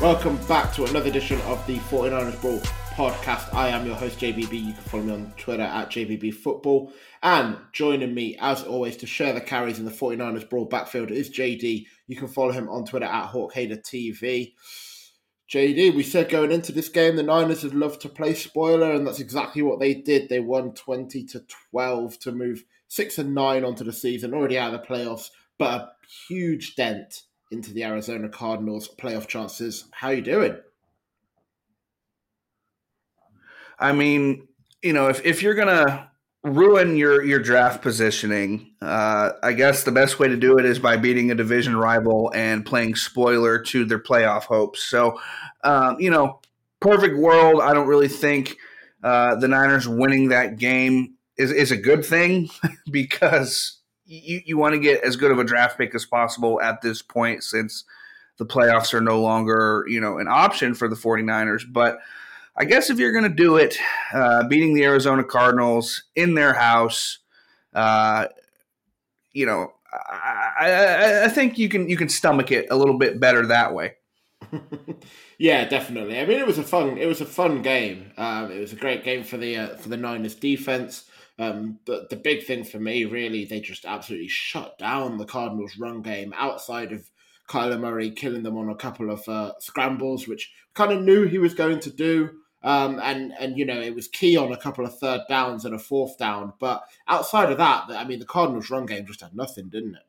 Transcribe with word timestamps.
Welcome 0.00 0.36
back 0.48 0.74
to 0.74 0.84
another 0.84 1.08
edition 1.08 1.40
of 1.42 1.64
the 1.66 1.78
49ers 1.78 2.38
Brawl 2.40 2.58
podcast. 2.94 3.54
I 3.54 3.68
am 3.68 3.86
your 3.86 3.94
host, 3.94 4.18
JBB. 4.18 4.52
You 4.52 4.72
can 4.72 4.82
follow 4.82 5.02
me 5.04 5.12
on 5.12 5.32
Twitter 5.38 5.62
at 5.62 5.88
JBB 5.88 6.34
Football. 6.34 6.92
And 7.22 7.56
joining 7.72 8.12
me, 8.12 8.36
as 8.40 8.64
always, 8.64 8.96
to 8.98 9.06
share 9.06 9.32
the 9.32 9.40
carries 9.40 9.78
in 9.78 9.84
the 9.84 9.92
49ers 9.92 10.50
Brawl 10.50 10.64
backfield 10.66 11.10
is 11.10 11.30
JD. 11.30 11.86
You 12.08 12.16
can 12.16 12.26
follow 12.26 12.50
him 12.50 12.68
on 12.68 12.84
Twitter 12.84 13.06
at 13.06 13.30
Hawkhader 13.30 13.80
TV. 13.82 14.54
JD, 15.50 15.94
we 15.94 16.02
said 16.02 16.28
going 16.28 16.50
into 16.50 16.72
this 16.72 16.88
game, 16.88 17.14
the 17.14 17.22
Niners 17.22 17.62
would 17.62 17.74
love 17.74 17.98
to 18.00 18.08
play 18.08 18.34
spoiler, 18.34 18.90
and 18.90 19.06
that's 19.06 19.20
exactly 19.20 19.62
what 19.62 19.78
they 19.78 19.94
did. 19.94 20.28
They 20.28 20.40
won 20.40 20.74
20 20.74 21.24
to 21.26 21.44
12 21.70 22.18
to 22.18 22.32
move 22.32 22.64
6 22.88 23.18
and 23.18 23.34
9 23.34 23.64
onto 23.64 23.84
the 23.84 23.92
season, 23.92 24.34
already 24.34 24.58
out 24.58 24.74
of 24.74 24.80
the 24.80 24.86
playoffs, 24.86 25.30
but 25.56 25.70
a 25.70 25.90
huge 26.28 26.74
dent 26.74 27.22
into 27.50 27.72
the 27.72 27.84
Arizona 27.84 28.28
Cardinals 28.28 28.88
playoff 28.88 29.26
chances. 29.26 29.84
How 29.92 30.10
you 30.10 30.22
doing? 30.22 30.56
I 33.78 33.92
mean, 33.92 34.48
you 34.82 34.92
know, 34.92 35.08
if, 35.08 35.24
if 35.24 35.42
you're 35.42 35.54
gonna 35.54 36.10
ruin 36.42 36.96
your 36.96 37.24
your 37.24 37.40
draft 37.40 37.82
positioning, 37.82 38.74
uh, 38.80 39.30
I 39.42 39.52
guess 39.52 39.82
the 39.82 39.92
best 39.92 40.18
way 40.18 40.28
to 40.28 40.36
do 40.36 40.58
it 40.58 40.64
is 40.64 40.78
by 40.78 40.96
beating 40.96 41.30
a 41.30 41.34
division 41.34 41.76
rival 41.76 42.30
and 42.34 42.64
playing 42.64 42.94
spoiler 42.94 43.58
to 43.58 43.84
their 43.84 43.98
playoff 43.98 44.42
hopes. 44.42 44.82
So, 44.82 45.18
um, 45.64 45.96
you 45.98 46.10
know, 46.10 46.40
perfect 46.80 47.16
world. 47.16 47.60
I 47.62 47.72
don't 47.72 47.88
really 47.88 48.08
think 48.08 48.56
uh, 49.02 49.36
the 49.36 49.48
Niners 49.48 49.88
winning 49.88 50.28
that 50.28 50.58
game 50.58 51.14
is 51.36 51.50
is 51.50 51.72
a 51.72 51.76
good 51.76 52.04
thing 52.04 52.48
because 52.90 53.78
you, 54.06 54.40
you 54.44 54.58
want 54.58 54.74
to 54.74 54.80
get 54.80 55.02
as 55.02 55.16
good 55.16 55.30
of 55.30 55.38
a 55.38 55.44
draft 55.44 55.78
pick 55.78 55.94
as 55.94 56.04
possible 56.04 56.60
at 56.60 56.82
this 56.82 57.02
point 57.02 57.42
since 57.42 57.84
the 58.38 58.46
playoffs 58.46 58.92
are 58.94 59.00
no 59.00 59.20
longer, 59.20 59.84
you 59.88 60.00
know, 60.00 60.18
an 60.18 60.28
option 60.28 60.74
for 60.74 60.88
the 60.88 60.96
49ers. 60.96 61.62
But 61.70 61.98
I 62.56 62.64
guess 62.64 62.90
if 62.90 62.98
you're 62.98 63.12
going 63.12 63.28
to 63.28 63.34
do 63.34 63.56
it, 63.56 63.78
uh, 64.12 64.46
beating 64.48 64.74
the 64.74 64.84
Arizona 64.84 65.24
Cardinals 65.24 66.04
in 66.14 66.34
their 66.34 66.54
house, 66.54 67.18
uh, 67.74 68.26
you 69.32 69.46
know, 69.46 69.72
I, 69.92 70.70
I, 70.70 71.24
I, 71.24 71.28
think 71.28 71.58
you 71.58 71.68
can 71.68 71.88
you 71.88 71.96
can 71.96 72.08
stomach 72.08 72.50
it 72.50 72.66
a 72.70 72.76
little 72.76 72.98
bit 72.98 73.20
better 73.20 73.46
that 73.46 73.74
way. 73.74 73.94
yeah, 75.38 75.64
definitely. 75.64 76.18
I 76.18 76.26
mean, 76.26 76.38
it 76.38 76.46
was 76.46 76.58
a 76.58 76.62
fun 76.62 76.98
it 76.98 77.06
was 77.06 77.20
a 77.20 77.26
fun 77.26 77.62
game. 77.62 78.12
Um, 78.16 78.50
it 78.50 78.60
was 78.60 78.72
a 78.72 78.76
great 78.76 79.04
game 79.04 79.22
for 79.22 79.36
the 79.36 79.56
uh, 79.56 79.76
for 79.76 79.88
the 79.88 79.96
Niners 79.96 80.34
defense. 80.34 81.04
Um, 81.38 81.80
but 81.84 82.10
the 82.10 82.16
big 82.16 82.44
thing 82.44 82.64
for 82.64 82.78
me, 82.78 83.04
really, 83.04 83.44
they 83.44 83.60
just 83.60 83.84
absolutely 83.84 84.28
shut 84.28 84.78
down 84.78 85.18
the 85.18 85.24
Cardinals' 85.24 85.76
run 85.76 86.00
game 86.00 86.32
outside 86.36 86.92
of 86.92 87.10
Kyler 87.48 87.78
Murray 87.78 88.10
killing 88.10 88.42
them 88.42 88.56
on 88.56 88.68
a 88.68 88.76
couple 88.76 89.10
of 89.10 89.28
uh, 89.28 89.52
scrambles, 89.58 90.28
which 90.28 90.52
kind 90.74 90.92
of 90.92 91.02
knew 91.02 91.26
he 91.26 91.38
was 91.38 91.54
going 91.54 91.80
to 91.80 91.90
do. 91.90 92.30
Um, 92.62 92.98
and 93.02 93.34
and 93.38 93.58
you 93.58 93.66
know 93.66 93.78
it 93.78 93.94
was 93.94 94.08
key 94.08 94.38
on 94.38 94.50
a 94.50 94.56
couple 94.56 94.86
of 94.86 94.98
third 94.98 95.20
downs 95.28 95.66
and 95.66 95.74
a 95.74 95.78
fourth 95.78 96.16
down, 96.16 96.54
but 96.58 96.82
outside 97.06 97.52
of 97.52 97.58
that, 97.58 97.84
I 97.90 98.04
mean 98.04 98.20
the 98.20 98.24
Cardinals' 98.24 98.70
run 98.70 98.86
game 98.86 99.04
just 99.06 99.20
had 99.20 99.36
nothing, 99.36 99.68
didn't 99.68 99.96
it? 99.96 100.02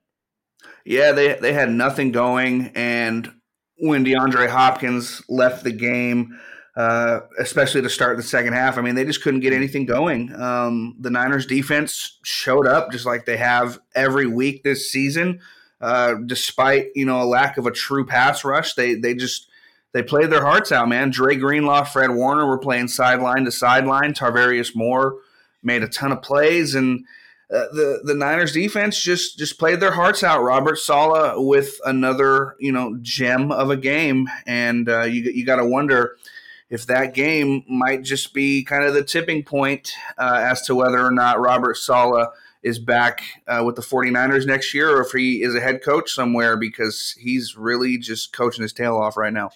Yeah, 0.86 1.12
they 1.12 1.34
they 1.34 1.52
had 1.52 1.70
nothing 1.70 2.14
going, 2.14 2.72
and 2.74 3.30
when 3.78 4.06
DeAndre 4.06 4.48
Hopkins 4.48 5.22
left 5.28 5.66
the 5.66 5.74
game, 5.74 6.40
uh, 6.76 7.22
especially 7.40 7.82
to 7.82 7.90
start 7.90 8.18
the 8.18 8.24
second 8.24 8.54
half. 8.54 8.78
I 8.78 8.82
mean, 8.82 8.96
they 8.96 9.06
just 9.06 9.22
couldn't 9.22 9.40
get 9.40 9.54
anything 9.54 9.86
going. 9.86 10.34
Um, 10.36 10.96
the 11.00 11.10
Niners 11.10 11.46
defense 11.46 12.20
showed 12.24 12.68
up 12.68 12.92
just 12.92 13.06
like 13.06 13.26
they 13.26 13.38
have 13.38 13.80
every 13.96 14.28
week 14.28 14.64
this 14.64 14.92
season, 14.92 15.40
uh, 15.80 16.16
despite 16.26 16.88
you 16.94 17.06
know 17.06 17.22
a 17.22 17.26
lack 17.26 17.58
of 17.58 17.66
a 17.66 17.72
true 17.72 18.06
pass 18.06 18.44
rush. 18.44 18.74
They 18.74 18.96
they 18.96 19.14
just 19.14 19.48
they 19.94 20.04
played 20.04 20.30
their 20.30 20.44
hearts 20.44 20.74
out, 20.74 20.90
man. 20.90 21.12
Dre 21.12 21.38
Greenlaw, 21.38 21.86
Fred 21.86 22.12
Warner 22.12 22.46
were 22.46 22.58
playing 22.58 22.90
sideline 22.90 23.46
to 23.46 23.52
sideline. 23.52 24.14
Tarvarius 24.14 24.76
Moore 24.76 25.16
made 25.64 25.82
a 25.82 25.88
ton 25.88 26.12
of 26.12 26.22
plays, 26.22 26.76
and 26.76 27.06
uh, 27.50 27.72
the 27.72 28.02
the 28.04 28.16
Niners 28.16 28.52
defense 28.52 29.02
just 29.02 29.38
just 29.38 29.58
played 29.58 29.80
their 29.80 29.92
hearts 29.92 30.26
out. 30.26 30.44
Robert 30.44 30.78
Saleh 30.78 31.36
with 31.38 31.80
another 31.86 32.58
you 32.60 32.74
know 32.74 32.98
gem 33.02 33.50
of 33.54 33.70
a 33.70 33.78
game, 33.78 34.28
and 34.46 34.90
uh, 34.90 35.04
you 35.04 35.22
you 35.32 35.46
got 35.46 35.56
to 35.56 35.66
wonder 35.66 36.18
if 36.76 36.88
that 36.88 37.14
game 37.14 37.64
might 37.70 38.04
just 38.04 38.34
be 38.34 38.64
kind 38.66 38.84
of 38.84 38.94
the 38.94 39.04
tipping 39.04 39.44
point 39.44 39.94
uh, 40.18 40.40
as 40.42 40.62
to 40.64 40.76
whether 40.76 41.00
or 41.00 41.10
not 41.10 41.40
Robert 41.40 41.78
Saleh 41.78 42.28
is 42.64 42.80
back 42.80 43.24
uh, 43.48 43.64
with 43.66 43.78
the 43.78 43.82
49ers 43.82 44.46
next 44.46 44.74
year 44.74 44.90
or 44.90 45.02
if 45.02 45.12
he 45.12 45.42
is 45.42 45.56
a 45.56 45.62
head 45.62 45.82
coach 45.82 46.12
somewhere 46.12 46.58
because 46.58 47.16
he's 47.18 47.56
really 47.56 47.98
just 47.98 48.34
coaching 48.34 48.62
his 48.62 48.74
tail 48.74 48.98
off 48.98 49.16
right 49.16 49.32
now. 49.32 49.52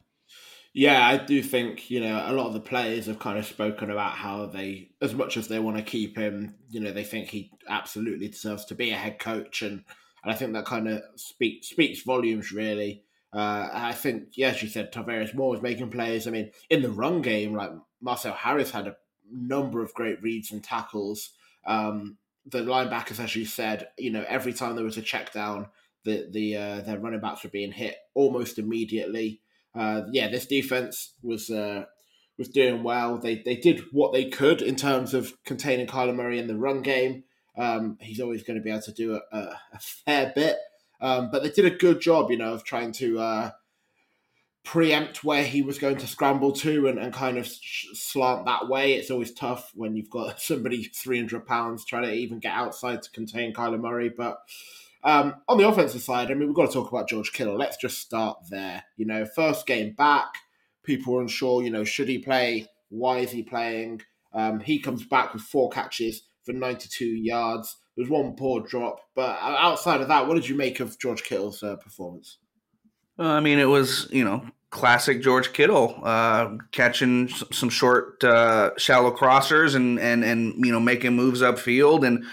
Yeah, 0.71 1.05
I 1.05 1.17
do 1.17 1.43
think, 1.43 1.89
you 1.89 1.99
know, 1.99 2.23
a 2.25 2.31
lot 2.31 2.47
of 2.47 2.53
the 2.53 2.61
players 2.61 3.07
have 3.07 3.19
kind 3.19 3.37
of 3.37 3.45
spoken 3.45 3.91
about 3.91 4.13
how 4.13 4.45
they, 4.45 4.91
as 5.01 5.13
much 5.13 5.35
as 5.35 5.49
they 5.49 5.59
want 5.59 5.75
to 5.75 5.83
keep 5.83 6.15
him, 6.15 6.55
you 6.69 6.79
know, 6.79 6.93
they 6.93 7.03
think 7.03 7.27
he 7.27 7.51
absolutely 7.67 8.29
deserves 8.29 8.63
to 8.65 8.75
be 8.75 8.91
a 8.91 8.95
head 8.95 9.19
coach. 9.19 9.61
And, 9.61 9.83
and 10.23 10.31
I 10.31 10.35
think 10.35 10.53
that 10.53 10.65
kind 10.65 10.87
of 10.87 11.01
speak, 11.17 11.65
speaks 11.65 12.03
volumes, 12.03 12.53
really. 12.53 13.03
Uh, 13.31 13.69
I 13.71 13.91
think, 13.93 14.29
yeah, 14.33 14.49
as 14.49 14.63
you 14.63 14.69
said, 14.69 14.91
Tarvarius 14.91 15.35
Moore 15.35 15.51
was 15.51 15.61
making 15.61 15.91
plays. 15.91 16.27
I 16.27 16.31
mean, 16.31 16.51
in 16.69 16.81
the 16.81 16.89
run 16.89 17.21
game, 17.21 17.53
like 17.53 17.71
Marcell 18.01 18.33
Harris 18.33 18.71
had 18.71 18.87
a 18.87 18.95
number 19.31 19.83
of 19.83 19.93
great 19.93 20.21
reads 20.21 20.51
and 20.51 20.63
tackles. 20.63 21.31
Um, 21.65 22.17
the 22.45 22.59
linebackers, 22.59 23.19
as 23.19 23.35
you 23.35 23.45
said, 23.45 23.89
you 23.97 24.11
know, 24.11 24.25
every 24.27 24.53
time 24.53 24.75
there 24.75 24.85
was 24.85 24.97
a 24.97 25.01
check 25.01 25.31
down, 25.31 25.67
the 26.05 26.27
the 26.31 26.55
uh, 26.55 26.81
their 26.81 26.99
running 26.99 27.19
backs 27.19 27.43
were 27.43 27.49
being 27.49 27.71
hit 27.71 27.95
almost 28.13 28.57
immediately. 28.57 29.41
Uh, 29.75 30.03
yeah, 30.11 30.29
this 30.29 30.47
defense 30.47 31.13
was 31.21 31.49
uh, 31.49 31.83
was 32.37 32.49
doing 32.49 32.83
well. 32.83 33.17
They 33.17 33.43
they 33.43 33.55
did 33.55 33.81
what 33.91 34.13
they 34.13 34.25
could 34.25 34.61
in 34.61 34.75
terms 34.75 35.13
of 35.13 35.33
containing 35.43 35.87
Kyler 35.87 36.15
Murray 36.15 36.39
in 36.39 36.47
the 36.47 36.57
run 36.57 36.81
game. 36.81 37.23
Um, 37.57 37.97
he's 37.99 38.21
always 38.21 38.43
going 38.43 38.57
to 38.57 38.63
be 38.63 38.69
able 38.69 38.81
to 38.83 38.93
do 38.93 39.15
a, 39.15 39.37
a, 39.37 39.59
a 39.73 39.79
fair 39.79 40.31
bit. 40.33 40.57
Um, 41.01 41.29
but 41.31 41.43
they 41.43 41.49
did 41.49 41.65
a 41.65 41.69
good 41.75 42.01
job, 42.01 42.29
you 42.31 42.37
know, 42.37 42.53
of 42.53 42.63
trying 42.63 42.91
to 42.93 43.19
uh, 43.19 43.51
preempt 44.63 45.23
where 45.23 45.43
he 45.43 45.61
was 45.61 45.79
going 45.79 45.97
to 45.97 46.07
scramble 46.07 46.51
to 46.51 46.87
and, 46.87 46.99
and 46.99 47.13
kind 47.13 47.37
of 47.37 47.47
slant 47.47 48.45
that 48.45 48.67
way. 48.67 48.93
It's 48.93 49.09
always 49.09 49.33
tough 49.33 49.71
when 49.73 49.95
you've 49.95 50.09
got 50.09 50.41
somebody 50.41 50.83
300 50.83 51.45
pounds 51.45 51.85
trying 51.85 52.03
to 52.03 52.13
even 52.13 52.39
get 52.39 52.53
outside 52.53 53.01
to 53.01 53.11
contain 53.11 53.53
Kyler 53.53 53.79
Murray. 53.79 54.09
But 54.09 54.39
um, 55.03 55.35
on 55.47 55.57
the 55.57 55.67
offensive 55.67 56.01
side, 56.01 56.29
I 56.29 56.33
mean, 56.33 56.47
we've 56.47 56.55
got 56.55 56.67
to 56.67 56.73
talk 56.73 56.91
about 56.91 57.07
George 57.07 57.31
Kittle. 57.31 57.57
Let's 57.57 57.77
just 57.77 57.99
start 57.99 58.37
there. 58.49 58.83
You 58.97 59.05
know, 59.05 59.25
first 59.25 59.65
game 59.65 59.93
back, 59.93 60.27
people 60.83 61.13
were 61.13 61.21
unsure, 61.21 61.63
you 61.63 61.69
know, 61.69 61.83
should 61.83 62.09
he 62.09 62.19
play? 62.19 62.67
Why 62.89 63.19
is 63.19 63.31
he 63.31 63.43
playing? 63.43 64.01
Um, 64.33 64.59
he 64.59 64.79
comes 64.79 65.05
back 65.05 65.33
with 65.33 65.41
four 65.43 65.69
catches 65.69 66.23
for 66.43 66.53
92 66.53 67.05
yards. 67.05 67.77
Was 67.99 68.07
one 68.07 68.33
poor 68.37 68.61
drop. 68.61 69.01
But 69.13 69.37
outside 69.41 69.99
of 69.99 70.07
that, 70.07 70.25
what 70.25 70.35
did 70.35 70.47
you 70.47 70.55
make 70.55 70.79
of 70.79 70.97
George 70.97 71.21
Kittle's 71.21 71.61
uh, 71.61 71.75
performance? 71.75 72.37
Uh, 73.19 73.23
I 73.23 73.41
mean, 73.41 73.59
it 73.59 73.65
was 73.65 74.07
you 74.09 74.23
know 74.23 74.45
classic 74.69 75.21
George 75.21 75.51
Kittle 75.51 75.99
uh, 76.03 76.55
catching 76.71 77.27
some 77.27 77.67
short, 77.67 78.23
uh, 78.23 78.71
shallow 78.77 79.11
crossers 79.11 79.75
and 79.75 79.99
and 79.99 80.23
and 80.23 80.65
you 80.65 80.71
know 80.71 80.79
making 80.79 81.17
moves 81.17 81.41
upfield 81.41 82.07
and 82.07 82.23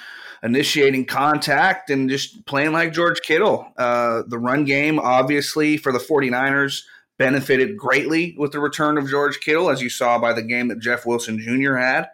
initiating 0.44 1.04
contact 1.04 1.90
and 1.90 2.08
just 2.08 2.46
playing 2.46 2.70
like 2.70 2.92
George 2.92 3.20
Kittle. 3.22 3.66
Uh, 3.76 4.22
the 4.28 4.38
run 4.38 4.64
game, 4.64 5.00
obviously, 5.00 5.76
for 5.76 5.90
the 5.90 5.98
49ers 5.98 6.82
benefited 7.18 7.76
greatly 7.76 8.36
with 8.38 8.52
the 8.52 8.60
return 8.60 8.98
of 8.98 9.08
George 9.08 9.40
Kittle, 9.40 9.68
as 9.68 9.82
you 9.82 9.90
saw 9.90 10.16
by 10.16 10.32
the 10.32 10.42
game 10.42 10.68
that 10.68 10.78
Jeff 10.78 11.06
Wilson 11.06 11.40
Jr. 11.40 11.74
had 11.74 12.08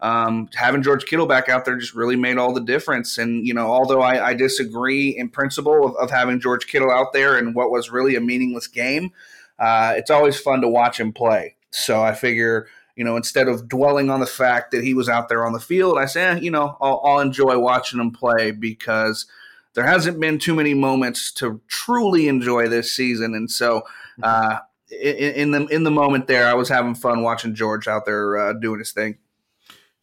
um, 0.00 0.48
having 0.54 0.82
George 0.82 1.06
Kittle 1.06 1.26
back 1.26 1.48
out 1.48 1.64
there 1.64 1.76
just 1.76 1.94
really 1.94 2.16
made 2.16 2.36
all 2.36 2.52
the 2.52 2.60
difference. 2.60 3.18
And, 3.18 3.46
you 3.46 3.54
know, 3.54 3.72
although 3.72 4.02
I, 4.02 4.28
I 4.28 4.34
disagree 4.34 5.16
in 5.16 5.28
principle 5.28 5.86
of, 5.86 5.96
of, 5.96 6.10
having 6.10 6.38
George 6.38 6.66
Kittle 6.66 6.90
out 6.90 7.12
there 7.12 7.38
in 7.38 7.54
what 7.54 7.70
was 7.70 7.90
really 7.90 8.14
a 8.14 8.20
meaningless 8.20 8.66
game, 8.66 9.12
uh, 9.58 9.94
it's 9.96 10.10
always 10.10 10.38
fun 10.38 10.60
to 10.60 10.68
watch 10.68 11.00
him 11.00 11.12
play. 11.12 11.56
So 11.70 12.02
I 12.02 12.12
figure, 12.12 12.68
you 12.94 13.04
know, 13.04 13.16
instead 13.16 13.48
of 13.48 13.68
dwelling 13.68 14.10
on 14.10 14.20
the 14.20 14.26
fact 14.26 14.70
that 14.72 14.84
he 14.84 14.92
was 14.92 15.08
out 15.08 15.28
there 15.28 15.46
on 15.46 15.54
the 15.54 15.60
field, 15.60 15.98
I 15.98 16.04
say, 16.06 16.24
eh, 16.26 16.36
you 16.36 16.50
know, 16.50 16.76
I'll, 16.80 17.00
I'll 17.02 17.20
enjoy 17.20 17.58
watching 17.58 17.98
him 17.98 18.10
play 18.10 18.50
because 18.50 19.26
there 19.74 19.86
hasn't 19.86 20.20
been 20.20 20.38
too 20.38 20.54
many 20.54 20.74
moments 20.74 21.32
to 21.34 21.60
truly 21.68 22.28
enjoy 22.28 22.68
this 22.68 22.92
season. 22.92 23.34
And 23.34 23.50
so, 23.50 23.82
uh, 24.22 24.58
in, 24.90 25.34
in, 25.34 25.50
the 25.50 25.66
in 25.66 25.82
the 25.84 25.90
moment 25.90 26.28
there, 26.28 26.46
I 26.46 26.54
was 26.54 26.68
having 26.68 26.94
fun 26.94 27.22
watching 27.22 27.54
George 27.54 27.88
out 27.88 28.04
there 28.04 28.36
uh, 28.36 28.52
doing 28.52 28.78
his 28.78 28.92
thing. 28.92 29.18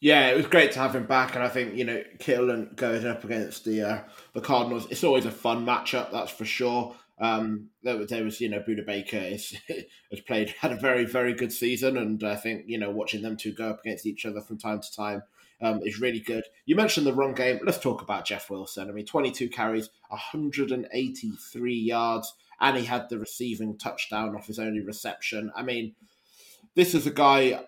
Yeah, 0.04 0.32
it 0.32 0.36
was 0.36 0.48
great 0.48 0.74
to 0.74 0.80
have 0.80 0.94
him 0.94 1.06
back, 1.06 1.34
and 1.34 1.46
I 1.46 1.48
think 1.48 1.76
you 1.76 1.86
know 1.86 2.04
Kittle 2.20 2.68
going 2.76 3.08
up 3.08 3.24
against 3.24 3.64
the 3.64 3.84
uh, 3.84 4.02
the 4.34 4.42
Cardinals. 4.42 4.86
It's 4.90 5.06
always 5.06 5.26
a 5.26 5.32
fun 5.32 5.66
matchup, 5.66 6.12
that's 6.12 6.30
for 6.30 6.44
sure. 6.44 6.94
Um, 7.22 7.70
there 7.84 7.96
was, 7.96 8.10
there 8.10 8.26
was 8.26 8.42
you 8.42 8.50
know 8.50 8.60
Budda 8.60 8.86
Baker 8.86 9.16
is, 9.16 9.56
has 10.12 10.20
played 10.28 10.50
had 10.60 10.74
a 10.74 10.76
very 10.76 11.06
very 11.06 11.34
good 11.34 11.54
season, 11.54 11.96
and 11.96 12.22
I 12.22 12.36
think 12.36 12.66
you 12.68 12.78
know 12.78 12.92
watching 12.92 13.22
them 13.22 13.38
two 13.38 13.54
go 13.54 13.70
up 13.70 13.80
against 13.80 14.06
each 14.06 14.26
other 14.26 14.42
from 14.42 14.58
time 14.58 14.82
to 14.82 14.94
time 14.94 15.24
um, 15.62 15.80
is 15.86 16.02
really 16.02 16.20
good. 16.20 16.44
You 16.66 16.76
mentioned 16.76 17.08
the 17.08 17.14
run 17.14 17.34
game. 17.34 17.62
Let's 17.64 17.80
talk 17.80 18.02
about 18.02 18.26
Jeff 18.26 18.50
Wilson. 18.50 18.90
I 18.90 18.92
mean, 18.92 19.06
22 19.06 19.48
carries, 19.48 19.90
183 20.10 21.76
yards, 21.76 22.34
and 22.60 22.76
he 22.76 22.84
had 22.84 23.08
the 23.08 23.20
receiving 23.20 23.78
touchdown 23.78 24.36
off 24.36 24.48
his 24.48 24.60
only 24.60 24.82
reception. 24.82 25.50
I 25.56 25.64
mean, 25.64 25.96
this 26.76 26.94
is 26.94 27.08
a 27.08 27.12
guy 27.12 27.64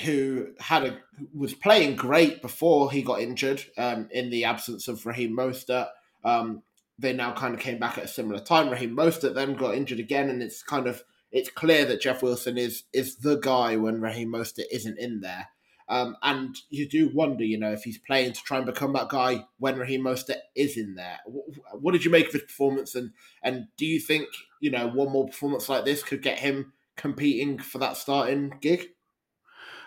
who 0.00 0.48
had 0.58 0.84
a 0.84 0.98
was 1.34 1.54
playing 1.54 1.96
great 1.96 2.40
before 2.40 2.90
he 2.90 3.02
got 3.02 3.20
injured 3.20 3.62
um, 3.76 4.08
in 4.10 4.30
the 4.30 4.44
absence 4.44 4.88
of 4.88 5.04
Raheem 5.04 5.36
Mostert. 5.36 5.88
Um, 6.24 6.62
they 6.98 7.12
now 7.12 7.32
kind 7.32 7.54
of 7.54 7.60
came 7.60 7.78
back 7.78 7.98
at 7.98 8.04
a 8.04 8.08
similar 8.08 8.40
time. 8.40 8.70
Raheem 8.70 8.96
Mostert 8.96 9.34
then 9.34 9.54
got 9.54 9.74
injured 9.74 10.00
again, 10.00 10.30
and 10.30 10.42
it's 10.42 10.62
kind 10.62 10.86
of 10.86 11.02
it's 11.30 11.50
clear 11.50 11.84
that 11.84 12.00
Jeff 12.00 12.22
Wilson 12.22 12.56
is 12.56 12.84
is 12.92 13.16
the 13.16 13.36
guy 13.36 13.76
when 13.76 14.00
Raheem 14.00 14.32
Mostert 14.32 14.64
isn't 14.70 14.98
in 14.98 15.20
there. 15.20 15.48
Um, 15.88 16.16
and 16.22 16.56
you 16.70 16.88
do 16.88 17.10
wonder, 17.12 17.44
you 17.44 17.58
know, 17.58 17.72
if 17.72 17.82
he's 17.82 17.98
playing 17.98 18.32
to 18.32 18.42
try 18.42 18.56
and 18.56 18.64
become 18.64 18.94
that 18.94 19.10
guy 19.10 19.44
when 19.58 19.76
Raheem 19.76 20.04
Mostert 20.04 20.38
is 20.54 20.78
in 20.78 20.94
there. 20.94 21.18
What, 21.26 21.44
what 21.80 21.92
did 21.92 22.04
you 22.04 22.10
make 22.10 22.28
of 22.28 22.32
his 22.32 22.42
performance, 22.42 22.94
and 22.94 23.10
and 23.42 23.66
do 23.76 23.84
you 23.84 24.00
think 24.00 24.26
you 24.60 24.70
know 24.70 24.88
one 24.88 25.10
more 25.10 25.26
performance 25.26 25.68
like 25.68 25.84
this 25.84 26.02
could 26.02 26.22
get 26.22 26.38
him 26.38 26.72
competing 26.96 27.58
for 27.58 27.76
that 27.78 27.98
starting 27.98 28.54
gig? 28.62 28.86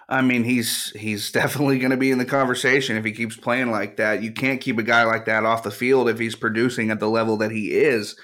I 0.08 0.22
mean, 0.22 0.44
he's 0.44 0.92
he's 0.92 1.32
definitely 1.34 1.80
going 1.80 1.92
to 1.92 1.98
be 1.98 2.12
in 2.12 2.18
the 2.18 2.26
conversation 2.26 2.98
if 2.98 3.06
he 3.06 3.12
keeps 3.12 3.36
playing 3.36 3.72
like 3.72 3.98
that. 3.98 4.24
You 4.24 4.32
can't 4.32 4.62
keep 4.62 4.78
a 4.78 4.84
guy 4.84 5.04
like 5.04 5.26
that 5.26 5.46
off 5.46 5.64
the 5.64 5.72
field 5.72 6.10
if 6.10 6.20
he's 6.20 6.36
producing 6.36 6.92
at 6.92 7.00
the 7.00 7.10
level 7.10 7.38
that 7.38 7.52
he 7.52 7.72
is. 7.74 8.16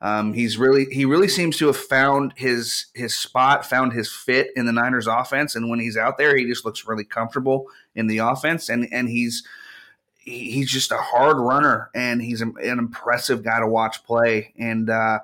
Um, 0.00 0.32
he's 0.32 0.56
really 0.56 0.86
he 0.92 1.04
really 1.04 1.26
seems 1.26 1.56
to 1.58 1.66
have 1.66 1.76
found 1.76 2.32
his 2.36 2.86
his 2.94 3.16
spot, 3.16 3.66
found 3.66 3.92
his 3.92 4.12
fit 4.12 4.50
in 4.54 4.66
the 4.66 4.72
Niners 4.72 5.08
offense, 5.08 5.56
and 5.56 5.68
when 5.68 5.80
he's 5.80 5.96
out 5.96 6.18
there, 6.18 6.36
he 6.36 6.44
just 6.46 6.64
looks 6.64 6.86
really 6.86 7.04
comfortable 7.04 7.66
in 7.96 8.06
the 8.06 8.18
offense, 8.18 8.68
and 8.68 8.86
and 8.92 9.08
he's 9.08 9.42
he's 10.18 10.70
just 10.70 10.92
a 10.92 10.98
hard 10.98 11.38
runner, 11.38 11.90
and 11.94 12.22
he's 12.22 12.40
an 12.42 12.54
impressive 12.60 13.42
guy 13.42 13.58
to 13.60 13.66
watch 13.66 14.04
play, 14.04 14.54
and. 14.58 14.90
Uh, 14.90 15.18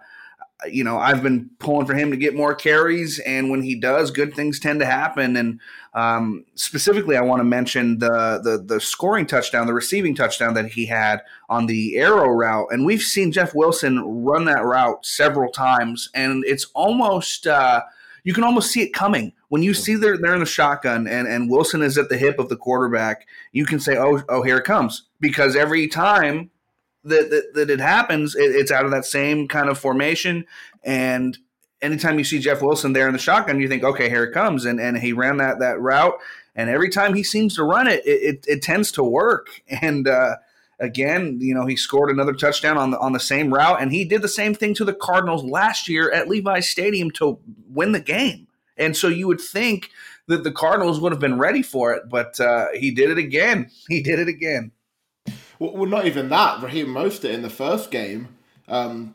you 0.70 0.84
know, 0.84 0.98
I've 0.98 1.22
been 1.22 1.50
pulling 1.58 1.86
for 1.86 1.94
him 1.94 2.10
to 2.10 2.16
get 2.16 2.34
more 2.34 2.54
carries, 2.54 3.18
and 3.20 3.50
when 3.50 3.62
he 3.62 3.74
does, 3.74 4.10
good 4.10 4.34
things 4.34 4.58
tend 4.58 4.80
to 4.80 4.86
happen. 4.86 5.36
And 5.36 5.60
um, 5.94 6.44
specifically, 6.54 7.16
I 7.16 7.22
want 7.22 7.40
to 7.40 7.44
mention 7.44 7.98
the, 7.98 8.40
the 8.42 8.62
the 8.64 8.80
scoring 8.80 9.26
touchdown, 9.26 9.66
the 9.66 9.74
receiving 9.74 10.14
touchdown 10.14 10.54
that 10.54 10.66
he 10.72 10.86
had 10.86 11.20
on 11.48 11.66
the 11.66 11.96
arrow 11.96 12.28
route. 12.28 12.68
And 12.70 12.84
we've 12.84 13.02
seen 13.02 13.32
Jeff 13.32 13.54
Wilson 13.54 14.00
run 14.24 14.44
that 14.46 14.64
route 14.64 15.04
several 15.04 15.50
times, 15.50 16.10
and 16.14 16.44
it's 16.46 16.66
almost 16.74 17.46
uh, 17.46 17.82
you 18.24 18.32
can 18.32 18.44
almost 18.44 18.72
see 18.72 18.82
it 18.82 18.92
coming 18.92 19.32
when 19.48 19.62
you 19.62 19.74
see 19.74 19.94
they're 19.94 20.18
they're 20.18 20.34
in 20.34 20.40
the 20.40 20.46
shotgun 20.46 21.06
and 21.06 21.28
and 21.28 21.50
Wilson 21.50 21.82
is 21.82 21.96
at 21.98 22.08
the 22.08 22.16
hip 22.16 22.38
of 22.38 22.48
the 22.48 22.56
quarterback. 22.56 23.26
You 23.52 23.66
can 23.66 23.78
say, 23.78 23.96
oh 23.96 24.22
oh 24.28 24.42
here 24.42 24.58
it 24.58 24.64
comes 24.64 25.04
because 25.20 25.54
every 25.54 25.86
time 25.86 26.50
that, 27.04 27.30
that, 27.30 27.54
that 27.54 27.70
it 27.70 27.80
happens, 27.80 28.34
it, 28.34 28.54
it's 28.54 28.70
out 28.70 28.84
of 28.84 28.90
that 28.90 29.04
same 29.04 29.48
kind 29.48 29.68
of 29.68 29.78
formation. 29.78 30.46
And 30.82 31.38
anytime 31.82 32.18
you 32.18 32.24
see 32.24 32.38
Jeff 32.38 32.62
Wilson 32.62 32.92
there 32.92 33.06
in 33.06 33.12
the 33.12 33.18
shotgun, 33.18 33.60
you 33.60 33.68
think, 33.68 33.84
okay, 33.84 34.08
here 34.08 34.24
it 34.24 34.32
comes. 34.32 34.64
And, 34.64 34.80
and 34.80 34.98
he 34.98 35.12
ran 35.12 35.36
that, 35.38 35.58
that 35.60 35.80
route. 35.80 36.18
And 36.54 36.70
every 36.70 36.88
time 36.88 37.14
he 37.14 37.22
seems 37.22 37.56
to 37.56 37.64
run 37.64 37.86
it, 37.86 38.04
it, 38.06 38.22
it, 38.22 38.44
it 38.48 38.62
tends 38.62 38.92
to 38.92 39.04
work. 39.04 39.62
And, 39.82 40.08
uh, 40.08 40.36
again, 40.80 41.38
you 41.40 41.54
know, 41.54 41.66
he 41.66 41.76
scored 41.76 42.10
another 42.10 42.32
touchdown 42.32 42.76
on 42.76 42.90
the 42.90 42.98
on 42.98 43.12
the 43.12 43.20
same 43.20 43.52
route, 43.52 43.80
and 43.80 43.92
he 43.92 44.04
did 44.04 44.22
the 44.22 44.28
same 44.28 44.54
thing 44.54 44.74
to 44.74 44.84
the 44.84 44.92
Cardinals 44.92 45.44
last 45.44 45.88
year 45.88 46.10
at 46.10 46.28
Levi's 46.28 46.68
Stadium 46.68 47.10
to 47.12 47.38
win 47.68 47.92
the 47.92 48.00
game. 48.00 48.46
And 48.76 48.96
so 48.96 49.08
you 49.08 49.26
would 49.26 49.40
think 49.40 49.90
that 50.26 50.42
the 50.42 50.52
Cardinals 50.52 51.00
would 51.00 51.12
have 51.12 51.20
been 51.20 51.38
ready 51.38 51.62
for 51.62 51.92
it, 51.92 52.08
but 52.08 52.38
uh, 52.40 52.68
he 52.74 52.90
did 52.90 53.10
it 53.10 53.18
again. 53.18 53.70
He 53.88 54.02
did 54.02 54.18
it 54.18 54.28
again. 54.28 54.72
Well, 55.58 55.86
not 55.86 56.06
even 56.06 56.28
that. 56.30 56.62
Raheem 56.62 56.88
Mostert 56.88 57.32
in 57.32 57.42
the 57.42 57.50
first 57.50 57.90
game 57.90 58.36
um, 58.68 59.14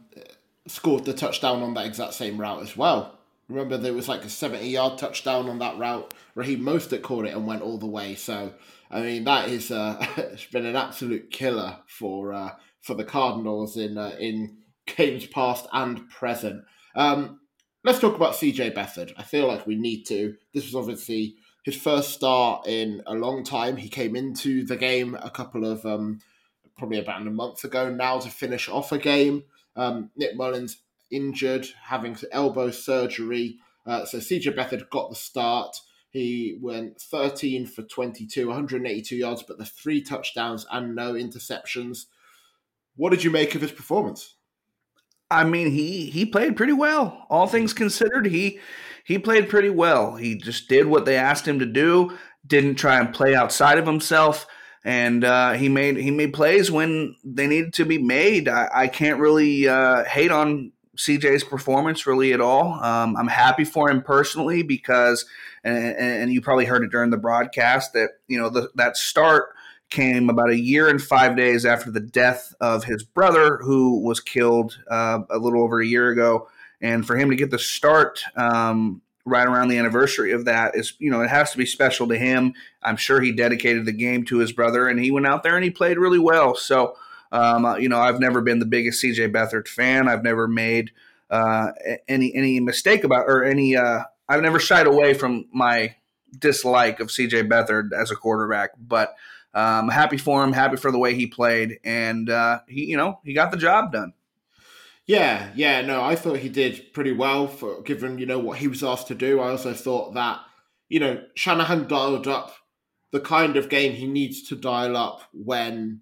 scored 0.68 1.06
the 1.06 1.14
touchdown 1.14 1.62
on 1.62 1.74
that 1.74 1.86
exact 1.86 2.14
same 2.14 2.40
route 2.40 2.62
as 2.62 2.78
well. 2.78 3.20
Remember, 3.48 3.78
there 3.78 3.94
was 3.94 4.08
like 4.08 4.24
a 4.24 4.30
70 4.30 4.68
yard 4.68 4.98
touchdown 4.98 5.50
on 5.50 5.60
that 5.60 5.78
route. 5.78 6.14
Raheem 6.36 6.62
Mostert 6.62 7.02
caught 7.02 7.26
it 7.26 7.34
and 7.34 7.48
went 7.48 7.64
all 7.64 7.78
the 7.78 7.88
way. 7.88 8.16
So, 8.16 8.54
I 8.92 9.02
mean, 9.02 9.24
that 9.24 9.50
is 9.50 9.72
uh, 9.72 9.98
it's 10.18 10.46
been 10.46 10.66
an 10.66 10.76
absolute 10.76 11.32
killer 11.32 11.78
for 11.88 12.32
uh, 12.34 12.52
for 12.82 12.94
the 12.94 13.04
Cardinals 13.04 13.76
in 13.76 13.98
uh, 13.98 14.16
in 14.20 14.58
games 14.86 15.26
past 15.26 15.68
and 15.74 16.10
present. 16.10 16.64
Um, 16.96 17.40
let's 17.84 18.00
talk 18.00 18.16
about 18.16 18.34
CJ 18.34 18.74
Beathard. 18.76 19.14
I 19.18 19.24
feel 19.24 19.48
like 19.48 19.66
we 19.66 19.76
need 19.76 20.04
to. 20.06 20.36
This 20.54 20.66
was 20.66 20.76
obviously 20.76 21.36
his 21.70 21.80
first 21.80 22.10
start 22.10 22.66
in 22.66 23.04
a 23.06 23.14
long 23.14 23.44
time. 23.44 23.78
He 23.78 23.90
came 23.90 24.16
into 24.16 24.66
the 24.66 24.76
game 24.76 25.16
a 25.22 25.30
couple 25.30 25.66
of 25.66 25.86
um, 25.86 26.20
probably 26.76 26.98
about 26.98 27.22
a 27.22 27.26
month 27.30 27.64
ago 27.64 27.92
now 27.94 28.18
to 28.18 28.30
finish 28.30 28.68
off 28.68 28.92
a 28.92 28.98
game. 28.98 29.44
Um, 29.76 30.10
Nick 30.16 30.36
Mullens 30.36 30.78
injured, 31.12 31.68
having 31.84 32.18
elbow 32.32 32.72
surgery. 32.72 33.60
Uh, 33.86 34.04
so 34.06 34.18
CJ 34.18 34.56
Beathard 34.56 34.90
got 34.90 35.10
the 35.10 35.16
start. 35.16 35.78
He 36.10 36.58
went 36.60 37.00
13 37.00 37.68
for 37.68 37.84
22, 37.84 38.48
182 38.48 39.16
yards, 39.16 39.44
but 39.44 39.60
the 39.60 39.66
three 39.66 40.02
touchdowns 40.02 40.66
and 40.72 40.96
no 40.96 41.14
interceptions. 41.14 42.06
What 42.96 43.12
did 43.12 43.24
you 43.24 43.30
make 43.30 43.54
of 43.54 43.62
his 43.62 43.72
performance? 43.72 44.34
I 45.30 45.44
mean, 45.44 45.70
he 45.70 46.10
he 46.10 46.26
played 46.26 46.58
pretty 46.58 46.74
well. 46.74 47.28
All 47.30 47.46
things 47.46 47.74
considered, 47.74 48.26
he 48.26 48.60
he 49.04 49.18
played 49.18 49.50
pretty 49.50 49.70
well. 49.70 50.16
He 50.16 50.36
just 50.36 50.68
did 50.68 50.88
what 50.88 51.06
they 51.06 51.16
asked 51.16 51.48
him 51.48 51.60
to 51.60 51.66
do. 51.66 52.18
Didn't 52.46 52.76
try 52.76 53.00
and 53.00 53.14
play 53.14 53.36
outside 53.36 53.78
of 53.78 53.86
himself 53.86 54.48
and 54.84 55.24
uh, 55.24 55.54
he 55.54 55.70
made 55.70 55.98
he 55.98 56.12
made 56.12 56.34
plays 56.34 56.72
when 56.72 57.16
they 57.24 57.48
needed 57.48 57.74
to 57.74 57.86
be 57.86 57.98
made. 57.98 58.48
I, 58.48 58.70
I 58.74 58.88
can't 58.88 59.20
really 59.20 59.68
uh, 59.68 60.04
hate 60.06 60.32
on 60.32 60.72
CJ's 60.98 61.44
performance 61.44 62.06
really 62.06 62.34
at 62.34 62.42
all. 62.42 62.74
Um, 62.84 63.16
I'm 63.18 63.28
happy 63.28 63.64
for 63.66 63.90
him 63.90 64.02
personally 64.02 64.64
because, 64.64 65.26
and, 65.64 65.96
and, 65.96 66.34
you 66.34 66.42
probably 66.42 66.66
heard 66.66 66.84
it 66.84 66.92
during 66.92 67.10
the 67.10 67.18
broadcast 67.18 67.94
that 67.94 68.10
you 68.28 68.38
know 68.38 68.50
the, 68.50 68.70
that 68.76 68.98
start 68.98 69.56
came 69.90 70.30
about 70.30 70.50
a 70.50 70.60
year 70.60 70.88
and 70.88 71.02
five 71.02 71.36
days 71.36 71.66
after 71.66 71.90
the 71.90 72.00
death 72.00 72.54
of 72.62 72.84
his 72.84 73.04
brother, 73.04 73.58
who 73.58 74.00
was 74.02 74.20
killed 74.20 74.78
uh, 74.90 75.20
a 75.30 75.38
little 75.38 75.64
over 75.64 75.82
a 75.82 75.86
year 75.86 76.10
ago. 76.10 76.48
And 76.82 77.06
for 77.06 77.18
him 77.18 77.30
to 77.30 77.36
get 77.36 77.52
the 77.52 77.60
start 77.60 78.24
um, 78.36 79.02
right 79.26 79.48
around 79.48 79.68
the 79.68 79.78
anniversary 79.78 80.32
of 80.32 80.46
that 80.46 80.76
is, 80.76 80.94
you 81.00 81.12
know, 81.12 81.22
it 81.22 81.30
has 81.30 81.52
to 81.52 81.58
be 81.58 81.66
special 81.66 82.08
to 82.08 82.18
him. 82.18 82.54
I'm 82.82 82.98
sure 82.98 83.22
he 83.22 83.32
dedicated 83.32 83.86
the 83.86 83.92
game 83.92 84.26
to 84.26 84.38
his 84.38 84.52
brother, 84.52 84.88
and 84.88 85.00
he 85.00 85.12
went 85.12 85.28
out 85.28 85.44
there 85.44 85.56
and 85.56 85.64
he 85.64 85.72
played 85.72 85.98
really 85.98 86.20
well. 86.20 86.56
So, 86.56 86.96
um, 87.32 87.66
uh, 87.66 87.76
you 87.76 87.90
know, 87.90 88.00
I've 88.00 88.20
never 88.20 88.42
been 88.42 88.60
the 88.60 88.66
biggest 88.66 89.04
CJ 89.04 89.32
Beathard 89.32 89.68
fan. 89.68 90.08
I've 90.08 90.24
never 90.24 90.48
made 90.48 90.92
uh, 91.30 91.72
any 92.08 92.34
any 92.34 92.60
mistake 92.60 93.04
about 93.04 93.26
or 93.28 93.44
any. 93.44 93.76
Uh, 93.76 94.04
I've 94.28 94.42
never 94.42 94.60
shied 94.60 94.88
away 94.88 95.14
from 95.14 95.46
my 95.52 95.96
dislike 96.38 97.00
of 97.00 97.08
CJ 97.08 97.50
Beathard 97.50 97.90
as 97.94 98.12
a 98.12 98.16
quarterback, 98.16 98.72
but 98.80 99.16
um, 99.54 99.90
happy 99.90 100.18
for 100.18 100.44
him, 100.44 100.54
happy 100.54 100.78
for 100.78 100.92
the 100.92 101.00
way 101.00 101.16
he 101.16 101.28
played, 101.28 101.80
and 101.84 102.30
uh, 102.30 102.60
he, 102.68 102.86
you 102.86 102.98
know, 102.98 103.20
he 103.24 103.34
got 103.34 103.52
the 103.52 103.58
job 103.58 103.92
done. 103.92 104.14
Yeah, 105.10 105.50
yeah, 105.56 105.82
no, 105.82 106.04
I 106.04 106.14
thought 106.14 106.38
he 106.38 106.50
did 106.50 106.94
pretty 106.94 107.14
well 107.14 107.48
for 107.48 107.82
given 107.82 108.20
you 108.20 108.28
know 108.28 108.38
what 108.38 108.60
he 108.60 108.68
was 108.68 108.84
asked 108.84 109.08
to 109.08 109.16
do. 109.16 109.40
I 109.40 109.50
also 109.50 109.74
thought 109.74 110.14
that 110.14 110.40
you 110.88 111.00
know 111.00 111.24
Shanahan 111.34 111.88
dialed 111.88 112.28
up 112.28 112.54
the 113.12 113.20
kind 113.20 113.58
of 113.58 113.70
game 113.70 113.94
he 113.94 114.06
needs 114.06 114.48
to 114.50 114.56
dial 114.56 114.96
up 114.96 115.24
when 115.34 116.02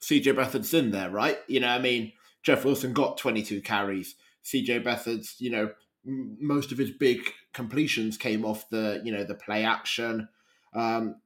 CJ 0.00 0.34
Beathard's 0.34 0.72
in 0.72 0.92
there, 0.92 1.10
right? 1.10 1.36
You 1.46 1.60
know, 1.60 1.68
I 1.68 1.78
mean, 1.78 2.14
Jeff 2.42 2.64
Wilson 2.64 2.94
got 2.94 3.18
22 3.18 3.60
carries. 3.60 4.14
CJ 4.42 4.82
Beathard's, 4.82 5.36
you 5.38 5.50
know, 5.50 5.70
most 6.06 6.72
of 6.72 6.78
his 6.78 6.90
big 6.90 7.30
completions 7.52 8.16
came 8.16 8.46
off 8.46 8.70
the 8.70 9.02
you 9.04 9.12
know 9.12 9.24
the 9.24 9.34
play 9.34 9.62
action. 9.62 10.26
Um, 10.72 11.16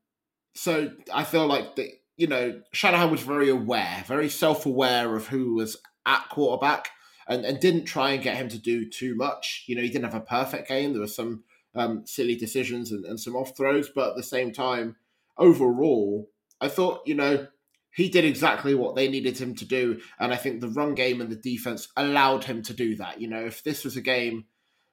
so 0.56 0.90
I 1.14 1.22
feel 1.22 1.46
like 1.46 1.76
the 1.76 1.88
you 2.16 2.26
know 2.26 2.62
Shanahan 2.72 3.12
was 3.12 3.20
very 3.20 3.48
aware, 3.48 4.02
very 4.08 4.28
self 4.28 4.66
aware 4.66 5.14
of 5.14 5.28
who 5.28 5.54
was 5.54 5.76
at 6.04 6.28
quarterback, 6.28 6.88
and, 7.28 7.44
and 7.44 7.60
didn't 7.60 7.84
try 7.84 8.12
and 8.12 8.22
get 8.22 8.36
him 8.36 8.48
to 8.48 8.58
do 8.58 8.88
too 8.88 9.14
much. 9.14 9.64
You 9.66 9.76
know, 9.76 9.82
he 9.82 9.88
didn't 9.88 10.10
have 10.10 10.14
a 10.14 10.20
perfect 10.20 10.68
game. 10.68 10.92
There 10.92 11.00
were 11.00 11.06
some 11.06 11.44
um, 11.74 12.06
silly 12.06 12.36
decisions 12.36 12.92
and, 12.92 13.04
and 13.04 13.18
some 13.18 13.36
off 13.36 13.56
throws, 13.56 13.88
but 13.88 14.10
at 14.10 14.16
the 14.16 14.22
same 14.22 14.52
time, 14.52 14.96
overall, 15.38 16.30
I 16.60 16.68
thought 16.68 17.02
you 17.06 17.14
know 17.14 17.46
he 17.92 18.08
did 18.08 18.24
exactly 18.24 18.74
what 18.74 18.96
they 18.96 19.08
needed 19.08 19.38
him 19.38 19.54
to 19.56 19.64
do. 19.64 20.00
And 20.18 20.32
I 20.32 20.36
think 20.36 20.60
the 20.60 20.68
run 20.68 20.94
game 20.94 21.20
and 21.20 21.30
the 21.30 21.36
defense 21.36 21.88
allowed 21.96 22.44
him 22.44 22.62
to 22.62 22.74
do 22.74 22.96
that. 22.96 23.20
You 23.20 23.28
know, 23.28 23.44
if 23.44 23.62
this 23.62 23.84
was 23.84 23.96
a 23.96 24.00
game 24.00 24.46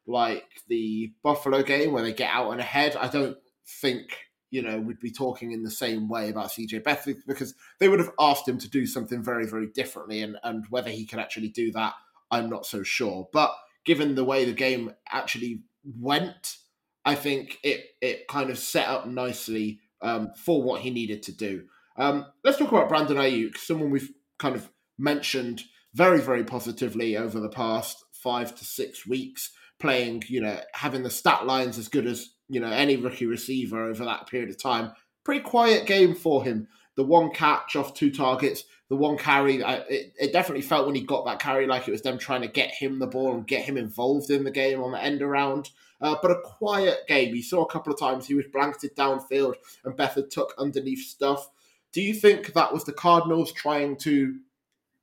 like 0.06 0.44
the 0.68 1.14
Buffalo 1.24 1.64
game 1.64 1.94
where 1.94 2.04
they 2.04 2.14
get 2.14 2.30
out 2.30 2.52
and 2.52 2.60
ahead, 2.60 2.98
I 2.98 3.08
don't 3.08 3.38
think, 3.82 4.18
you 4.50 4.62
know, 4.62 4.80
we'd 4.80 5.00
be 5.00 5.12
talking 5.12 5.54
in 5.54 5.64
the 5.64 5.72
same 5.72 6.10
way 6.10 6.30
about 6.30 6.50
CJ 6.50 6.84
Beathard 6.84 7.20
because 7.26 7.54
they 7.80 7.88
would 7.88 8.00
have 8.00 8.12
asked 8.20 8.48
him 8.48 8.58
to 8.58 8.70
do 8.70 8.86
something 8.86 9.24
very, 9.24 9.46
very 9.46 9.68
differently. 9.68 10.22
And, 10.22 10.38
and 10.44 10.66
whether 10.70 10.90
he 10.90 11.06
can 11.06 11.20
actually 11.20 11.50
do 11.50 11.72
that, 11.72 11.94
I'm 12.32 12.50
not 12.50 12.66
so 12.66 12.84
sure. 12.84 13.28
But 13.32 13.52
given 13.86 14.16
the 14.16 14.24
way 14.24 14.46
the 14.46 14.54
game 14.54 14.94
actually 15.10 15.64
went, 15.84 16.58
I 17.06 17.16
think 17.16 17.58
it, 17.64 17.86
it 18.02 18.28
kind 18.28 18.50
of 18.50 18.60
set 18.60 18.88
up 18.88 19.08
nicely 19.08 19.80
um, 20.02 20.32
for 20.36 20.62
what 20.62 20.82
he 20.82 20.92
needed 20.92 21.24
to 21.24 21.36
do. 21.36 21.64
Um, 21.98 22.26
let's 22.44 22.58
talk 22.58 22.72
about 22.72 22.90
Brandon 22.90 23.18
Aiyuk, 23.18 23.58
someone 23.58 23.90
we've 23.90 24.12
kind 24.38 24.56
of 24.56 24.70
mentioned 24.98 25.64
very, 25.94 26.22
very 26.22 26.44
positively 26.44 27.18
over 27.18 27.40
the 27.40 27.50
past 27.50 28.04
five 28.12 28.56
to 28.56 28.66
six 28.66 29.08
weeks, 29.08 29.52
playing, 29.80 30.24
you 30.28 30.42
know, 30.42 30.60
having 30.74 31.04
the 31.04 31.10
stat 31.10 31.46
lines 31.46 31.78
as 31.78 31.88
good 31.88 32.06
as, 32.06 32.30
you 32.48 32.60
know, 32.60 32.72
any 32.72 32.96
rookie 32.96 33.26
receiver 33.26 33.86
over 33.86 34.06
that 34.06 34.28
period 34.28 34.50
of 34.50 34.62
time. 34.62 34.92
Pretty 35.24 35.42
quiet 35.42 35.88
game 35.88 36.16
for 36.16 36.44
him. 36.44 36.68
The 36.96 37.04
one 37.04 37.32
catch 37.32 37.76
off 37.76 37.94
two 37.94 38.12
targets, 38.12 38.64
the 38.89 38.96
one 38.96 39.17
carry, 39.17 39.63
I, 39.63 39.75
it, 39.89 40.13
it 40.19 40.34
definitely 40.34 40.63
felt 40.63 40.88
when 40.88 40.96
he 40.96 41.01
got 41.01 41.25
that 41.25 41.39
carry 41.39 41.67
like 41.67 41.88
it 41.88 41.91
was 41.91 42.01
them 42.01 42.17
trying 42.17 42.41
to 42.41 42.48
get 42.48 42.72
him 42.72 42.98
the 42.98 43.08
ball 43.08 43.34
and 43.34 43.48
get 43.48 43.63
him 43.63 43.77
involved 43.77 44.31
in 44.31 44.43
the 44.43 44.51
game 44.51 44.81
on 44.81 44.91
the 44.91 45.01
end 45.01 45.22
around. 45.22 45.69
Uh, 46.01 46.15
but 46.22 46.31
a 46.31 46.41
quiet 46.43 47.05
game. 47.08 47.36
You 47.36 47.43
saw 47.43 47.63
a 47.63 47.69
couple 47.69 47.93
of 47.93 48.00
times 48.00 48.25
he 48.25 48.34
was 48.34 48.46
blanketed 48.51 48.96
downfield 48.96 49.55
and 49.84 49.96
Beathard 49.96 50.31
took 50.31 50.55
underneath 50.58 51.05
stuff. 51.05 51.50
Do 51.91 52.01
you 52.01 52.15
think 52.15 52.53
that 52.53 52.74
was 52.74 52.84
the 52.84 52.93
Cardinals 52.93 53.51
trying 53.51 53.96
to 53.98 54.39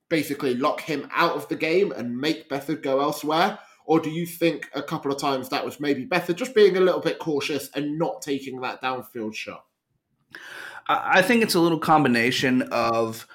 basically 0.09 0.55
lock 0.55 0.81
him 0.81 1.09
out 1.13 1.37
of 1.37 1.49
the 1.49 1.57
game 1.57 1.93
and 1.93 2.19
make 2.19 2.49
Beathard 2.49 2.83
go 2.83 3.01
elsewhere? 3.01 3.59
Or 3.85 4.01
do 4.01 4.11
you 4.11 4.27
think 4.27 4.69
a 4.75 4.83
couple 4.83 5.13
of 5.13 5.21
times 5.21 5.49
that 5.51 5.65
was 5.65 5.79
maybe 5.79 6.07
Beathard 6.07 6.37
just 6.37 6.57
being 6.57 6.77
a 6.77 6.81
little 6.81 7.01
bit 7.01 7.21
cautious 7.21 7.71
and 7.75 7.99
not 7.99 8.21
taking 8.21 8.61
that 8.63 8.83
downfield 8.83 9.35
shot? 9.35 9.65
I 10.89 11.23
think 11.23 11.43
it's 11.43 11.55
a 11.55 11.61
little 11.61 11.79
combination 11.79 12.63
of 12.63 13.27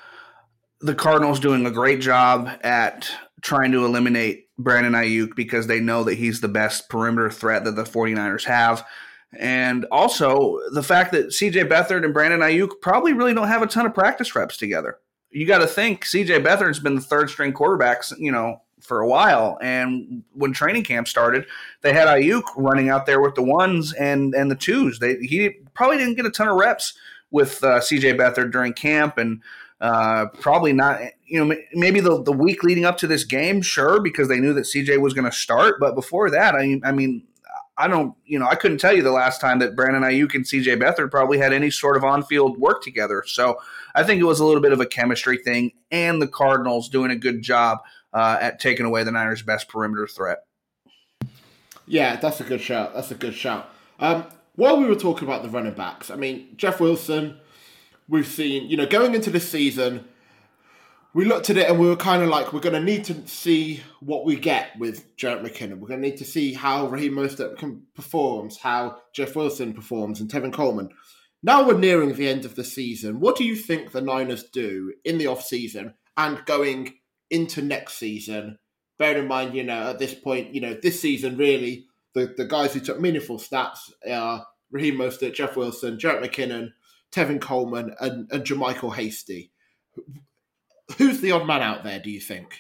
the 0.82 0.96
Cardinals 0.96 1.40
doing 1.40 1.66
a 1.66 1.72
great 1.72 2.02
job 2.02 2.50
at 2.62 3.10
trying 3.42 3.72
to 3.72 3.86
eliminate 3.86 4.48
Brandon 4.58 4.94
Aiyuk 4.94 5.36
because 5.36 5.68
they 5.68 5.80
know 5.80 6.04
that 6.04 6.16
he's 6.16 6.42
the 6.42 6.48
best 6.48 6.90
perimeter 6.90 7.30
threat 7.30 7.64
that 7.66 7.76
the 7.76 7.84
49ers 7.84 8.44
have. 8.46 8.86
And 9.38 9.86
also 9.92 10.60
the 10.74 10.84
fact 10.84 11.12
that 11.14 11.28
CJ 11.28 11.70
Beathard 11.70 12.04
and 12.04 12.14
Brandon 12.14 12.42
Aiyuk 12.42 12.82
probably 12.82 13.14
really 13.14 13.34
don't 13.34 13.48
have 13.48 13.62
a 13.62 13.68
ton 13.68 13.86
of 13.86 13.94
practice 13.94 14.36
reps 14.36 14.58
together. 14.58 14.98
You 15.30 15.48
got 15.48 15.60
to 15.60 15.68
think 15.68 16.06
CJ 16.06 16.44
Beathard's 16.44 16.80
been 16.80 16.96
the 16.96 17.02
third 17.02 17.30
string 17.30 17.54
quarterbacks, 17.54 18.14
you 18.18 18.32
know, 18.32 18.62
for 18.82 19.00
a 19.00 19.08
while. 19.08 19.58
And 19.62 20.24
when 20.34 20.52
training 20.52 20.84
camp 20.84 21.08
started, 21.08 21.46
they 21.82 21.94
had 21.94 22.08
Aiyuk 22.08 22.44
running 22.58 22.90
out 22.90 23.06
there 23.06 23.22
with 23.22 23.36
the 23.36 23.42
ones 23.42 23.94
and 23.94 24.34
and 24.34 24.52
the 24.52 24.56
twos. 24.56 25.00
They 25.00 25.16
he 25.18 25.52
probably 25.74 25.98
didn't 25.98 26.16
get 26.16 26.26
a 26.26 26.32
ton 26.32 26.50
of 26.50 26.58
reps 26.58 26.94
with 27.30 27.64
uh, 27.64 27.80
CJ 27.80 28.18
Beathard 28.18 28.52
during 28.52 28.74
camp 28.74 29.18
and. 29.18 29.42
Uh, 29.82 30.28
probably 30.40 30.72
not, 30.72 31.02
you 31.26 31.44
know, 31.44 31.58
maybe 31.74 32.00
the, 32.00 32.22
the 32.22 32.32
week 32.32 32.64
leading 32.64 32.86
up 32.86 32.98
to 33.00 33.08
this 33.08 33.24
game, 33.24 33.64
sure, 33.64 34.00
because 34.00 34.28
they 34.28 34.40
knew 34.40 34.54
that 34.54 34.66
CJ 34.66 35.02
was 35.02 35.16
going 35.16 35.26
to 35.26 35.36
start. 35.36 35.80
But 35.80 35.96
before 35.96 36.30
that, 36.30 36.54
I, 36.54 36.80
I 36.84 36.92
mean, 36.92 37.24
I 37.78 37.88
don't, 37.88 38.16
you 38.24 38.38
know, 38.38 38.46
I 38.46 38.54
couldn't 38.54 38.78
tell 38.78 38.96
you 38.96 39.02
the 39.02 39.12
last 39.12 39.42
time 39.42 39.58
that 39.58 39.76
Brandon 39.76 40.04
Aiyuk 40.04 40.36
and 40.36 40.46
CJ 40.46 40.80
Beathard 40.80 41.10
probably 41.10 41.40
had 41.40 41.52
any 41.52 41.72
sort 41.72 41.98
of 41.98 42.04
on 42.04 42.22
field 42.24 42.60
work 42.60 42.84
together. 42.84 43.24
So 43.26 43.58
I 43.96 44.04
think 44.04 44.22
it 44.22 44.26
was 44.26 44.40
a 44.40 44.46
little 44.46 44.62
bit 44.62 44.72
of 44.72 44.80
a 44.80 44.86
chemistry 44.86 45.40
thing, 45.40 45.72
and 45.90 46.22
the 46.22 46.28
Cardinals 46.28 46.88
doing 46.88 47.10
a 47.10 47.16
good 47.16 47.42
job 47.42 47.80
uh, 48.14 48.38
at 48.40 48.60
taking 48.60 48.86
away 48.86 49.04
the 49.04 49.12
Niners' 49.12 49.42
best 49.42 49.68
perimeter 49.68 50.06
threat. 50.06 50.46
Yeah, 51.88 52.18
that's 52.18 52.40
a 52.40 52.44
good 52.44 52.62
shout. 52.62 52.94
That's 52.94 53.10
a 53.10 53.16
good 53.16 53.34
shout. 53.34 53.68
Um, 54.00 54.26
while 54.56 54.80
we 54.80 54.86
were 54.86 54.96
talking 54.96 55.28
about 55.28 55.42
the 55.42 55.50
running 55.50 55.74
backs, 55.74 56.12
I 56.12 56.18
mean, 56.18 56.50
Jeff 56.58 56.80
Wilson, 56.80 57.40
we've 58.12 58.28
seen, 58.28 58.70
you 58.70 58.76
know, 58.76 58.86
going 58.86 59.16
into 59.16 59.30
this 59.32 59.50
season, 59.50 60.04
we 61.14 61.26
looked 61.26 61.50
at 61.50 61.58
it 61.58 61.70
and 61.70 61.80
we 61.80 61.88
were 61.88 61.96
kind 61.96 62.22
of 62.22 62.30
like, 62.30 62.52
we're 62.52 62.60
going 62.60 62.76
to 62.76 62.80
need 62.80 63.06
to 63.06 63.28
see 63.28 63.82
what 64.02 64.26
we 64.26 64.36
get 64.36 64.78
with 64.78 65.16
Jerick 65.16 65.42
McKinnon. 65.42 65.80
We're 65.80 65.88
going 65.88 66.02
to 66.02 66.10
need 66.10 66.18
to 66.18 66.26
see 66.26 66.54
how 66.54 66.88
Raheem 66.88 67.14
Mostert 67.14 67.58
performs, 67.96 68.58
how 68.58 68.98
Jeff 69.16 69.36
Wilson 69.36 69.74
performs, 69.74 70.20
and 70.20 70.30
Tevin 70.30 70.54
Coleman. 70.54 70.90
Now 71.42 71.66
we're 71.66 71.78
nearing 71.78 72.14
the 72.14 72.28
end 72.28 72.46
of 72.46 72.56
the 72.56 72.66
season. 72.66 73.20
What 73.22 73.38
do 73.38 73.46
you 73.46 73.56
think 73.56 73.92
the 73.92 74.02
Niners 74.02 74.44
do 74.44 74.94
in 75.06 75.18
the 75.18 75.28
off 75.28 75.44
season 75.44 75.96
and 76.18 76.46
going 76.46 76.96
into 77.30 77.62
next 77.62 77.94
season? 77.94 78.60
Bearing 79.00 79.24
in 79.24 79.28
mind, 79.28 79.56
you 79.56 79.64
know, 79.64 79.90
at 79.90 80.00
this 80.00 80.14
point, 80.14 80.54
you 80.54 80.62
know, 80.62 80.74
this 80.74 81.02
season 81.02 81.38
really, 81.38 81.88
the, 82.14 82.34
the 82.38 82.46
guys 82.46 82.74
who 82.74 82.82
took 82.82 83.00
meaningful 83.00 83.38
stats 83.38 83.80
are 84.10 84.46
Raheem 84.70 84.98
Mostert, 84.98 85.34
Jeff 85.34 85.56
Wilson, 85.56 85.98
Jerick 85.98 86.24
McKinnon, 86.24 86.74
Tevin 87.12 87.42
Coleman, 87.42 87.94
and, 88.00 88.32
and 88.32 88.44
JaMycal 88.44 88.96
Hasty 88.96 89.52
who's 90.98 91.22
the 91.22 91.32
odd 91.32 91.48
man 91.48 91.62
out 91.62 91.84
there? 91.84 92.00
Do 92.00 92.10
you 92.10 92.20
think? 92.20 92.60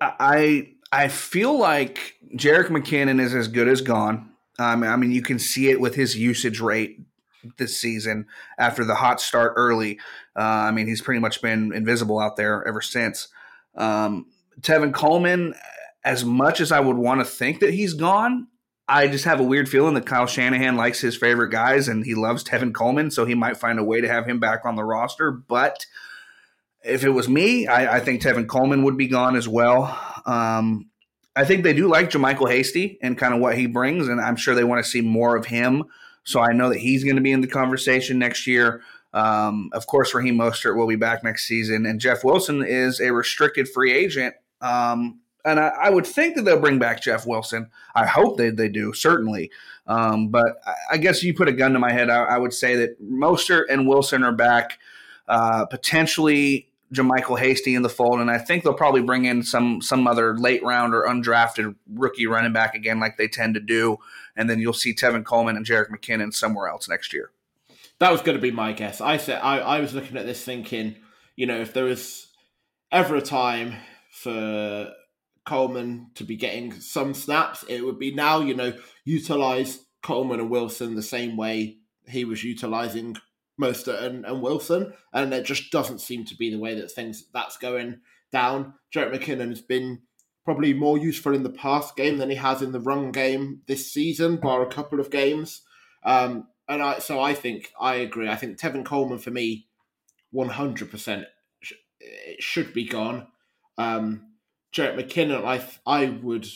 I 0.00 0.72
I 0.90 1.08
feel 1.08 1.58
like 1.58 2.16
Jerick 2.36 2.68
McKinnon 2.68 3.20
is 3.20 3.34
as 3.34 3.48
good 3.48 3.68
as 3.68 3.80
gone. 3.80 4.30
Um, 4.58 4.82
I 4.82 4.96
mean, 4.96 5.12
you 5.12 5.22
can 5.22 5.38
see 5.38 5.70
it 5.70 5.80
with 5.80 5.94
his 5.94 6.16
usage 6.16 6.60
rate 6.60 7.00
this 7.58 7.76
season 7.76 8.26
after 8.58 8.84
the 8.84 8.94
hot 8.94 9.20
start 9.20 9.54
early. 9.56 9.98
Uh, 10.36 10.40
I 10.40 10.70
mean, 10.70 10.86
he's 10.86 11.00
pretty 11.00 11.20
much 11.20 11.40
been 11.40 11.72
invisible 11.72 12.20
out 12.20 12.36
there 12.36 12.66
ever 12.66 12.80
since. 12.80 13.28
Um, 13.76 14.26
Tevin 14.60 14.92
Coleman, 14.92 15.54
as 16.04 16.24
much 16.24 16.60
as 16.60 16.70
I 16.70 16.80
would 16.80 16.98
want 16.98 17.20
to 17.20 17.24
think 17.24 17.60
that 17.60 17.72
he's 17.72 17.94
gone, 17.94 18.48
I 18.92 19.08
just 19.08 19.24
have 19.24 19.40
a 19.40 19.42
weird 19.42 19.70
feeling 19.70 19.94
that 19.94 20.04
Kyle 20.04 20.26
Shanahan 20.26 20.76
likes 20.76 21.00
his 21.00 21.16
favorite 21.16 21.48
guys 21.48 21.88
and 21.88 22.04
he 22.04 22.14
loves 22.14 22.44
Tevin 22.44 22.74
Coleman, 22.74 23.10
so 23.10 23.24
he 23.24 23.34
might 23.34 23.56
find 23.56 23.78
a 23.78 23.84
way 23.84 24.02
to 24.02 24.08
have 24.08 24.26
him 24.26 24.38
back 24.38 24.66
on 24.66 24.76
the 24.76 24.84
roster. 24.84 25.30
But 25.30 25.86
if 26.84 27.02
it 27.02 27.08
was 27.08 27.26
me, 27.26 27.66
I, 27.66 27.96
I, 27.96 28.00
think 28.00 28.20
Tevin 28.20 28.46
Coleman 28.46 28.82
would 28.82 28.98
be 28.98 29.08
gone 29.08 29.34
as 29.34 29.48
well. 29.48 29.98
Um, 30.26 30.90
I 31.34 31.46
think 31.46 31.64
they 31.64 31.72
do 31.72 31.88
like 31.88 32.10
JaMycal 32.10 32.50
Hasty 32.50 32.98
and 33.00 33.16
kind 33.16 33.32
of 33.32 33.40
what 33.40 33.56
he 33.56 33.64
brings, 33.64 34.08
and 34.08 34.20
I'm 34.20 34.36
sure 34.36 34.54
they 34.54 34.62
want 34.62 34.84
to 34.84 34.90
see 34.90 35.00
more 35.00 35.36
of 35.36 35.46
him. 35.46 35.84
So 36.24 36.40
I 36.40 36.52
know 36.52 36.68
that 36.68 36.78
he's 36.78 37.02
going 37.02 37.16
to 37.16 37.22
be 37.22 37.32
in 37.32 37.40
the 37.40 37.46
conversation 37.46 38.18
next 38.18 38.46
year. 38.46 38.82
Um, 39.14 39.70
of 39.72 39.86
course, 39.86 40.12
Raheem 40.12 40.36
Mostert 40.36 40.76
will 40.76 40.86
be 40.86 40.96
back 40.96 41.24
next 41.24 41.46
season, 41.48 41.86
and 41.86 41.98
Jeff 41.98 42.24
Wilson 42.24 42.62
is 42.62 43.00
a 43.00 43.10
restricted 43.10 43.70
free 43.70 43.94
agent. 43.94 44.34
Um, 44.60 45.21
and 45.44 45.58
I, 45.58 45.68
I, 45.68 45.90
would 45.90 46.06
think 46.06 46.36
that 46.36 46.42
they'll 46.42 46.60
bring 46.60 46.78
back 46.78 47.02
Jeff 47.02 47.26
Wilson. 47.26 47.70
I 47.94 48.06
hope 48.06 48.36
they, 48.36 48.50
they 48.50 48.68
do, 48.68 48.92
certainly. 48.92 49.50
Um, 49.86 50.28
but 50.28 50.60
I, 50.66 50.74
I, 50.92 50.96
guess 50.98 51.22
you 51.22 51.34
put 51.34 51.48
a 51.48 51.52
gun 51.52 51.72
to 51.72 51.78
my 51.78 51.92
head. 51.92 52.10
I, 52.10 52.22
I 52.22 52.38
would 52.38 52.52
say 52.52 52.76
that 52.76 53.02
Mostert 53.02 53.64
and 53.68 53.88
Wilson 53.88 54.22
are 54.22 54.32
back. 54.32 54.78
Uh, 55.28 55.64
potentially 55.66 56.68
JaMycal 56.92 57.38
Hasty 57.38 57.74
in 57.74 57.82
the 57.82 57.88
fold, 57.88 58.20
and 58.20 58.30
I 58.30 58.38
think 58.38 58.64
they'll 58.64 58.74
probably 58.74 59.02
bring 59.02 59.24
in 59.24 59.42
some 59.42 59.80
some 59.80 60.06
other 60.06 60.36
late 60.36 60.62
round 60.62 60.94
or 60.94 61.06
undrafted 61.06 61.74
rookie 61.90 62.26
running 62.26 62.52
back 62.52 62.74
again, 62.74 63.00
like 63.00 63.16
they 63.16 63.28
tend 63.28 63.54
to 63.54 63.60
do, 63.60 63.96
and 64.36 64.48
then 64.48 64.60
you'll 64.60 64.72
see 64.72 64.94
Tevin 64.94 65.24
Coleman 65.24 65.56
and 65.56 65.64
Jerick 65.64 65.88
McKinnon 65.90 66.34
somewhere 66.34 66.68
else 66.68 66.88
next 66.88 67.12
year. 67.12 67.30
That 67.98 68.12
was 68.12 68.20
going 68.20 68.36
to 68.36 68.42
be 68.42 68.50
my 68.50 68.72
guess. 68.72 69.00
I 69.00 69.16
said 69.16 69.40
I, 69.42 69.60
I 69.60 69.80
was 69.80 69.94
looking 69.94 70.16
at 70.16 70.26
this 70.26 70.44
thinking, 70.44 70.96
you 71.34 71.46
know, 71.46 71.60
if 71.60 71.72
there 71.72 71.84
was 71.84 72.26
ever 72.90 73.16
a 73.16 73.22
time 73.22 73.76
for 74.10 74.92
Coleman 75.44 76.10
to 76.14 76.24
be 76.24 76.36
getting 76.36 76.72
some 76.72 77.14
snaps, 77.14 77.64
it 77.68 77.84
would 77.84 77.98
be 77.98 78.14
now. 78.14 78.40
You 78.40 78.54
know, 78.54 78.72
utilize 79.04 79.84
Coleman 80.02 80.40
and 80.40 80.50
Wilson 80.50 80.94
the 80.94 81.02
same 81.02 81.36
way 81.36 81.78
he 82.08 82.24
was 82.24 82.44
utilizing 82.44 83.16
Mostert 83.60 84.02
and, 84.02 84.24
and 84.24 84.42
Wilson, 84.42 84.92
and 85.12 85.32
it 85.32 85.44
just 85.44 85.70
doesn't 85.70 86.00
seem 86.00 86.24
to 86.24 86.36
be 86.36 86.50
the 86.50 86.58
way 86.58 86.74
that 86.74 86.90
things 86.90 87.26
that's 87.32 87.56
going 87.56 88.00
down. 88.32 88.74
Jerick 88.94 89.12
McKinnon 89.14 89.50
has 89.50 89.60
been 89.60 90.00
probably 90.44 90.74
more 90.74 90.98
useful 90.98 91.34
in 91.34 91.44
the 91.44 91.50
pass 91.50 91.92
game 91.92 92.18
than 92.18 92.30
he 92.30 92.36
has 92.36 92.62
in 92.62 92.72
the 92.72 92.80
run 92.80 93.12
game 93.12 93.60
this 93.68 93.92
season, 93.92 94.36
bar 94.36 94.62
a 94.62 94.66
couple 94.66 94.98
of 94.98 95.10
games. 95.10 95.62
Um, 96.04 96.48
and 96.68 96.82
I, 96.82 96.98
so 96.98 97.20
I 97.20 97.34
think 97.34 97.72
I 97.78 97.96
agree. 97.96 98.28
I 98.28 98.36
think 98.36 98.58
Tevin 98.58 98.84
Coleman 98.84 99.18
for 99.18 99.30
me, 99.30 99.68
one 100.30 100.48
hundred 100.48 100.90
percent, 100.90 101.26
it 102.00 102.42
should 102.42 102.72
be 102.72 102.84
gone. 102.84 103.28
Um, 103.78 104.31
Jerick 104.72 104.96
McKinnon, 104.96 105.44
I 105.44 105.64
I 105.86 106.06
would 106.06 106.48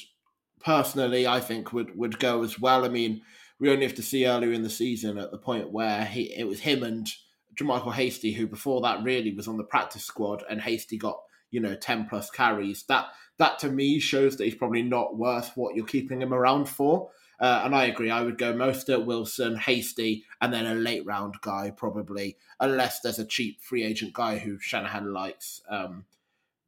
personally, 0.61 1.27
I 1.27 1.41
think 1.41 1.73
would 1.73 1.97
would 1.97 2.19
go 2.19 2.43
as 2.43 2.59
well. 2.59 2.85
I 2.85 2.89
mean, 2.89 3.23
we 3.59 3.71
only 3.71 3.85
have 3.85 3.95
to 3.97 4.03
see 4.03 4.27
earlier 4.27 4.53
in 4.53 4.63
the 4.63 4.71
season 4.71 5.19
at 5.19 5.31
the 5.31 5.39
point 5.39 5.71
where 5.71 6.05
he 6.05 6.35
it 6.35 6.47
was 6.47 6.61
him 6.61 6.83
and 6.83 7.09
JaMycal 7.57 7.95
Hasty, 7.95 8.33
who 8.33 8.47
before 8.47 8.81
that 8.83 9.03
really 9.03 9.33
was 9.35 9.49
on 9.49 9.57
the 9.57 9.65
practice 9.65 10.05
squad, 10.05 10.45
and 10.49 10.61
Hasty 10.61 10.99
got 10.99 11.21
you 11.51 11.61
know 11.61 11.75
ten 11.75 12.07
plus 12.07 12.31
carries. 12.31 12.85
That 12.85 13.07
that 13.39 13.59
to 13.61 13.71
me 13.71 13.99
shows 13.99 14.37
that 14.37 14.45
he's 14.45 14.55
probably 14.55 14.83
not 14.83 15.17
worth 15.17 15.53
what 15.55 15.75
you're 15.75 15.87
keeping 15.87 16.23
him 16.23 16.33
around 16.33 16.69
for. 16.69 17.11
Uh, 17.39 17.63
and 17.65 17.75
I 17.75 17.85
agree. 17.85 18.11
I 18.11 18.23
would 18.23 18.39
go 18.39 18.55
Mostert, 18.55 19.05
Wilson, 19.05 19.57
Hasty, 19.57 20.25
and 20.41 20.55
then 20.55 20.65
a 20.65 20.75
late 20.75 21.05
round 21.05 21.35
guy 21.43 21.71
probably, 21.71 22.39
unless 22.61 23.01
there's 23.01 23.19
a 23.19 23.27
cheap 23.27 23.61
free 23.63 23.85
agent 23.85 24.15
guy 24.15 24.39
who 24.39 24.59
Shanahan 24.59 25.13
likes. 25.13 25.61
Um, 25.69 26.07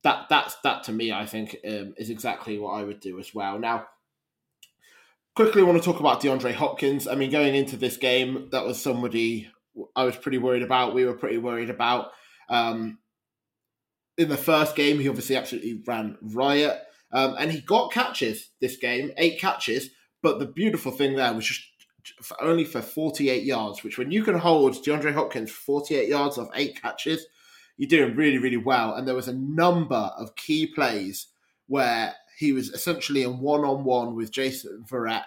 that 0.04 0.26
that's 0.28 0.56
that 0.62 0.84
to 0.84 0.92
me, 0.92 1.12
I 1.12 1.26
think, 1.26 1.56
um, 1.66 1.94
is 1.96 2.10
exactly 2.10 2.58
what 2.58 2.72
I 2.72 2.84
would 2.84 3.00
do 3.00 3.18
as 3.18 3.34
well. 3.34 3.58
Now, 3.58 3.86
quickly, 5.34 5.62
want 5.62 5.78
to 5.78 5.84
talk 5.84 6.00
about 6.00 6.22
DeAndre 6.22 6.54
Hopkins. 6.54 7.08
I 7.08 7.14
mean, 7.14 7.30
going 7.30 7.54
into 7.54 7.76
this 7.76 7.96
game, 7.96 8.48
that 8.52 8.64
was 8.64 8.80
somebody 8.80 9.50
I 9.94 10.04
was 10.04 10.16
pretty 10.16 10.38
worried 10.38 10.62
about. 10.62 10.94
We 10.94 11.04
were 11.04 11.14
pretty 11.14 11.38
worried 11.38 11.70
about. 11.70 12.10
Um, 12.48 12.98
in 14.16 14.28
the 14.28 14.36
first 14.36 14.74
game, 14.74 14.98
he 14.98 15.08
obviously 15.08 15.36
absolutely 15.36 15.82
ran 15.86 16.16
riot. 16.20 16.80
Um, 17.12 17.36
and 17.38 17.50
he 17.50 17.60
got 17.60 17.92
catches 17.92 18.50
this 18.60 18.76
game, 18.76 19.12
eight 19.16 19.40
catches. 19.40 19.90
But 20.22 20.38
the 20.38 20.46
beautiful 20.46 20.92
thing 20.92 21.14
there 21.14 21.32
was 21.32 21.46
just 21.46 21.62
for 22.22 22.42
only 22.42 22.64
for 22.64 22.82
48 22.82 23.44
yards, 23.44 23.84
which 23.84 23.98
when 23.98 24.10
you 24.10 24.22
can 24.22 24.38
hold 24.38 24.74
DeAndre 24.74 25.14
Hopkins 25.14 25.50
48 25.50 26.08
yards 26.08 26.38
of 26.38 26.48
eight 26.54 26.80
catches, 26.80 27.26
you're 27.78 27.88
doing 27.88 28.14
really, 28.14 28.38
really 28.38 28.58
well. 28.58 28.94
And 28.94 29.08
there 29.08 29.14
was 29.14 29.28
a 29.28 29.32
number 29.32 30.12
of 30.18 30.36
key 30.36 30.66
plays 30.66 31.28
where 31.66 32.14
he 32.36 32.52
was 32.52 32.68
essentially 32.68 33.22
in 33.22 33.40
one 33.40 33.64
on 33.64 33.84
one 33.84 34.14
with 34.14 34.30
Jason 34.30 34.84
Verrett. 34.86 35.24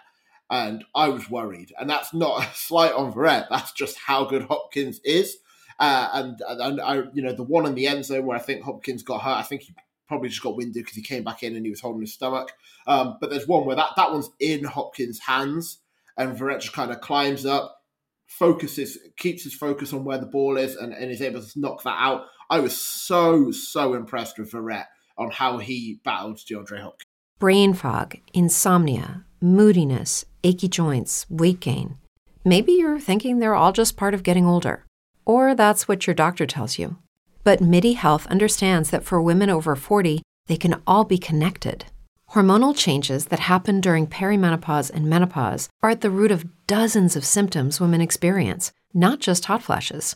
And 0.49 0.83
I 0.93 1.07
was 1.07 1.29
worried. 1.29 1.73
And 1.79 1.89
that's 1.89 2.13
not 2.13 2.43
a 2.43 2.49
slight 2.53 2.93
on 2.93 3.13
Verrett. 3.13 3.47
That's 3.49 3.71
just 3.71 3.97
how 3.97 4.25
good 4.25 4.43
Hopkins 4.43 4.99
is. 5.03 5.37
Uh, 5.79 6.09
and, 6.13 6.41
and 6.47 6.79
I, 6.81 7.03
you 7.13 7.23
know, 7.23 7.33
the 7.33 7.41
one 7.41 7.65
in 7.65 7.73
the 7.73 7.87
end 7.87 8.05
zone 8.05 8.25
where 8.25 8.37
I 8.37 8.41
think 8.41 8.63
Hopkins 8.63 9.01
got 9.01 9.21
hurt, 9.21 9.37
I 9.37 9.43
think 9.43 9.63
he 9.63 9.73
probably 10.07 10.27
just 10.29 10.43
got 10.43 10.57
winded 10.57 10.83
because 10.83 10.95
he 10.97 11.01
came 11.01 11.23
back 11.23 11.41
in 11.41 11.55
and 11.55 11.65
he 11.65 11.69
was 11.71 11.79
holding 11.79 12.01
his 12.01 12.13
stomach. 12.13 12.51
Um, 12.85 13.17
but 13.21 13.29
there's 13.29 13.47
one 13.47 13.65
where 13.65 13.77
that, 13.77 13.91
that 13.95 14.11
one's 14.11 14.29
in 14.41 14.65
Hopkins' 14.65 15.19
hands, 15.19 15.77
and 16.17 16.37
Verrett 16.37 16.59
just 16.59 16.73
kind 16.73 16.91
of 16.91 16.99
climbs 16.99 17.45
up, 17.45 17.81
focuses, 18.27 18.97
keeps 19.15 19.43
his 19.43 19.53
focus 19.53 19.93
on 19.93 20.03
where 20.03 20.17
the 20.17 20.25
ball 20.25 20.57
is, 20.57 20.75
and, 20.75 20.93
and 20.93 21.09
is 21.09 21.21
able 21.21 21.41
to 21.41 21.59
knock 21.59 21.81
that 21.83 21.97
out. 21.97 22.25
I 22.51 22.59
was 22.59 22.75
so, 22.75 23.51
so 23.51 23.93
impressed 23.93 24.37
with 24.37 24.51
Verrett 24.51 24.87
on 25.17 25.31
how 25.31 25.59
he 25.59 26.01
battled 26.03 26.35
DeAndre 26.39 26.81
Hopkins. 26.81 27.07
Brain 27.39 27.73
fog, 27.73 28.17
insomnia, 28.33 29.23
moodiness, 29.39 30.25
achy 30.43 30.67
joints, 30.67 31.25
weight 31.29 31.61
gain. 31.61 31.95
Maybe 32.43 32.73
you're 32.73 32.99
thinking 32.99 33.39
they're 33.39 33.55
all 33.55 33.71
just 33.71 33.95
part 33.95 34.13
of 34.13 34.23
getting 34.23 34.45
older, 34.45 34.85
or 35.25 35.55
that's 35.55 35.87
what 35.87 36.05
your 36.05 36.13
doctor 36.13 36.45
tells 36.45 36.77
you. 36.77 36.97
But 37.45 37.61
MIDI 37.61 37.93
Health 37.93 38.27
understands 38.27 38.89
that 38.89 39.05
for 39.05 39.21
women 39.21 39.49
over 39.49 39.77
40, 39.77 40.21
they 40.47 40.57
can 40.57 40.81
all 40.85 41.05
be 41.05 41.17
connected. 41.17 41.85
Hormonal 42.31 42.75
changes 42.75 43.27
that 43.27 43.39
happen 43.39 43.79
during 43.79 44.07
perimenopause 44.07 44.91
and 44.91 45.09
menopause 45.09 45.69
are 45.81 45.91
at 45.91 46.01
the 46.01 46.11
root 46.11 46.31
of 46.31 46.45
dozens 46.67 47.15
of 47.15 47.23
symptoms 47.23 47.79
women 47.79 48.01
experience, 48.01 48.73
not 48.93 49.19
just 49.19 49.45
hot 49.45 49.63
flashes. 49.63 50.15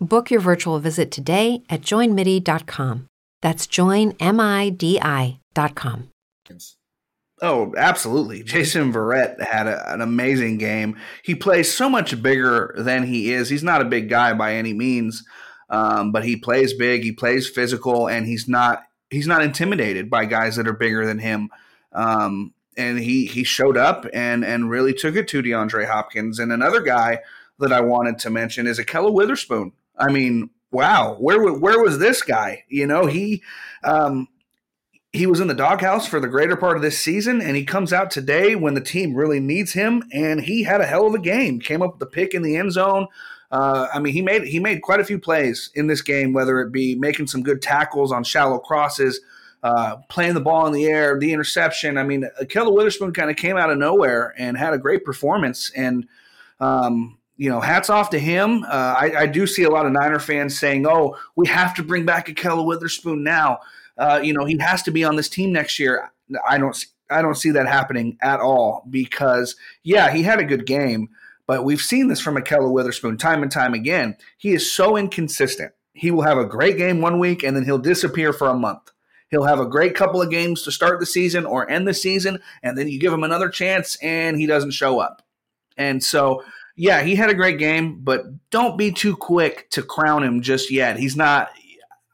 Book 0.00 0.30
your 0.30 0.40
virtual 0.40 0.78
visit 0.78 1.10
today 1.10 1.62
at 1.70 1.80
joinmidi.com. 1.82 3.06
That's 3.42 3.66
joinmidi.com. 3.66 5.38
Oh, 7.42 7.74
absolutely. 7.76 8.42
Jason 8.42 8.92
Verrett 8.92 9.40
had 9.42 9.66
a, 9.66 9.92
an 9.92 10.00
amazing 10.00 10.58
game. 10.58 10.96
He 11.22 11.34
plays 11.34 11.72
so 11.72 11.88
much 11.88 12.22
bigger 12.22 12.74
than 12.78 13.04
he 13.04 13.32
is. 13.32 13.50
He's 13.50 13.62
not 13.62 13.82
a 13.82 13.86
big 13.86 14.08
guy 14.08 14.32
by 14.32 14.54
any 14.54 14.72
means, 14.72 15.22
um, 15.68 16.12
but 16.12 16.24
he 16.24 16.36
plays 16.36 16.72
big, 16.72 17.02
he 17.02 17.12
plays 17.12 17.48
physical, 17.48 18.08
and 18.08 18.26
he's 18.26 18.48
not 18.48 18.84
he's 19.10 19.26
not 19.26 19.42
intimidated 19.42 20.08
by 20.10 20.24
guys 20.24 20.56
that 20.56 20.66
are 20.66 20.72
bigger 20.72 21.04
than 21.06 21.18
him. 21.18 21.50
Um, 21.92 22.54
and 22.76 22.98
he 22.98 23.26
he 23.26 23.44
showed 23.44 23.76
up 23.76 24.06
and 24.12 24.44
and 24.44 24.70
really 24.70 24.94
took 24.94 25.14
it 25.16 25.28
to 25.28 25.42
DeAndre 25.42 25.86
Hopkins. 25.86 26.38
And 26.38 26.52
another 26.52 26.80
guy 26.80 27.20
that 27.58 27.72
I 27.72 27.80
wanted 27.80 28.18
to 28.20 28.30
mention 28.30 28.66
is 28.66 28.78
Ahkello 28.78 29.12
Witherspoon. 29.12 29.72
I 29.98 30.12
mean, 30.12 30.50
wow, 30.70 31.16
where 31.18 31.52
where 31.52 31.82
was 31.82 31.98
this 31.98 32.22
guy? 32.22 32.64
You 32.68 32.86
know, 32.86 33.06
he 33.06 33.42
um, 33.84 34.28
he 35.12 35.26
was 35.26 35.40
in 35.40 35.48
the 35.48 35.54
doghouse 35.54 36.06
for 36.06 36.20
the 36.20 36.28
greater 36.28 36.56
part 36.56 36.76
of 36.76 36.82
this 36.82 36.98
season, 36.98 37.40
and 37.40 37.56
he 37.56 37.64
comes 37.64 37.92
out 37.92 38.10
today 38.10 38.54
when 38.54 38.74
the 38.74 38.80
team 38.80 39.14
really 39.14 39.40
needs 39.40 39.72
him, 39.72 40.02
and 40.12 40.40
he 40.40 40.62
had 40.62 40.80
a 40.80 40.86
hell 40.86 41.06
of 41.06 41.14
a 41.14 41.18
game. 41.18 41.60
Came 41.60 41.82
up 41.82 41.92
with 41.92 42.00
the 42.00 42.06
pick 42.06 42.34
in 42.34 42.42
the 42.42 42.56
end 42.56 42.72
zone. 42.72 43.06
Uh, 43.50 43.86
I 43.94 44.00
mean, 44.00 44.12
he 44.12 44.22
made 44.22 44.44
he 44.44 44.58
made 44.58 44.82
quite 44.82 45.00
a 45.00 45.04
few 45.04 45.18
plays 45.18 45.70
in 45.74 45.86
this 45.86 46.02
game, 46.02 46.32
whether 46.32 46.60
it 46.60 46.72
be 46.72 46.94
making 46.96 47.28
some 47.28 47.42
good 47.42 47.62
tackles 47.62 48.12
on 48.12 48.24
shallow 48.24 48.58
crosses, 48.58 49.20
uh, 49.62 49.96
playing 50.08 50.34
the 50.34 50.40
ball 50.40 50.66
in 50.66 50.72
the 50.72 50.86
air, 50.86 51.18
the 51.18 51.32
interception. 51.32 51.96
I 51.96 52.02
mean, 52.02 52.28
Ahkello 52.42 52.74
Witherspoon 52.74 53.12
kind 53.12 53.30
of 53.30 53.36
came 53.36 53.56
out 53.56 53.70
of 53.70 53.78
nowhere 53.78 54.34
and 54.36 54.56
had 54.56 54.74
a 54.74 54.78
great 54.78 55.04
performance. 55.04 55.70
And 55.76 56.06
um, 56.60 57.15
you 57.36 57.50
know, 57.50 57.60
hats 57.60 57.90
off 57.90 58.10
to 58.10 58.18
him. 58.18 58.64
Uh, 58.64 58.94
I, 58.98 59.12
I, 59.18 59.26
do 59.26 59.46
see 59.46 59.64
a 59.64 59.70
lot 59.70 59.84
of 59.86 59.92
Niner 59.92 60.18
fans 60.18 60.58
saying, 60.58 60.86
"Oh, 60.86 61.16
we 61.34 61.46
have 61.48 61.74
to 61.74 61.82
bring 61.82 62.06
back 62.06 62.28
Ahkello 62.28 62.64
Witherspoon 62.64 63.22
now." 63.22 63.60
Uh, 63.98 64.20
you 64.22 64.32
know, 64.32 64.44
he 64.44 64.56
has 64.58 64.82
to 64.84 64.90
be 64.90 65.04
on 65.04 65.16
this 65.16 65.28
team 65.28 65.52
next 65.52 65.78
year. 65.78 66.12
I 66.48 66.58
don't. 66.58 66.84
I 67.10 67.22
don't 67.22 67.36
see 67.36 67.50
that 67.52 67.68
happening 67.68 68.18
at 68.20 68.40
all 68.40 68.84
because, 68.90 69.54
yeah, 69.84 70.10
he 70.10 70.22
had 70.22 70.40
a 70.40 70.44
good 70.44 70.66
game, 70.66 71.08
but 71.46 71.64
we've 71.64 71.80
seen 71.80 72.08
this 72.08 72.20
from 72.20 72.36
Ahkello 72.36 72.72
Witherspoon 72.72 73.16
time 73.16 73.42
and 73.42 73.52
time 73.52 73.74
again. 73.74 74.16
He 74.36 74.52
is 74.52 74.74
so 74.74 74.96
inconsistent. 74.96 75.72
He 75.92 76.10
will 76.10 76.22
have 76.22 76.38
a 76.38 76.44
great 76.44 76.76
game 76.76 77.00
one 77.00 77.18
week 77.18 77.42
and 77.42 77.56
then 77.56 77.64
he'll 77.64 77.78
disappear 77.78 78.32
for 78.32 78.48
a 78.48 78.56
month. 78.58 78.90
He'll 79.30 79.44
have 79.44 79.60
a 79.60 79.66
great 79.66 79.94
couple 79.94 80.22
of 80.22 80.30
games 80.30 80.62
to 80.62 80.72
start 80.72 81.00
the 81.00 81.06
season 81.06 81.46
or 81.46 81.68
end 81.68 81.88
the 81.88 81.94
season, 81.94 82.40
and 82.62 82.78
then 82.78 82.88
you 82.88 83.00
give 83.00 83.12
him 83.12 83.24
another 83.24 83.48
chance 83.48 83.96
and 83.96 84.38
he 84.38 84.46
doesn't 84.46 84.70
show 84.70 85.00
up. 85.00 85.22
And 85.76 86.02
so, 86.02 86.44
yeah, 86.76 87.02
he 87.02 87.16
had 87.16 87.30
a 87.30 87.34
great 87.34 87.58
game, 87.58 88.00
but 88.02 88.24
don't 88.50 88.78
be 88.78 88.92
too 88.92 89.16
quick 89.16 89.68
to 89.70 89.82
crown 89.82 90.22
him 90.22 90.42
just 90.42 90.70
yet. 90.70 90.98
He's 90.98 91.16
not. 91.16 91.50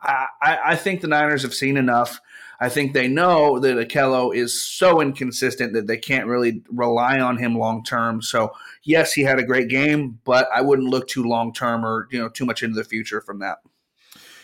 I, 0.01 0.59
I 0.65 0.77
think 0.77 1.01
the 1.01 1.07
Niners 1.07 1.43
have 1.43 1.55
seen 1.55 1.77
enough 1.77 2.21
I 2.63 2.69
think 2.69 2.93
they 2.93 3.09
know 3.09 3.59
that 3.59 3.77
Ahkello 3.77 4.33
is 4.33 4.63
so 4.63 5.01
inconsistent 5.01 5.73
that 5.73 5.89
they 5.89 5.97
can't 5.97 6.29
really 6.29 6.63
rely 6.69 7.19
on 7.19 7.37
him 7.37 7.59
long 7.59 7.83
term. 7.83 8.23
So 8.23 8.53
yes, 8.85 9.13
he 9.13 9.23
had 9.23 9.41
a 9.41 9.45
great 9.45 9.67
game, 9.67 10.21
but 10.23 10.49
I 10.55 10.61
wouldn't 10.61 10.89
look 10.89 11.09
too 11.09 11.25
long 11.25 11.53
term 11.53 11.85
or 11.85 12.07
you 12.13 12.21
know 12.21 12.29
too 12.29 12.47
much 12.47 12.63
into 12.63 12.77
the 12.77 12.85
future 12.85 13.21
from 13.21 13.41
that. 13.41 13.59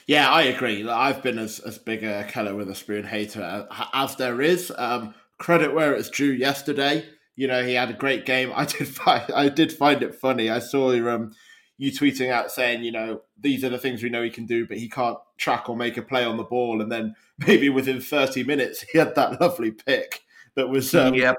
Yeah, 0.09 0.29
I 0.33 0.43
agree. 0.43 0.89
I've 0.89 1.23
been 1.23 1.39
as, 1.39 1.61
as 1.61 1.79
big 1.79 2.03
a 2.03 2.25
Ahkello 2.25 2.57
Witherspoon 2.57 3.05
hater 3.05 3.69
as 3.93 4.17
there 4.17 4.41
is. 4.43 4.73
Um, 4.77 5.15
credit 5.39 5.73
where 5.73 5.93
it's 5.95 6.11
due 6.11 6.33
yesterday. 6.33 7.07
You 7.39 7.47
know, 7.47 7.65
he 7.65 7.75
had 7.75 7.89
a 7.89 7.95
great 7.95 8.27
game. 8.27 8.53
I 8.57 8.65
did 8.65 8.89
find, 8.89 9.23
I 9.33 9.49
did 9.49 9.73
find 9.73 10.03
it 10.03 10.17
funny. 10.17 10.51
I 10.51 10.59
saw 10.59 10.91
um, 10.91 11.31
you 11.79 11.93
tweeting 11.93 12.33
out 12.33 12.51
saying, 12.51 12.83
you 12.83 12.91
know, 12.91 13.23
these 13.41 13.63
are 13.63 13.69
the 13.69 13.79
things 13.79 14.03
we 14.03 14.11
know 14.11 14.25
he 14.25 14.31
can 14.31 14.45
do, 14.45 14.67
but 14.67 14.77
he 14.77 14.89
can't 14.89 15.19
track 15.39 15.69
or 15.69 15.77
make 15.77 15.97
a 15.97 16.03
play 16.03 16.25
on 16.25 16.37
the 16.37 16.43
ball. 16.43 16.83
And 16.83 16.91
then 16.91 17.15
maybe 17.47 17.69
within 17.69 18.01
30 18.01 18.43
minutes, 18.43 18.85
he 18.91 18.99
had 18.99 19.15
that 19.15 19.41
lovely 19.41 19.71
pick 19.71 20.23
that 20.57 20.69
was. 20.69 20.93
Um, 20.95 21.15
yep. 21.15 21.37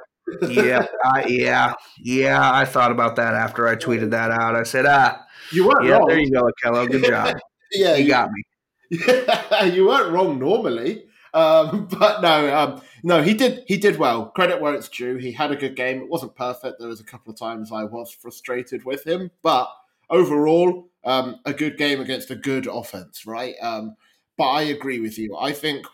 yeah, 0.47 0.85
uh, 1.03 1.23
yeah, 1.27 1.73
yeah. 1.97 2.53
I 2.53 2.63
thought 2.63 2.91
about 2.91 3.17
that 3.17 3.33
after 3.33 3.67
I 3.67 3.75
tweeted 3.75 4.11
that 4.11 4.31
out. 4.31 4.55
I 4.55 4.63
said, 4.63 4.85
ah, 4.85 5.19
you 5.51 5.67
weren't 5.67 5.83
yeah, 5.83 5.97
wrong. 5.97 6.07
There 6.07 6.19
you 6.19 6.31
go, 6.31 6.49
Kello. 6.63 6.89
Good 6.89 7.03
job. 7.05 7.35
yeah, 7.71 7.95
you, 7.95 8.03
you 8.03 8.09
got 8.09 8.29
me. 8.31 9.73
You 9.73 9.87
weren't 9.87 10.13
wrong 10.13 10.39
normally. 10.39 11.08
Um, 11.33 11.87
but 11.99 12.21
no, 12.21 12.55
um, 12.55 12.81
no, 13.03 13.21
he 13.21 13.33
did 13.33 13.63
he 13.67 13.77
did 13.77 13.97
well. 13.97 14.27
Credit 14.27 14.61
where 14.61 14.73
it's 14.73 14.89
due. 14.89 15.17
He 15.17 15.31
had 15.31 15.51
a 15.51 15.55
good 15.55 15.75
game. 15.75 16.01
It 16.01 16.09
wasn't 16.09 16.35
perfect. 16.35 16.79
There 16.79 16.87
was 16.87 16.99
a 16.99 17.05
couple 17.05 17.31
of 17.31 17.39
times 17.39 17.71
I 17.71 17.83
was 17.83 18.11
frustrated 18.11 18.85
with 18.85 19.05
him, 19.05 19.31
but 19.41 19.69
overall, 20.09 20.89
um, 21.03 21.37
a 21.45 21.53
good 21.53 21.77
game 21.77 22.01
against 22.01 22.31
a 22.31 22.35
good 22.35 22.67
offense, 22.67 23.25
right? 23.25 23.55
Um, 23.61 23.95
but 24.37 24.49
I 24.49 24.61
agree 24.63 24.99
with 24.99 25.17
you. 25.17 25.37
I 25.37 25.51
think 25.51 25.85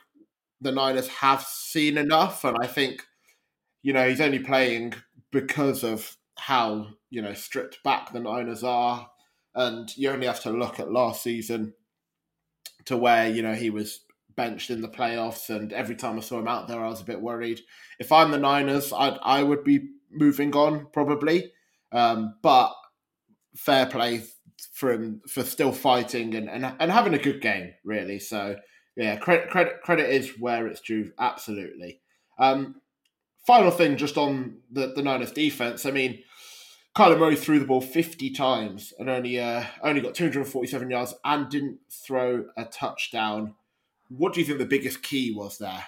the 0.61 0.71
Niners 0.71 1.07
have 1.07 1.43
seen 1.43 1.97
enough, 1.97 2.43
and 2.43 2.57
I 2.61 2.67
think 2.67 3.03
you 3.83 3.93
know 3.93 4.07
he's 4.07 4.21
only 4.21 4.39
playing 4.39 4.93
because 5.31 5.83
of 5.83 6.15
how 6.37 6.87
you 7.09 7.21
know 7.21 7.33
stripped 7.33 7.83
back 7.83 8.11
the 8.11 8.19
Niners 8.19 8.63
are, 8.63 9.09
and 9.53 9.95
you 9.97 10.09
only 10.09 10.27
have 10.27 10.41
to 10.41 10.51
look 10.51 10.79
at 10.79 10.91
last 10.91 11.23
season 11.23 11.73
to 12.85 12.97
where 12.97 13.29
you 13.29 13.41
know 13.41 13.53
he 13.53 13.69
was 13.69 14.01
benched 14.35 14.69
in 14.69 14.81
the 14.81 14.89
playoffs, 14.89 15.49
and 15.49 15.73
every 15.73 15.95
time 15.95 16.17
I 16.17 16.21
saw 16.21 16.39
him 16.39 16.47
out 16.47 16.67
there, 16.67 16.83
I 16.83 16.89
was 16.89 17.01
a 17.01 17.05
bit 17.05 17.21
worried. 17.21 17.61
If 17.99 18.11
I'm 18.11 18.31
the 18.31 18.37
Niners, 18.37 18.93
I 18.93 19.09
I 19.09 19.43
would 19.43 19.63
be 19.63 19.89
moving 20.11 20.55
on 20.55 20.87
probably, 20.93 21.51
um, 21.91 22.35
but 22.41 22.73
fair 23.55 23.85
play 23.85 24.23
for 24.73 24.91
him 24.91 25.21
for 25.27 25.43
still 25.43 25.71
fighting 25.71 26.35
and, 26.35 26.49
and 26.49 26.73
and 26.79 26.91
having 26.91 27.13
a 27.13 27.19
good 27.19 27.41
game, 27.41 27.73
really. 27.83 28.19
So 28.19 28.55
yeah, 28.95 29.17
credit 29.17 29.49
credit 29.49 29.81
credit 29.81 30.09
is 30.09 30.39
where 30.39 30.67
it's 30.67 30.81
due. 30.81 31.11
Absolutely. 31.19 32.01
Um, 32.37 32.75
final 33.45 33.71
thing, 33.71 33.97
just 33.97 34.17
on 34.17 34.59
the 34.71 34.93
the 34.95 35.03
Niners 35.03 35.31
defense. 35.31 35.85
I 35.85 35.91
mean, 35.91 36.23
Kyler 36.95 37.19
Murray 37.19 37.35
threw 37.35 37.59
the 37.59 37.65
ball 37.65 37.81
50 37.81 38.29
times 38.31 38.93
and 38.97 39.09
only 39.09 39.39
uh, 39.39 39.65
only 39.83 40.01
got 40.01 40.15
247 40.15 40.89
yards 40.89 41.13
and 41.25 41.49
didn't 41.49 41.79
throw 41.91 42.45
a 42.55 42.65
touchdown. 42.65 43.53
What 44.09 44.33
do 44.33 44.39
you 44.39 44.45
think 44.45 44.59
the 44.59 44.65
biggest 44.65 45.01
key 45.01 45.33
was 45.35 45.57
there? 45.57 45.85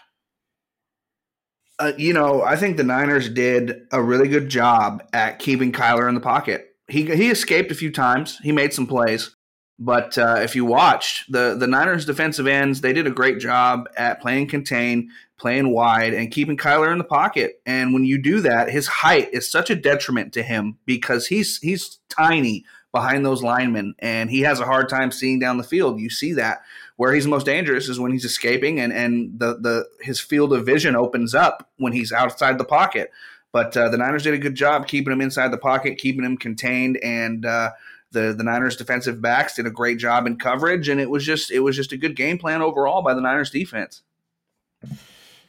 Uh, 1.79 1.93
you 1.97 2.13
know, 2.13 2.41
I 2.41 2.55
think 2.55 2.77
the 2.77 2.83
Niners 2.83 3.29
did 3.29 3.83
a 3.91 4.01
really 4.01 4.27
good 4.27 4.49
job 4.49 5.03
at 5.13 5.39
keeping 5.39 5.71
Kyler 5.71 6.09
in 6.09 6.15
the 6.15 6.21
pocket. 6.21 6.75
He 6.87 7.03
he 7.15 7.29
escaped 7.29 7.71
a 7.71 7.75
few 7.75 7.91
times. 7.91 8.39
He 8.41 8.51
made 8.51 8.73
some 8.73 8.87
plays, 8.87 9.35
but 9.77 10.17
uh, 10.17 10.37
if 10.39 10.55
you 10.55 10.65
watched 10.65 11.31
the 11.31 11.55
the 11.55 11.67
Niners 11.67 12.05
defensive 12.05 12.47
ends, 12.47 12.81
they 12.81 12.93
did 12.93 13.05
a 13.05 13.11
great 13.11 13.39
job 13.39 13.87
at 13.95 14.21
playing 14.21 14.47
contain, 14.47 15.11
playing 15.37 15.71
wide, 15.71 16.13
and 16.15 16.31
keeping 16.31 16.57
Kyler 16.57 16.91
in 16.91 16.97
the 16.97 17.03
pocket. 17.03 17.61
And 17.65 17.93
when 17.93 18.05
you 18.05 18.17
do 18.17 18.41
that, 18.41 18.71
his 18.71 18.87
height 18.87 19.29
is 19.31 19.51
such 19.51 19.69
a 19.69 19.75
detriment 19.75 20.33
to 20.33 20.43
him 20.43 20.79
because 20.85 21.27
he's 21.27 21.59
he's 21.59 21.99
tiny 22.09 22.65
behind 22.91 23.23
those 23.23 23.43
linemen, 23.43 23.93
and 23.99 24.31
he 24.31 24.41
has 24.41 24.59
a 24.59 24.65
hard 24.65 24.89
time 24.89 25.11
seeing 25.11 25.37
down 25.37 25.57
the 25.57 25.63
field. 25.63 25.99
You 25.99 26.09
see 26.09 26.33
that 26.33 26.61
where 26.97 27.13
he's 27.13 27.27
most 27.27 27.45
dangerous 27.45 27.87
is 27.87 27.99
when 27.99 28.11
he's 28.11 28.25
escaping, 28.25 28.79
and 28.79 28.91
and 28.91 29.39
the 29.39 29.57
the 29.59 29.87
his 30.01 30.19
field 30.19 30.51
of 30.51 30.65
vision 30.65 30.95
opens 30.95 31.33
up 31.33 31.69
when 31.77 31.93
he's 31.93 32.11
outside 32.11 32.57
the 32.57 32.65
pocket. 32.65 33.11
But 33.53 33.77
uh, 33.77 33.89
the 33.89 33.97
Niners 33.97 34.23
did 34.23 34.33
a 34.33 34.39
good 34.39 34.55
job 34.55 34.87
keeping 34.87 35.13
him 35.13 35.21
inside 35.21 35.51
the 35.51 35.57
pocket, 35.57 35.97
keeping 35.97 36.25
him 36.25 36.37
contained, 36.37 36.97
and 36.97 37.45
uh, 37.45 37.71
the 38.11 38.33
the 38.37 38.43
Niners 38.43 38.75
defensive 38.75 39.21
backs 39.21 39.55
did 39.55 39.65
a 39.65 39.71
great 39.71 39.99
job 39.99 40.27
in 40.27 40.37
coverage, 40.37 40.89
and 40.89 40.99
it 40.99 41.09
was 41.09 41.25
just 41.25 41.51
it 41.51 41.59
was 41.59 41.75
just 41.75 41.91
a 41.91 41.97
good 41.97 42.15
game 42.15 42.37
plan 42.37 42.61
overall 42.61 43.01
by 43.01 43.13
the 43.13 43.21
Niners 43.21 43.51
defense. 43.51 44.01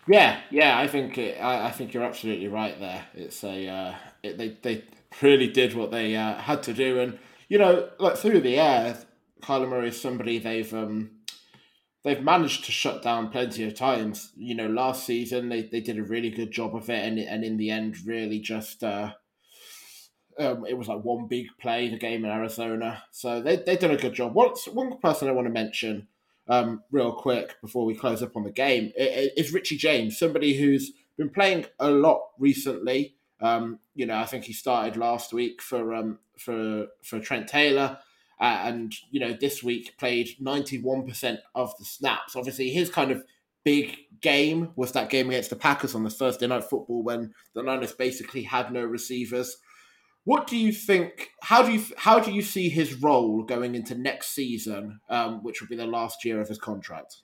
Yeah, 0.06 0.40
yeah, 0.50 0.78
I 0.78 0.87
think 0.87 1.18
it, 1.18 1.38
I, 1.38 1.66
I, 1.66 1.70
think 1.70 1.92
you're 1.92 2.02
absolutely 2.02 2.48
right 2.48 2.78
there. 2.80 3.04
It's 3.14 3.44
a 3.44 3.68
uh, 3.68 3.94
it, 4.22 4.38
they 4.38 4.56
they 4.62 4.84
really 5.20 5.48
did 5.48 5.74
what 5.74 5.90
they 5.90 6.16
uh, 6.16 6.34
had 6.34 6.62
to 6.64 6.72
do, 6.72 7.00
and 7.00 7.18
you 7.48 7.58
know, 7.58 7.88
like 7.98 8.16
through 8.16 8.40
the 8.40 8.58
air, 8.58 8.96
Kyler 9.42 9.68
Murray 9.68 9.88
is 9.88 10.00
somebody 10.00 10.38
they've 10.38 10.72
um, 10.72 11.11
they've 12.04 12.22
managed 12.22 12.64
to 12.64 12.72
shut 12.72 13.02
down 13.02 13.30
plenty 13.30 13.64
of 13.64 13.74
times. 13.74 14.32
You 14.37 14.54
know, 14.54 14.66
last 14.66 15.04
season 15.04 15.48
they, 15.48 15.62
they 15.62 15.80
did 15.80 15.98
a 15.98 16.02
really 16.02 16.30
good 16.30 16.50
job 16.50 16.74
of 16.74 16.88
it, 16.90 17.04
and 17.04 17.18
and 17.18 17.44
in 17.44 17.56
the 17.56 17.70
end, 17.70 17.96
really 18.06 18.40
just 18.40 18.82
uh, 18.84 19.12
um, 20.38 20.64
it 20.66 20.78
was 20.78 20.88
like 20.88 21.02
one 21.02 21.26
big 21.26 21.46
play, 21.61 21.88
the 21.88 21.98
game 21.98 22.24
in 22.24 22.30
Arizona. 22.30 23.02
So 23.11 23.42
they 23.42 23.56
they 23.56 23.76
done 23.76 23.90
a 23.90 23.96
good 23.96 24.14
job. 24.14 24.34
What's 24.34 24.66
one 24.66 24.98
person 24.98 25.28
I 25.28 25.32
want 25.32 25.46
to 25.46 25.52
mention 25.52 26.08
um, 26.48 26.82
real 26.90 27.12
quick 27.12 27.61
before 27.61 27.84
we 27.84 27.94
close 27.94 28.22
up 28.22 28.37
on 28.37 28.44
the 28.44 28.50
game 28.50 28.92
is 28.96 29.52
Richie 29.52 29.76
James, 29.76 30.18
somebody 30.18 30.56
who's 30.56 30.92
been 31.16 31.28
playing 31.28 31.66
a 31.78 31.90
lot 31.90 32.22
recently. 32.38 33.16
Um, 33.40 33.80
you 33.94 34.06
know, 34.06 34.16
I 34.16 34.24
think 34.24 34.44
he 34.44 34.52
started 34.52 34.96
last 34.96 35.32
week 35.32 35.61
for 35.61 35.94
um, 35.94 36.18
for 36.38 36.87
for 37.02 37.20
Trent 37.20 37.48
Taylor. 37.48 37.98
Uh, 38.40 38.61
and 38.64 38.94
you 39.11 39.20
know 39.20 39.33
this 39.33 39.62
week 39.62 39.96
played 39.98 40.29
91% 40.40 41.38
of 41.55 41.77
the 41.79 41.85
snaps 41.85 42.37
obviously 42.37 42.70
his 42.70 42.88
kind 42.88 43.11
of 43.11 43.24
big 43.64 43.96
game 44.20 44.70
was 44.77 44.92
that 44.92 45.11
game 45.11 45.29
against 45.29 45.51
the 45.51 45.57
packers 45.57 45.94
on 45.94 46.05
the 46.05 46.11
thursday 46.11 46.46
night 46.46 46.64
football 46.64 47.03
when 47.03 47.35
the 47.55 47.62
niners 47.62 47.92
basically 47.92 48.42
had 48.42 48.72
no 48.72 48.85
receivers 48.85 49.57
what 50.24 50.46
do 50.46 50.57
you 50.57 50.72
think 50.72 51.31
how 51.42 51.62
do 51.62 51.72
you 51.72 51.83
how 51.96 52.20
do 52.20 52.31
you 52.31 52.42
see 52.42 52.68
his 52.68 52.94
role 52.94 53.42
going 53.42 53.74
into 53.74 53.94
next 53.96 54.29
season 54.29 55.01
um, 55.11 55.42
which 55.42 55.61
will 55.61 55.68
be 55.68 55.77
the 55.77 55.87
last 55.87 56.24
year 56.24 56.40
of 56.40 56.48
his 56.48 56.59
contract 56.59 57.22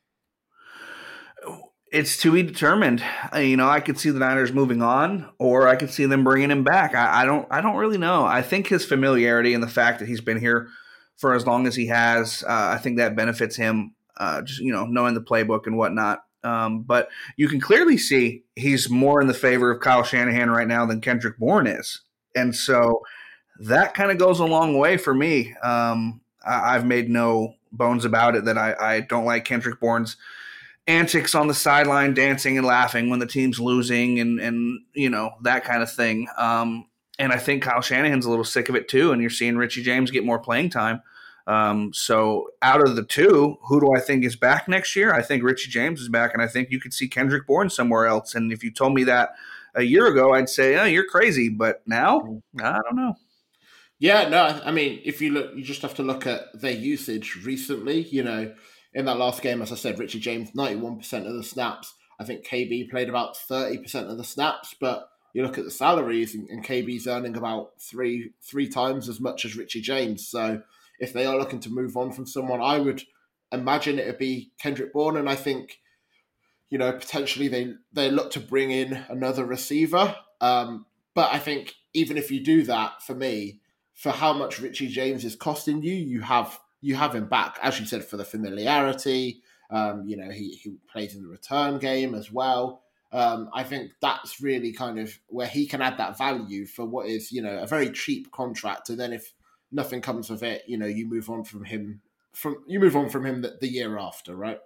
it's 1.94 2.16
to 2.16 2.32
be 2.32 2.42
determined. 2.42 3.04
You 3.36 3.56
know, 3.56 3.68
I 3.68 3.78
could 3.78 3.98
see 3.98 4.10
the 4.10 4.18
Niners 4.18 4.52
moving 4.52 4.82
on, 4.82 5.30
or 5.38 5.68
I 5.68 5.76
could 5.76 5.90
see 5.90 6.06
them 6.06 6.24
bringing 6.24 6.50
him 6.50 6.64
back. 6.64 6.92
I, 6.92 7.22
I, 7.22 7.24
don't. 7.24 7.46
I 7.52 7.60
don't 7.60 7.76
really 7.76 7.98
know. 7.98 8.24
I 8.24 8.42
think 8.42 8.66
his 8.66 8.84
familiarity 8.84 9.54
and 9.54 9.62
the 9.62 9.68
fact 9.68 10.00
that 10.00 10.08
he's 10.08 10.20
been 10.20 10.40
here 10.40 10.68
for 11.16 11.34
as 11.34 11.46
long 11.46 11.66
as 11.66 11.74
he 11.76 11.86
has. 11.86 12.42
Uh, 12.42 12.74
I 12.74 12.78
think 12.78 12.98
that 12.98 13.16
benefits 13.16 13.56
him, 13.56 13.94
uh, 14.16 14.42
just 14.42 14.60
you 14.60 14.72
know, 14.72 14.86
knowing 14.86 15.14
the 15.14 15.20
playbook 15.20 15.66
and 15.66 15.76
whatnot. 15.76 16.24
Um, 16.42 16.82
but 16.82 17.08
you 17.36 17.48
can 17.48 17.60
clearly 17.60 17.96
see 17.96 18.42
he's 18.54 18.90
more 18.90 19.20
in 19.20 19.28
the 19.28 19.34
favor 19.34 19.70
of 19.70 19.80
Kyle 19.80 20.02
Shanahan 20.02 20.50
right 20.50 20.68
now 20.68 20.84
than 20.84 21.00
Kendrick 21.00 21.38
Bourne 21.38 21.66
is, 21.66 22.02
and 22.34 22.54
so 22.54 23.02
that 23.60 23.94
kind 23.94 24.10
of 24.10 24.18
goes 24.18 24.40
a 24.40 24.44
long 24.44 24.76
way 24.76 24.96
for 24.96 25.14
me. 25.14 25.54
Um, 25.62 26.20
I, 26.44 26.74
have 26.74 26.84
made 26.84 27.08
no 27.08 27.54
bones 27.72 28.04
about 28.04 28.36
it 28.36 28.44
that 28.44 28.58
I, 28.58 28.74
I 28.78 29.00
don't 29.00 29.24
like 29.24 29.44
Kendrick 29.44 29.80
Bourne's 29.80 30.16
antics 30.86 31.34
on 31.34 31.48
the 31.48 31.54
sideline, 31.54 32.14
dancing 32.14 32.58
and 32.58 32.66
laughing 32.66 33.08
when 33.08 33.18
the 33.18 33.26
team's 33.26 33.58
losing, 33.58 34.20
and 34.20 34.40
and 34.40 34.80
you 34.92 35.10
know 35.10 35.32
that 35.42 35.64
kind 35.64 35.82
of 35.82 35.92
thing. 35.92 36.28
Um, 36.36 36.86
and 37.18 37.32
I 37.32 37.38
think 37.38 37.62
Kyle 37.62 37.80
Shanahan's 37.80 38.26
a 38.26 38.30
little 38.30 38.44
sick 38.44 38.68
of 38.68 38.74
it 38.74 38.88
too. 38.88 39.12
And 39.12 39.20
you're 39.20 39.30
seeing 39.30 39.56
Richie 39.56 39.82
James 39.82 40.10
get 40.10 40.24
more 40.24 40.38
playing 40.38 40.70
time. 40.70 41.02
Um, 41.46 41.92
so 41.92 42.48
out 42.62 42.86
of 42.86 42.96
the 42.96 43.04
two, 43.04 43.58
who 43.68 43.80
do 43.80 43.90
I 43.94 44.00
think 44.00 44.24
is 44.24 44.36
back 44.36 44.66
next 44.66 44.96
year? 44.96 45.12
I 45.12 45.22
think 45.22 45.42
Richie 45.42 45.70
James 45.70 46.00
is 46.00 46.08
back, 46.08 46.32
and 46.32 46.42
I 46.42 46.48
think 46.48 46.70
you 46.70 46.80
could 46.80 46.94
see 46.94 47.06
Kendrick 47.06 47.46
Bourne 47.46 47.68
somewhere 47.68 48.06
else. 48.06 48.34
And 48.34 48.50
if 48.52 48.64
you 48.64 48.72
told 48.72 48.94
me 48.94 49.04
that 49.04 49.30
a 49.74 49.82
year 49.82 50.06
ago, 50.06 50.32
I'd 50.32 50.48
say, 50.48 50.76
"Oh, 50.76 50.84
you're 50.84 51.06
crazy." 51.06 51.50
But 51.50 51.82
now, 51.86 52.40
I 52.62 52.80
don't 52.82 52.96
know. 52.96 53.16
Yeah, 53.98 54.28
no, 54.28 54.60
I 54.64 54.70
mean, 54.70 55.00
if 55.04 55.20
you 55.20 55.32
look, 55.32 55.54
you 55.54 55.62
just 55.62 55.82
have 55.82 55.94
to 55.96 56.02
look 56.02 56.26
at 56.26 56.58
their 56.58 56.72
usage 56.72 57.36
recently. 57.44 58.02
You 58.02 58.22
know, 58.22 58.54
in 58.94 59.04
that 59.04 59.18
last 59.18 59.42
game, 59.42 59.60
as 59.60 59.70
I 59.70 59.76
said, 59.76 59.98
Richie 59.98 60.20
James, 60.20 60.54
ninety-one 60.54 60.96
percent 60.96 61.26
of 61.26 61.34
the 61.34 61.44
snaps. 61.44 61.92
I 62.18 62.24
think 62.24 62.46
KB 62.46 62.90
played 62.90 63.10
about 63.10 63.36
thirty 63.36 63.78
percent 63.78 64.08
of 64.08 64.16
the 64.16 64.24
snaps, 64.24 64.74
but 64.80 65.08
you 65.34 65.42
look 65.42 65.58
at 65.58 65.64
the 65.64 65.70
salaries, 65.70 66.34
and, 66.34 66.48
and 66.48 66.64
KB's 66.64 67.06
earning 67.06 67.36
about 67.36 67.72
three 67.78 68.30
three 68.40 68.68
times 68.68 69.08
as 69.08 69.20
much 69.20 69.44
as 69.44 69.56
Richie 69.56 69.82
James. 69.82 70.26
So 70.26 70.62
if 70.98 71.12
they 71.12 71.26
are 71.26 71.36
looking 71.36 71.60
to 71.60 71.70
move 71.70 71.96
on 71.96 72.12
from 72.12 72.26
someone, 72.26 72.62
I 72.62 72.78
would 72.78 73.02
imagine 73.52 73.98
it 73.98 74.06
would 74.06 74.18
be 74.18 74.52
Kendrick 74.58 74.92
Bourne, 74.92 75.18
and 75.18 75.28
I 75.28 75.34
think 75.34 75.80
you 76.70 76.78
know 76.78 76.92
potentially 76.92 77.48
they 77.48 77.74
they 77.92 78.10
look 78.10 78.30
to 78.32 78.40
bring 78.40 78.70
in 78.70 79.04
another 79.08 79.44
receiver. 79.44 80.16
Um, 80.40 80.86
but 81.14 81.32
I 81.32 81.38
think 81.38 81.74
even 81.92 82.16
if 82.16 82.30
you 82.30 82.42
do 82.42 82.62
that, 82.64 83.02
for 83.02 83.14
me, 83.14 83.60
for 83.92 84.10
how 84.10 84.32
much 84.32 84.60
Richie 84.60 84.88
James 84.88 85.24
is 85.24 85.36
costing 85.36 85.82
you, 85.82 85.94
you 85.94 86.20
have 86.20 86.58
you 86.80 86.94
have 86.94 87.14
him 87.14 87.28
back, 87.28 87.58
as 87.60 87.80
you 87.80 87.86
said, 87.86 88.04
for 88.04 88.16
the 88.16 88.24
familiarity. 88.24 89.42
Um, 89.70 90.04
you 90.06 90.16
know, 90.16 90.30
he, 90.30 90.50
he 90.50 90.76
plays 90.92 91.14
in 91.16 91.22
the 91.22 91.28
return 91.28 91.78
game 91.78 92.14
as 92.14 92.30
well. 92.30 92.83
Um, 93.14 93.48
I 93.54 93.62
think 93.62 93.92
that's 94.02 94.40
really 94.40 94.72
kind 94.72 94.98
of 94.98 95.16
where 95.28 95.46
he 95.46 95.66
can 95.66 95.80
add 95.80 95.98
that 95.98 96.18
value 96.18 96.66
for 96.66 96.84
what 96.84 97.06
is, 97.06 97.30
you 97.30 97.42
know, 97.42 97.58
a 97.58 97.66
very 97.66 97.90
cheap 97.90 98.32
contract. 98.32 98.90
And 98.90 98.98
then 98.98 99.12
if 99.12 99.32
nothing 99.70 100.00
comes 100.00 100.30
of 100.30 100.42
it, 100.42 100.64
you 100.66 100.76
know, 100.76 100.86
you 100.86 101.06
move 101.06 101.30
on 101.30 101.44
from 101.44 101.64
him 101.64 102.00
from 102.32 102.56
you 102.66 102.80
move 102.80 102.96
on 102.96 103.08
from 103.08 103.24
him 103.24 103.42
the, 103.42 103.56
the 103.60 103.68
year 103.68 103.96
after, 103.96 104.34
right? 104.34 104.58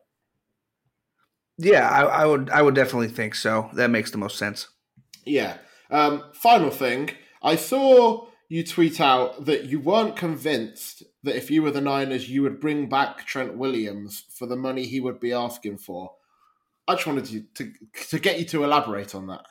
Yeah, 1.59 1.91
I, 1.91 2.23
I, 2.23 2.25
would 2.25 2.49
I 2.49 2.63
would 2.63 2.75
definitely 2.75 3.09
think 3.09 3.35
so. 3.35 3.69
That 3.75 3.91
makes 3.91 4.11
the 4.11 4.19
most 4.19 4.39
sense. 4.39 4.69
Yeah. 5.27 5.59
Um, 5.91 6.25
final 6.33 6.71
thing, 6.71 7.11
I 7.43 7.57
saw 7.57 8.29
you 8.49 8.65
tweet 8.65 8.99
out 8.99 9.45
that 9.45 9.65
you 9.65 9.79
weren't 9.79 10.17
convinced 10.17 11.03
that 11.23 11.37
if 11.37 11.51
you 11.51 11.63
were 11.63 11.71
the 11.71 11.83
Niners, 11.83 12.31
you 12.31 12.43
would 12.43 12.61
bring 12.61 12.89
back 12.89 13.27
Trent 13.27 13.59
Williams 13.59 14.25
for 14.31 14.47
the 14.47 14.57
money 14.57 14.87
he 14.87 15.01
would 15.01 15.21
be 15.21 15.33
asking 15.35 15.79
for. 15.79 16.13
I 16.89 16.95
just 16.95 17.07
wanted 17.07 17.27
to, 17.27 17.43
to, 17.55 17.73
to 18.09 18.19
get 18.19 18.39
you 18.39 18.47
to 18.47 18.65
elaborate 18.65 19.15
on 19.15 19.27
that. 19.27 19.45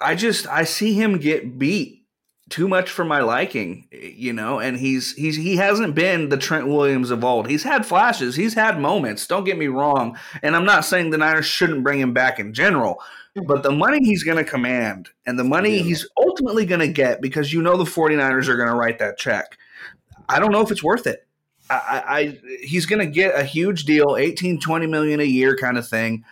I 0.00 0.14
just 0.14 0.46
I 0.46 0.64
see 0.64 0.94
him 0.94 1.18
get 1.18 1.58
beat 1.58 2.06
too 2.48 2.68
much 2.68 2.90
for 2.90 3.04
my 3.04 3.20
liking, 3.20 3.88
you 3.90 4.32
know, 4.32 4.58
and 4.58 4.76
he's 4.78 5.14
he's 5.14 5.36
he 5.36 5.56
hasn't 5.56 5.94
been 5.94 6.28
the 6.28 6.36
Trent 6.36 6.68
Williams 6.68 7.10
of 7.10 7.24
old. 7.24 7.48
He's 7.48 7.62
had 7.62 7.84
flashes, 7.84 8.36
he's 8.36 8.54
had 8.54 8.80
moments, 8.80 9.26
don't 9.26 9.44
get 9.44 9.58
me 9.58 9.66
wrong. 9.66 10.16
And 10.42 10.54
I'm 10.54 10.64
not 10.64 10.84
saying 10.84 11.10
the 11.10 11.18
Niners 11.18 11.46
shouldn't 11.46 11.82
bring 11.82 12.00
him 12.00 12.12
back 12.12 12.38
in 12.38 12.54
general, 12.54 13.02
but 13.46 13.62
the 13.62 13.72
money 13.72 13.98
he's 14.02 14.22
going 14.22 14.42
to 14.42 14.50
command 14.50 15.08
and 15.26 15.38
the 15.38 15.44
money 15.44 15.76
yeah. 15.76 15.82
he's 15.82 16.08
ultimately 16.18 16.66
going 16.66 16.80
to 16.80 16.88
get 16.88 17.20
because 17.20 17.52
you 17.52 17.62
know 17.62 17.76
the 17.76 17.84
49ers 17.84 18.48
are 18.48 18.56
going 18.56 18.68
to 18.68 18.76
write 18.76 18.98
that 18.98 19.18
check. 19.18 19.56
I 20.28 20.38
don't 20.38 20.52
know 20.52 20.62
if 20.62 20.70
it's 20.70 20.84
worth 20.84 21.06
it. 21.06 21.25
I, 21.68 22.02
I 22.06 22.38
he's 22.62 22.86
going 22.86 22.98
to 23.00 23.10
get 23.10 23.38
a 23.38 23.44
huge 23.44 23.84
deal, 23.84 24.16
18 24.16 24.60
20 24.60 24.86
million 24.86 25.20
a 25.20 25.24
year 25.24 25.56
kind 25.56 25.78
of 25.78 25.88
thing. 25.88 26.24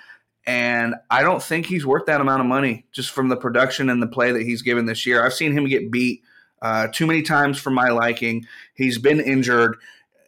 And 0.46 0.94
I 1.10 1.22
don't 1.22 1.42
think 1.42 1.66
he's 1.66 1.86
worth 1.86 2.06
that 2.06 2.20
amount 2.20 2.40
of 2.40 2.46
money 2.46 2.86
just 2.92 3.10
from 3.10 3.28
the 3.28 3.36
production 3.36 3.88
and 3.88 4.02
the 4.02 4.06
play 4.06 4.30
that 4.32 4.42
he's 4.42 4.62
given 4.62 4.86
this 4.86 5.06
year. 5.06 5.24
I've 5.24 5.32
seen 5.32 5.56
him 5.56 5.66
get 5.66 5.90
beat 5.90 6.22
uh, 6.60 6.88
too 6.92 7.06
many 7.06 7.22
times 7.22 7.58
for 7.58 7.70
my 7.70 7.88
liking. 7.88 8.46
He's 8.74 8.98
been 8.98 9.20
injured 9.20 9.76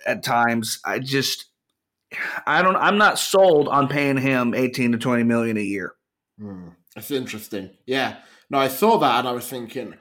at 0.07 0.23
times. 0.23 0.81
I 0.85 1.01
just, 1.01 1.47
I 2.47 2.63
don't, 2.63 2.77
I'm 2.77 2.97
not 2.97 3.19
sold 3.19 3.69
on 3.69 3.89
paying 3.89 4.17
him 4.17 4.55
18 4.55 4.93
to 4.93 4.99
20 4.99 5.23
million 5.25 5.59
a 5.59 5.63
year. 5.63 5.95
Hmm. 6.41 6.69
That's 6.95 7.11
interesting. 7.11 7.71
Yeah. 7.85 8.17
No, 8.49 8.59
I 8.59 8.69
saw 8.69 8.97
that 8.99 9.19
and 9.19 9.29
I 9.29 9.33
was 9.33 9.47
thinking, 9.47 9.95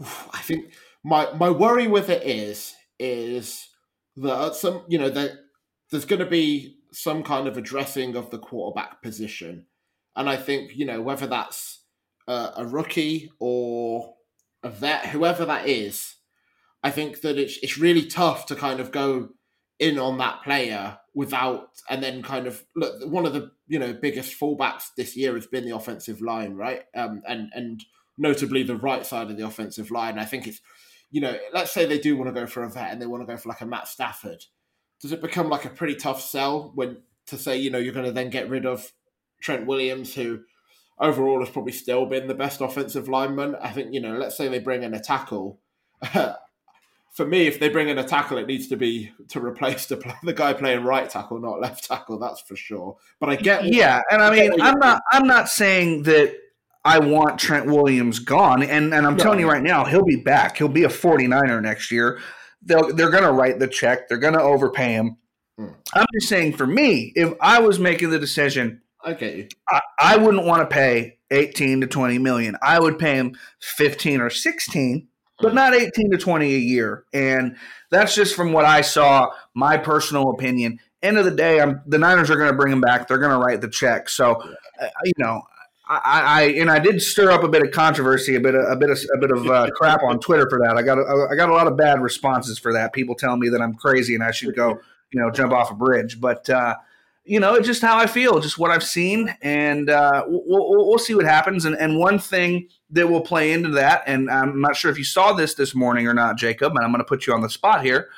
I 0.00 0.38
think 0.42 0.72
my 1.02 1.32
my 1.32 1.50
worry 1.50 1.86
with 1.86 2.08
it 2.08 2.22
is 2.24 2.74
is 2.98 3.68
that 4.16 4.54
some 4.54 4.84
you 4.88 4.98
know 4.98 5.10
that 5.10 5.32
there's 5.90 6.04
going 6.04 6.20
to 6.20 6.26
be 6.26 6.78
some 6.92 7.22
kind 7.22 7.46
of 7.46 7.56
addressing 7.56 8.16
of 8.16 8.30
the 8.30 8.38
quarterback 8.38 9.02
position, 9.02 9.66
and 10.16 10.28
I 10.28 10.36
think 10.36 10.72
you 10.74 10.84
know 10.84 11.00
whether 11.00 11.26
that's 11.26 11.84
a, 12.28 12.52
a 12.58 12.66
rookie 12.66 13.30
or 13.38 14.14
a 14.62 14.70
vet, 14.70 15.06
whoever 15.06 15.44
that 15.44 15.68
is, 15.68 16.16
I 16.82 16.90
think 16.90 17.20
that 17.22 17.38
it's 17.38 17.58
it's 17.62 17.78
really 17.78 18.06
tough 18.06 18.46
to 18.46 18.54
kind 18.54 18.80
of 18.80 18.92
go 18.92 19.30
in 19.78 19.98
on 19.98 20.18
that 20.18 20.42
player 20.42 20.98
without 21.14 21.68
and 21.90 22.02
then 22.02 22.22
kind 22.22 22.46
of 22.46 22.64
look 22.76 22.94
one 23.10 23.26
of 23.26 23.32
the 23.32 23.50
you 23.66 23.78
know 23.78 23.92
biggest 23.92 24.38
fallbacks 24.38 24.84
this 24.96 25.16
year 25.16 25.34
has 25.34 25.46
been 25.46 25.64
the 25.64 25.74
offensive 25.74 26.20
line 26.20 26.54
right? 26.54 26.84
Um 26.94 27.22
and 27.26 27.50
and 27.54 27.84
notably 28.18 28.62
the 28.62 28.76
right 28.76 29.04
side 29.04 29.30
of 29.30 29.36
the 29.36 29.46
offensive 29.46 29.90
line. 29.90 30.18
I 30.18 30.24
think 30.24 30.46
it's 30.46 30.60
you 31.12 31.20
know 31.20 31.36
let's 31.52 31.70
say 31.70 31.86
they 31.86 31.98
do 31.98 32.16
want 32.16 32.28
to 32.28 32.40
go 32.40 32.46
for 32.46 32.64
a 32.64 32.68
vet 32.68 32.90
and 32.90 33.00
they 33.00 33.06
want 33.06 33.22
to 33.22 33.32
go 33.32 33.36
for 33.36 33.48
like 33.48 33.60
a 33.60 33.66
matt 33.66 33.86
stafford 33.86 34.44
does 35.00 35.12
it 35.12 35.22
become 35.22 35.48
like 35.48 35.64
a 35.64 35.70
pretty 35.70 35.94
tough 35.94 36.20
sell 36.20 36.72
when 36.74 36.96
to 37.26 37.38
say 37.38 37.56
you 37.56 37.70
know 37.70 37.78
you're 37.78 37.94
going 37.94 38.06
to 38.06 38.12
then 38.12 38.30
get 38.30 38.48
rid 38.48 38.66
of 38.66 38.92
trent 39.40 39.66
williams 39.66 40.14
who 40.14 40.40
overall 40.98 41.40
has 41.40 41.50
probably 41.50 41.72
still 41.72 42.06
been 42.06 42.26
the 42.26 42.34
best 42.34 42.60
offensive 42.60 43.08
lineman 43.08 43.54
i 43.62 43.70
think 43.70 43.94
you 43.94 44.00
know 44.00 44.16
let's 44.16 44.36
say 44.36 44.48
they 44.48 44.58
bring 44.58 44.82
in 44.82 44.94
a 44.94 45.00
tackle 45.00 45.60
for 47.12 47.26
me, 47.26 47.46
if 47.46 47.60
they 47.60 47.68
bring 47.68 47.88
in 47.88 47.98
a 47.98 48.04
tackle, 48.04 48.38
it 48.38 48.46
needs 48.46 48.68
to 48.68 48.76
be 48.76 49.12
to 49.28 49.44
replace 49.44 49.86
the, 49.86 49.96
the 50.22 50.32
guy 50.32 50.52
playing 50.54 50.82
right 50.82 51.08
tackle, 51.08 51.38
not 51.38 51.60
left 51.60 51.84
tackle. 51.84 52.18
That's 52.18 52.40
for 52.40 52.56
sure. 52.56 52.96
But 53.20 53.28
I 53.28 53.36
get, 53.36 53.66
yeah, 53.66 54.00
and 54.10 54.22
I 54.22 54.34
mean, 54.34 54.60
I'm 54.60 54.78
not, 54.78 55.02
I'm 55.12 55.26
not 55.26 55.48
saying 55.48 56.04
that 56.04 56.34
I 56.84 56.98
want 56.98 57.38
Trent 57.38 57.66
Williams 57.66 58.18
gone, 58.18 58.62
and 58.62 58.92
and 58.92 59.06
I'm 59.06 59.16
telling 59.16 59.38
you 59.38 59.48
right 59.48 59.62
now, 59.62 59.84
he'll 59.84 60.04
be 60.04 60.16
back. 60.16 60.56
He'll 60.56 60.68
be 60.68 60.84
a 60.84 60.88
49er 60.88 61.62
next 61.62 61.90
year. 61.90 62.20
They'll, 62.64 62.94
they're 62.94 63.10
going 63.10 63.24
to 63.24 63.32
write 63.32 63.58
the 63.58 63.68
check. 63.68 64.08
They're 64.08 64.18
going 64.18 64.34
to 64.34 64.42
overpay 64.42 64.92
him. 64.92 65.16
Hmm. 65.58 65.68
I'm 65.94 66.06
just 66.14 66.28
saying, 66.28 66.54
for 66.56 66.66
me, 66.66 67.12
if 67.14 67.34
I 67.40 67.60
was 67.60 67.78
making 67.78 68.10
the 68.10 68.18
decision, 68.18 68.82
I 69.04 69.14
get 69.14 69.36
you. 69.36 69.48
I, 69.68 69.80
I 70.00 70.16
wouldn't 70.16 70.46
want 70.46 70.68
to 70.68 70.72
pay 70.72 71.18
18 71.30 71.80
to 71.80 71.86
20 71.86 72.18
million. 72.18 72.56
I 72.62 72.78
would 72.78 72.98
pay 72.98 73.16
him 73.16 73.36
15 73.60 74.20
or 74.20 74.30
16 74.30 75.08
but 75.42 75.54
not 75.54 75.74
18 75.74 76.12
to 76.12 76.16
20 76.18 76.54
a 76.54 76.58
year. 76.58 77.04
And 77.12 77.56
that's 77.90 78.14
just 78.14 78.34
from 78.34 78.52
what 78.52 78.64
I 78.64 78.80
saw, 78.80 79.30
my 79.54 79.76
personal 79.76 80.30
opinion. 80.30 80.78
End 81.02 81.18
of 81.18 81.24
the 81.24 81.32
day, 81.32 81.60
I'm, 81.60 81.82
the 81.84 81.98
Niners 81.98 82.30
are 82.30 82.36
going 82.36 82.50
to 82.50 82.56
bring 82.56 82.72
him 82.72 82.80
back. 82.80 83.08
They're 83.08 83.18
going 83.18 83.32
to 83.32 83.44
write 83.44 83.60
the 83.60 83.68
check. 83.68 84.08
So, 84.08 84.36
uh, 84.80 84.88
you 85.04 85.12
know, 85.18 85.42
I, 85.88 86.00
I, 86.04 86.42
and 86.60 86.70
I 86.70 86.78
did 86.78 87.02
stir 87.02 87.30
up 87.30 87.42
a 87.42 87.48
bit 87.48 87.62
of 87.62 87.72
controversy, 87.72 88.36
a 88.36 88.40
bit 88.40 88.54
of 88.54 88.64
a 88.70 88.76
bit 88.76 88.90
of 88.90 88.98
a 89.14 89.18
bit 89.18 89.30
of 89.30 89.46
uh, 89.46 89.68
crap 89.74 90.02
on 90.02 90.20
Twitter 90.20 90.48
for 90.48 90.58
that. 90.60 90.76
I 90.76 90.82
got 90.82 90.98
a, 90.98 91.28
I 91.30 91.34
got 91.34 91.48
a 91.48 91.52
lot 91.52 91.66
of 91.66 91.76
bad 91.76 92.00
responses 92.00 92.58
for 92.58 92.72
that. 92.72 92.92
People 92.92 93.14
telling 93.14 93.40
me 93.40 93.48
that 93.48 93.60
I'm 93.60 93.74
crazy 93.74 94.14
and 94.14 94.22
I 94.22 94.30
should 94.30 94.54
go, 94.54 94.78
you 95.12 95.20
know, 95.20 95.30
jump 95.30 95.52
off 95.52 95.70
a 95.70 95.74
bridge. 95.74 96.20
But 96.20 96.48
uh, 96.48 96.76
you 97.24 97.38
know, 97.38 97.54
it's 97.54 97.66
just 97.66 97.82
how 97.82 97.98
I 97.98 98.06
feel, 98.06 98.40
just 98.40 98.58
what 98.58 98.70
I've 98.70 98.82
seen, 98.82 99.34
and 99.42 99.88
uh, 99.88 100.24
we'll, 100.26 100.86
we'll, 100.88 100.98
see 100.98 101.14
what 101.14 101.24
happens. 101.24 101.64
And, 101.64 101.76
and 101.76 101.96
one 101.96 102.18
thing 102.18 102.68
that 102.90 103.08
will 103.08 103.20
play 103.20 103.52
into 103.52 103.70
that, 103.70 104.02
and 104.06 104.28
I'm 104.28 104.60
not 104.60 104.76
sure 104.76 104.90
if 104.90 104.98
you 104.98 105.04
saw 105.04 105.32
this 105.32 105.54
this 105.54 105.72
morning 105.72 106.08
or 106.08 106.14
not, 106.14 106.36
Jacob, 106.36 106.74
and 106.74 106.84
I'm 106.84 106.90
going 106.90 106.98
to 106.98 107.08
put 107.08 107.26
you 107.26 107.32
on 107.32 107.40
the 107.40 107.50
spot 107.50 107.84
here. 107.84 108.08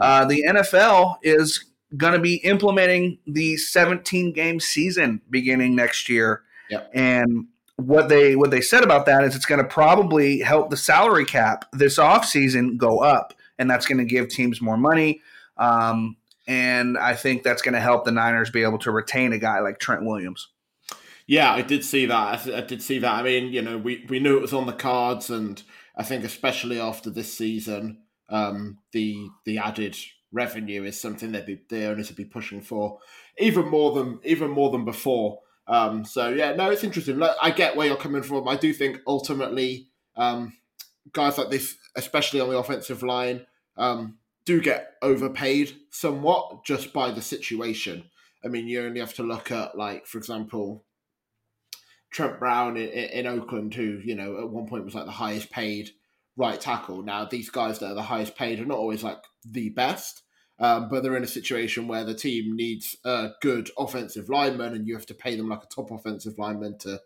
Uh, 0.00 0.24
the 0.24 0.42
NFL 0.48 1.16
is 1.22 1.66
going 1.96 2.14
to 2.14 2.18
be 2.18 2.36
implementing 2.36 3.18
the 3.26 3.56
17 3.56 4.32
game 4.32 4.60
season 4.60 5.20
beginning 5.28 5.76
next 5.76 6.08
year, 6.08 6.42
yep. 6.74 6.90
and 6.94 7.46
what 7.76 8.08
they 8.08 8.36
what 8.36 8.50
they 8.50 8.60
said 8.60 8.84
about 8.84 9.06
that 9.06 9.24
is 9.24 9.34
it's 9.34 9.46
going 9.46 9.60
to 9.60 9.66
probably 9.66 10.40
help 10.40 10.70
the 10.70 10.76
salary 10.76 11.24
cap 11.24 11.64
this 11.72 11.98
offseason 11.98 12.76
go 12.76 13.00
up, 13.00 13.34
and 13.58 13.70
that's 13.70 13.86
going 13.86 13.98
to 13.98 14.04
give 14.04 14.28
teams 14.28 14.60
more 14.60 14.76
money. 14.76 15.20
Um, 15.56 16.16
and 16.46 16.98
I 16.98 17.14
think 17.14 17.42
that's 17.42 17.62
going 17.62 17.74
to 17.74 17.80
help 17.80 18.04
the 18.04 18.12
Niners 18.12 18.50
be 18.50 18.62
able 18.62 18.78
to 18.80 18.90
retain 18.90 19.32
a 19.32 19.38
guy 19.38 19.60
like 19.60 19.78
Trent 19.78 20.04
Williams. 20.04 20.48
Yeah, 21.26 21.52
I 21.52 21.62
did 21.62 21.84
see 21.84 22.06
that. 22.06 22.46
I, 22.46 22.60
did 22.60 22.82
see 22.82 22.98
that. 22.98 23.12
I 23.12 23.22
mean, 23.22 23.52
you 23.52 23.62
know, 23.62 23.78
we, 23.78 24.04
we 24.10 24.20
knew 24.20 24.36
it 24.36 24.42
was 24.42 24.52
on 24.52 24.66
the 24.66 24.74
cards, 24.74 25.30
and 25.30 25.62
I 25.96 26.02
think 26.02 26.22
especially 26.22 26.78
after 26.78 27.08
this 27.08 27.32
season, 27.32 28.02
um, 28.28 28.78
the 28.92 29.28
the 29.44 29.58
added 29.58 29.96
revenue 30.32 30.84
is 30.84 31.00
something 31.00 31.32
that 31.32 31.46
they 31.46 31.60
they 31.70 31.86
only 31.86 32.04
to 32.04 32.12
be 32.12 32.24
pushing 32.24 32.60
for 32.60 32.98
even 33.38 33.68
more 33.68 33.92
than 33.94 34.20
even 34.24 34.50
more 34.50 34.70
than 34.70 34.84
before. 34.84 35.40
Um, 35.66 36.04
so 36.04 36.28
yeah, 36.28 36.54
no, 36.54 36.70
it's 36.70 36.84
interesting. 36.84 37.22
I 37.22 37.50
get 37.50 37.76
where 37.76 37.86
you're 37.86 37.96
coming 37.96 38.22
from. 38.22 38.46
I 38.48 38.56
do 38.56 38.72
think 38.72 39.00
ultimately, 39.06 39.88
um, 40.16 40.52
guys 41.12 41.38
like 41.38 41.50
this, 41.50 41.76
especially 41.96 42.40
on 42.40 42.50
the 42.50 42.58
offensive 42.58 43.02
line, 43.02 43.46
um, 43.76 44.18
do 44.44 44.60
get 44.60 44.94
overpaid 45.02 45.74
somewhat 45.90 46.64
just 46.64 46.92
by 46.92 47.10
the 47.10 47.22
situation. 47.22 48.04
I 48.44 48.48
mean, 48.48 48.68
you 48.68 48.82
only 48.82 49.00
have 49.00 49.14
to 49.14 49.22
look 49.22 49.50
at, 49.50 49.76
like, 49.76 50.06
for 50.06 50.18
example, 50.18 50.84
Trent 52.10 52.38
Brown 52.38 52.76
in, 52.76 52.88
in, 52.88 53.26
Oakland, 53.26 53.74
who, 53.74 54.00
you 54.04 54.14
know, 54.14 54.38
at 54.38 54.50
one 54.50 54.66
point 54.66 54.84
was 54.84 54.94
like 54.94 55.06
the 55.06 55.12
highest 55.12 55.50
paid 55.50 55.90
right 56.36 56.60
tackle. 56.60 57.02
Now, 57.02 57.24
these 57.24 57.48
guys 57.48 57.78
that 57.78 57.92
are 57.92 57.94
the 57.94 58.02
highest 58.02 58.36
paid 58.36 58.60
are 58.60 58.66
not 58.66 58.78
always 58.78 59.02
like 59.02 59.18
the 59.44 59.70
best, 59.70 60.22
um, 60.58 60.88
but 60.88 61.02
they're 61.02 61.16
in 61.16 61.24
a 61.24 61.28
situation 61.28 61.88
where 61.88 62.04
the 62.04 62.14
team 62.14 62.54
needs 62.54 62.96
a 63.04 63.30
good 63.40 63.70
offensive 63.78 64.28
lineman 64.28 64.74
and 64.74 64.86
you 64.86 64.94
have 64.94 65.06
to 65.06 65.14
pay 65.14 65.36
them 65.36 65.48
like 65.48 65.64
a 65.64 65.74
top 65.74 65.90
offensive 65.90 66.38
lineman 66.38 66.78
to 66.78 67.00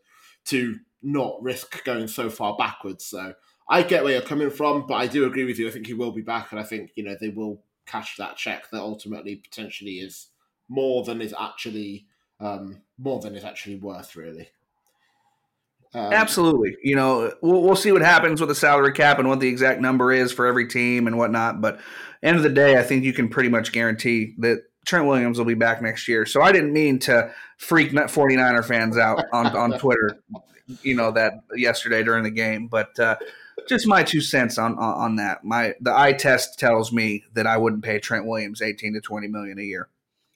to 0.46 0.76
not 1.02 1.42
risk 1.42 1.84
going 1.84 2.08
so 2.08 2.28
far 2.30 2.56
backwards. 2.56 3.04
So 3.04 3.34
I 3.68 3.82
get 3.82 4.02
where 4.02 4.14
you're 4.14 4.22
coming 4.22 4.50
from, 4.50 4.86
but 4.86 4.94
I 4.94 5.06
do 5.06 5.26
agree 5.26 5.44
with 5.44 5.58
you. 5.58 5.68
I 5.68 5.70
think 5.70 5.86
he 5.86 5.94
will 5.94 6.12
be 6.12 6.22
back, 6.22 6.52
and 6.52 6.60
I 6.60 6.64
think 6.64 6.92
you 6.94 7.04
know 7.04 7.16
they 7.20 7.28
will 7.28 7.62
cash 7.86 8.16
that 8.16 8.36
check 8.36 8.70
that 8.70 8.80
ultimately 8.80 9.36
potentially 9.36 9.98
is 9.98 10.28
more 10.68 11.04
than 11.04 11.22
is 11.22 11.34
actually 11.38 12.06
um, 12.40 12.82
more 12.98 13.20
than 13.20 13.34
is 13.34 13.44
actually 13.44 13.76
worth, 13.76 14.16
really. 14.16 14.48
Um, 15.94 16.12
Absolutely. 16.12 16.76
You 16.82 16.96
know, 16.96 17.32
we'll, 17.40 17.62
we'll 17.62 17.76
see 17.76 17.92
what 17.92 18.02
happens 18.02 18.40
with 18.40 18.48
the 18.48 18.54
salary 18.54 18.92
cap 18.92 19.18
and 19.18 19.28
what 19.28 19.40
the 19.40 19.48
exact 19.48 19.80
number 19.80 20.12
is 20.12 20.32
for 20.32 20.46
every 20.46 20.68
team 20.68 21.06
and 21.06 21.16
whatnot. 21.16 21.60
But 21.60 21.80
end 22.22 22.36
of 22.36 22.42
the 22.42 22.50
day, 22.50 22.78
I 22.78 22.82
think 22.82 23.04
you 23.04 23.12
can 23.12 23.28
pretty 23.28 23.48
much 23.48 23.72
guarantee 23.72 24.34
that 24.38 24.64
Trent 24.84 25.06
Williams 25.06 25.38
will 25.38 25.44
be 25.44 25.54
back 25.54 25.82
next 25.82 26.08
year. 26.08 26.26
So 26.26 26.42
I 26.42 26.52
didn't 26.52 26.72
mean 26.72 26.98
to 27.00 27.32
freak 27.56 27.92
49er 27.92 28.64
fans 28.64 28.96
out 28.96 29.24
on, 29.32 29.46
on 29.56 29.72
Twitter, 29.78 30.18
you 30.82 30.94
know, 30.94 31.10
that 31.12 31.40
yesterday 31.54 32.02
during 32.02 32.24
the 32.24 32.30
game. 32.30 32.68
But 32.68 32.98
uh, 32.98 33.16
just 33.68 33.86
my 33.86 34.02
two 34.02 34.20
cents 34.20 34.58
on, 34.58 34.78
on, 34.78 34.94
on 34.94 35.16
that. 35.16 35.44
My 35.44 35.74
the 35.80 35.96
eye 35.96 36.12
test 36.12 36.58
tells 36.58 36.92
me 36.92 37.24
that 37.34 37.46
I 37.46 37.56
wouldn't 37.56 37.84
pay 37.84 37.98
Trent 37.98 38.26
Williams 38.26 38.62
eighteen 38.62 38.94
to 38.94 39.00
twenty 39.00 39.28
million 39.28 39.58
a 39.58 39.62
year. 39.62 39.88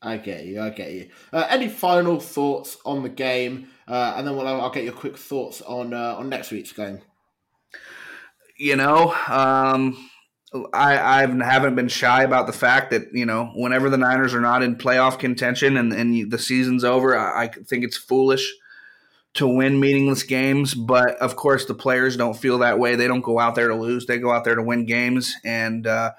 I 0.03 0.17
get 0.17 0.45
you. 0.45 0.61
I 0.61 0.71
get 0.71 0.93
you. 0.93 1.09
Uh, 1.33 1.47
any 1.49 1.69
final 1.69 2.19
thoughts 2.19 2.77
on 2.85 3.03
the 3.03 3.09
game, 3.09 3.69
uh, 3.87 4.15
and 4.17 4.27
then 4.27 4.37
we'll, 4.37 4.47
I'll 4.49 4.71
get 4.71 4.85
your 4.85 4.93
quick 4.93 5.17
thoughts 5.17 5.63
on 5.63 5.95
uh, 5.95 6.17
on 6.17 6.29
next 6.29 6.51
week's 6.51 6.73
game. 6.73 7.01
You 8.57 8.77
know, 8.77 9.15
um, 9.29 10.11
I, 10.75 11.23
I 11.23 11.45
haven't 11.45 11.77
been 11.77 11.89
shy 11.89 12.25
about 12.25 12.47
the 12.47 12.53
fact 12.53 12.91
that 12.91 13.15
you 13.15 13.25
know 13.25 13.53
whenever 13.55 13.89
the 13.89 13.97
Niners 13.97 14.35
are 14.35 14.41
not 14.41 14.63
in 14.63 14.77
playoff 14.77 15.19
contention 15.19 15.77
and, 15.77 15.93
and 15.93 16.31
the 16.31 16.39
season's 16.39 16.83
over, 16.83 17.17
I, 17.17 17.45
I 17.45 17.49
think 17.49 17.85
it's 17.85 17.97
foolish 17.97 18.53
to 19.35 19.47
win 19.47 19.81
meaningless 19.81 20.25
games. 20.25 20.75
But 20.75 21.17
of 21.19 21.37
course, 21.37 21.65
the 21.65 21.75
players 21.75 22.17
don't 22.17 22.37
feel 22.37 22.59
that 22.59 22.79
way. 22.79 22.97
They 22.97 23.07
don't 23.07 23.23
go 23.23 23.39
out 23.39 23.55
there 23.55 23.69
to 23.69 23.77
lose. 23.77 24.07
They 24.07 24.19
go 24.19 24.33
out 24.33 24.45
there 24.45 24.57
to 24.57 24.63
win 24.63 24.85
games 24.85 25.35
and 25.45 25.87
uh, 25.87 26.11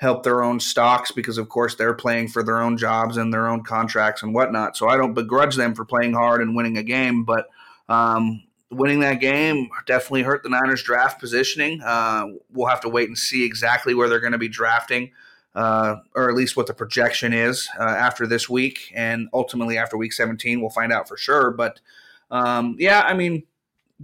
help 0.00 0.22
their 0.22 0.42
own 0.42 0.58
stocks 0.58 1.10
because, 1.10 1.36
of 1.36 1.48
course, 1.48 1.74
they're 1.74 1.94
playing 1.94 2.26
for 2.28 2.42
their 2.42 2.60
own 2.60 2.76
jobs 2.76 3.18
and 3.18 3.32
their 3.32 3.48
own 3.48 3.62
contracts 3.62 4.22
and 4.22 4.34
whatnot. 4.34 4.76
So 4.76 4.88
I 4.88 4.96
don't 4.96 5.14
begrudge 5.14 5.56
them 5.56 5.74
for 5.74 5.84
playing 5.84 6.14
hard 6.14 6.40
and 6.40 6.56
winning 6.56 6.78
a 6.78 6.82
game, 6.82 7.24
but. 7.24 7.48
Um, 7.88 8.44
winning 8.70 9.00
that 9.00 9.20
game 9.20 9.68
definitely 9.86 10.22
hurt 10.22 10.42
the 10.42 10.48
Niners' 10.48 10.82
draft 10.82 11.20
positioning. 11.20 11.82
Uh, 11.82 12.26
we'll 12.52 12.68
have 12.68 12.80
to 12.82 12.88
wait 12.88 13.08
and 13.08 13.18
see 13.18 13.44
exactly 13.44 13.94
where 13.94 14.08
they're 14.08 14.20
going 14.20 14.32
to 14.32 14.38
be 14.38 14.48
drafting, 14.48 15.10
uh, 15.54 15.96
or 16.14 16.28
at 16.28 16.36
least 16.36 16.56
what 16.56 16.66
the 16.66 16.74
projection 16.74 17.32
is 17.32 17.68
uh, 17.78 17.82
after 17.82 18.26
this 18.26 18.48
week, 18.48 18.92
and 18.94 19.28
ultimately 19.32 19.76
after 19.76 19.96
Week 19.96 20.12
17, 20.12 20.60
we'll 20.60 20.70
find 20.70 20.92
out 20.92 21.08
for 21.08 21.16
sure. 21.16 21.50
But 21.50 21.80
um, 22.30 22.76
yeah, 22.78 23.00
I 23.00 23.14
mean, 23.14 23.42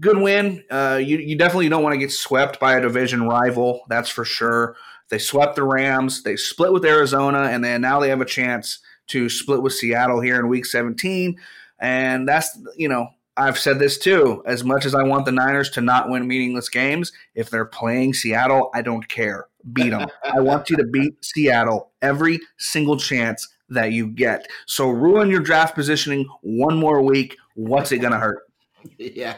good 0.01 0.19
win. 0.19 0.65
Uh, 0.71 1.01
you 1.03 1.19
you 1.19 1.37
definitely 1.39 1.69
don't 1.69 1.83
want 1.83 1.95
to 1.95 1.99
get 1.99 2.13
swept 2.13 2.59
by 2.59 2.77
a 2.77 2.81
division 2.81 3.23
rival, 3.23 3.83
that's 3.89 4.11
for 4.11 4.25
sure. 4.25 4.77
They 5.09 5.19
swept 5.19 5.57
the 5.57 5.65
Rams, 5.65 6.23
they 6.23 6.37
split 6.37 6.73
with 6.73 6.85
Arizona, 6.85 7.43
and 7.43 7.63
then 7.65 7.81
now 7.81 8.01
they 8.01 8.09
have 8.09 8.21
a 8.21 8.27
chance 8.27 8.81
to 9.09 9.29
split 9.29 9.63
with 9.63 9.73
Seattle 9.73 10.21
here 10.21 10.39
in 10.39 10.49
Week 10.49 10.67
17. 10.67 11.37
And 11.79 12.29
that's 12.29 12.59
you 12.77 12.89
know 12.89 13.09
I've 13.37 13.59
said 13.59 13.79
this 13.79 13.99
too. 13.99 14.43
As 14.47 14.65
much 14.65 14.87
as 14.87 14.95
I 14.95 15.03
want 15.03 15.27
the 15.27 15.33
Niners 15.33 15.71
to 15.71 15.81
not 15.81 16.09
win 16.09 16.27
meaningless 16.27 16.69
games, 16.69 17.13
if 17.35 17.51
they're 17.51 17.67
playing 17.67 18.15
Seattle, 18.15 18.71
I 18.75 18.83
don't 18.83 19.07
care. 19.09 19.47
Beat 19.73 19.91
them. 19.91 20.09
I 20.25 20.41
want 20.41 20.71
you 20.71 20.77
to 20.77 20.85
beat 20.85 21.23
Seattle 21.25 21.91
every 22.01 22.41
single 22.57 22.97
chance 22.97 23.47
that 23.69 23.93
you 23.93 24.07
get. 24.07 24.49
So 24.67 24.89
ruin 24.89 25.31
your 25.31 25.41
draft 25.41 25.75
positioning 25.75 26.27
one 26.43 26.77
more 26.77 27.03
week. 27.03 27.37
What's 27.55 27.93
it 27.93 27.99
going 27.99 28.13
to 28.13 28.19
hurt? 28.19 28.43
Yeah, 28.99 29.35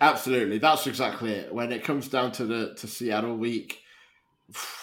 absolutely. 0.00 0.58
That's 0.58 0.86
exactly 0.86 1.32
it. 1.32 1.52
When 1.52 1.72
it 1.72 1.82
comes 1.82 2.06
down 2.06 2.30
to 2.32 2.44
the 2.44 2.74
to 2.74 2.86
Seattle 2.86 3.36
week, 3.36 3.80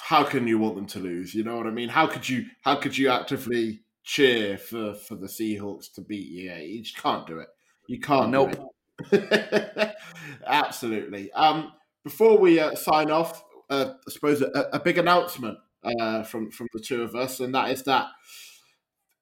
how 0.04 0.24
can 0.24 0.48
you 0.48 0.58
want 0.58 0.76
them 0.76 0.88
to 0.88 1.00
lose? 1.00 1.34
You 1.34 1.44
know 1.44 1.58
what 1.58 1.68
I 1.68 1.72
mean? 1.72 1.90
How 1.90 2.08
could 2.08 2.28
you 2.28 2.46
how 2.62 2.76
could 2.76 2.98
you 2.98 3.10
actively 3.10 3.82
cheer 4.04 4.58
for 4.58 4.94
for 4.94 5.16
the 5.16 5.28
Seahawks 5.28 5.92
to 5.94 6.02
beat 6.02 6.28
you? 6.28 6.52
You 6.54 6.84
just 6.84 6.98
can't 6.98 7.28
do 7.28 7.40
it. 7.40 7.48
You 7.88 8.00
can't. 8.00 8.32
Nope. 8.32 8.56
Absolutely. 10.48 11.32
Um, 11.34 11.74
before 12.04 12.38
we 12.38 12.60
uh, 12.60 12.76
sign 12.76 13.12
off, 13.12 13.44
uh, 13.70 13.94
I 14.08 14.12
suppose 14.12 14.42
a, 14.42 14.70
a 14.74 14.80
big 14.80 14.98
announcement 14.98 15.58
uh, 15.84 16.24
from 16.24 16.52
from 16.52 16.68
the 16.74 16.80
two 16.80 17.04
of 17.04 17.16
us, 17.16 17.40
and 17.40 17.54
that 17.56 17.72
is 17.72 17.84
that 17.84 18.08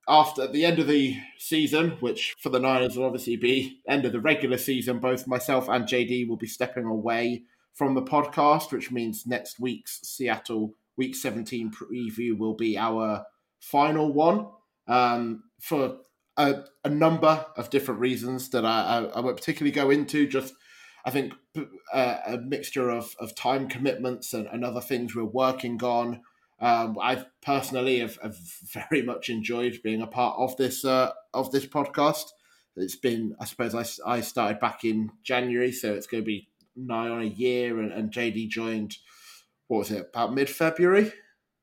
after 0.07 0.43
at 0.43 0.53
the 0.53 0.65
end 0.65 0.79
of 0.79 0.87
the 0.87 1.17
season, 1.37 1.97
which 1.99 2.35
for 2.39 2.49
the 2.49 2.59
Niners 2.59 2.95
will 2.95 3.05
obviously 3.05 3.35
be 3.35 3.81
end 3.87 4.05
of 4.05 4.13
the 4.13 4.21
regular 4.21 4.57
season, 4.57 4.99
both 4.99 5.27
myself 5.27 5.67
and 5.67 5.85
JD 5.85 6.27
will 6.27 6.37
be 6.37 6.47
stepping 6.47 6.85
away 6.85 7.43
from 7.77 7.93
the 7.93 8.01
podcast, 8.01 8.71
which 8.71 8.91
means 8.91 9.27
next 9.27 9.59
week's 9.59 9.99
Seattle 10.01 10.73
Week 10.97 11.15
17 11.15 11.71
preview 11.71 12.35
will 12.35 12.55
be 12.55 12.75
our 12.75 13.23
final 13.59 14.11
one. 14.11 14.47
Um, 14.87 15.43
for 15.59 15.97
a, 16.37 16.63
a 16.83 16.89
number 16.89 17.45
of 17.55 17.69
different 17.69 17.99
reasons 17.99 18.49
that 18.49 18.65
I, 18.65 18.81
I, 18.81 19.03
I, 19.03 19.19
won't 19.19 19.37
particularly 19.37 19.71
go 19.71 19.91
into. 19.91 20.27
Just, 20.27 20.55
I 21.05 21.11
think, 21.11 21.33
uh, 21.93 22.17
a 22.25 22.37
mixture 22.37 22.89
of, 22.89 23.15
of 23.19 23.35
time 23.35 23.67
commitments 23.67 24.33
and, 24.33 24.47
and 24.47 24.65
other 24.65 24.81
things 24.81 25.15
we're 25.15 25.25
working 25.25 25.83
on. 25.83 26.21
Um, 26.59 26.97
I 26.99 27.25
personally 27.43 27.99
have, 27.99 28.17
have, 28.23 28.37
very 28.73 29.03
much 29.03 29.29
enjoyed 29.29 29.81
being 29.83 30.01
a 30.01 30.07
part 30.07 30.39
of 30.39 30.57
this 30.57 30.83
uh, 30.83 31.11
of 31.33 31.51
this 31.51 31.67
podcast. 31.67 32.25
It's 32.75 32.95
been, 32.95 33.35
I 33.39 33.45
suppose, 33.45 33.75
I, 33.75 34.11
I 34.11 34.21
started 34.21 34.59
back 34.59 34.83
in 34.83 35.11
January, 35.23 35.71
so 35.71 35.93
it's 35.93 36.07
going 36.07 36.23
to 36.23 36.25
be 36.25 36.47
nigh 36.77 37.09
on 37.09 37.21
a 37.21 37.25
year, 37.25 37.79
and, 37.79 37.91
and 37.91 38.11
JD 38.11 38.49
joined. 38.49 38.95
What 39.67 39.79
was 39.79 39.91
it? 39.91 40.09
About 40.13 40.33
mid 40.33 40.49
February. 40.49 41.11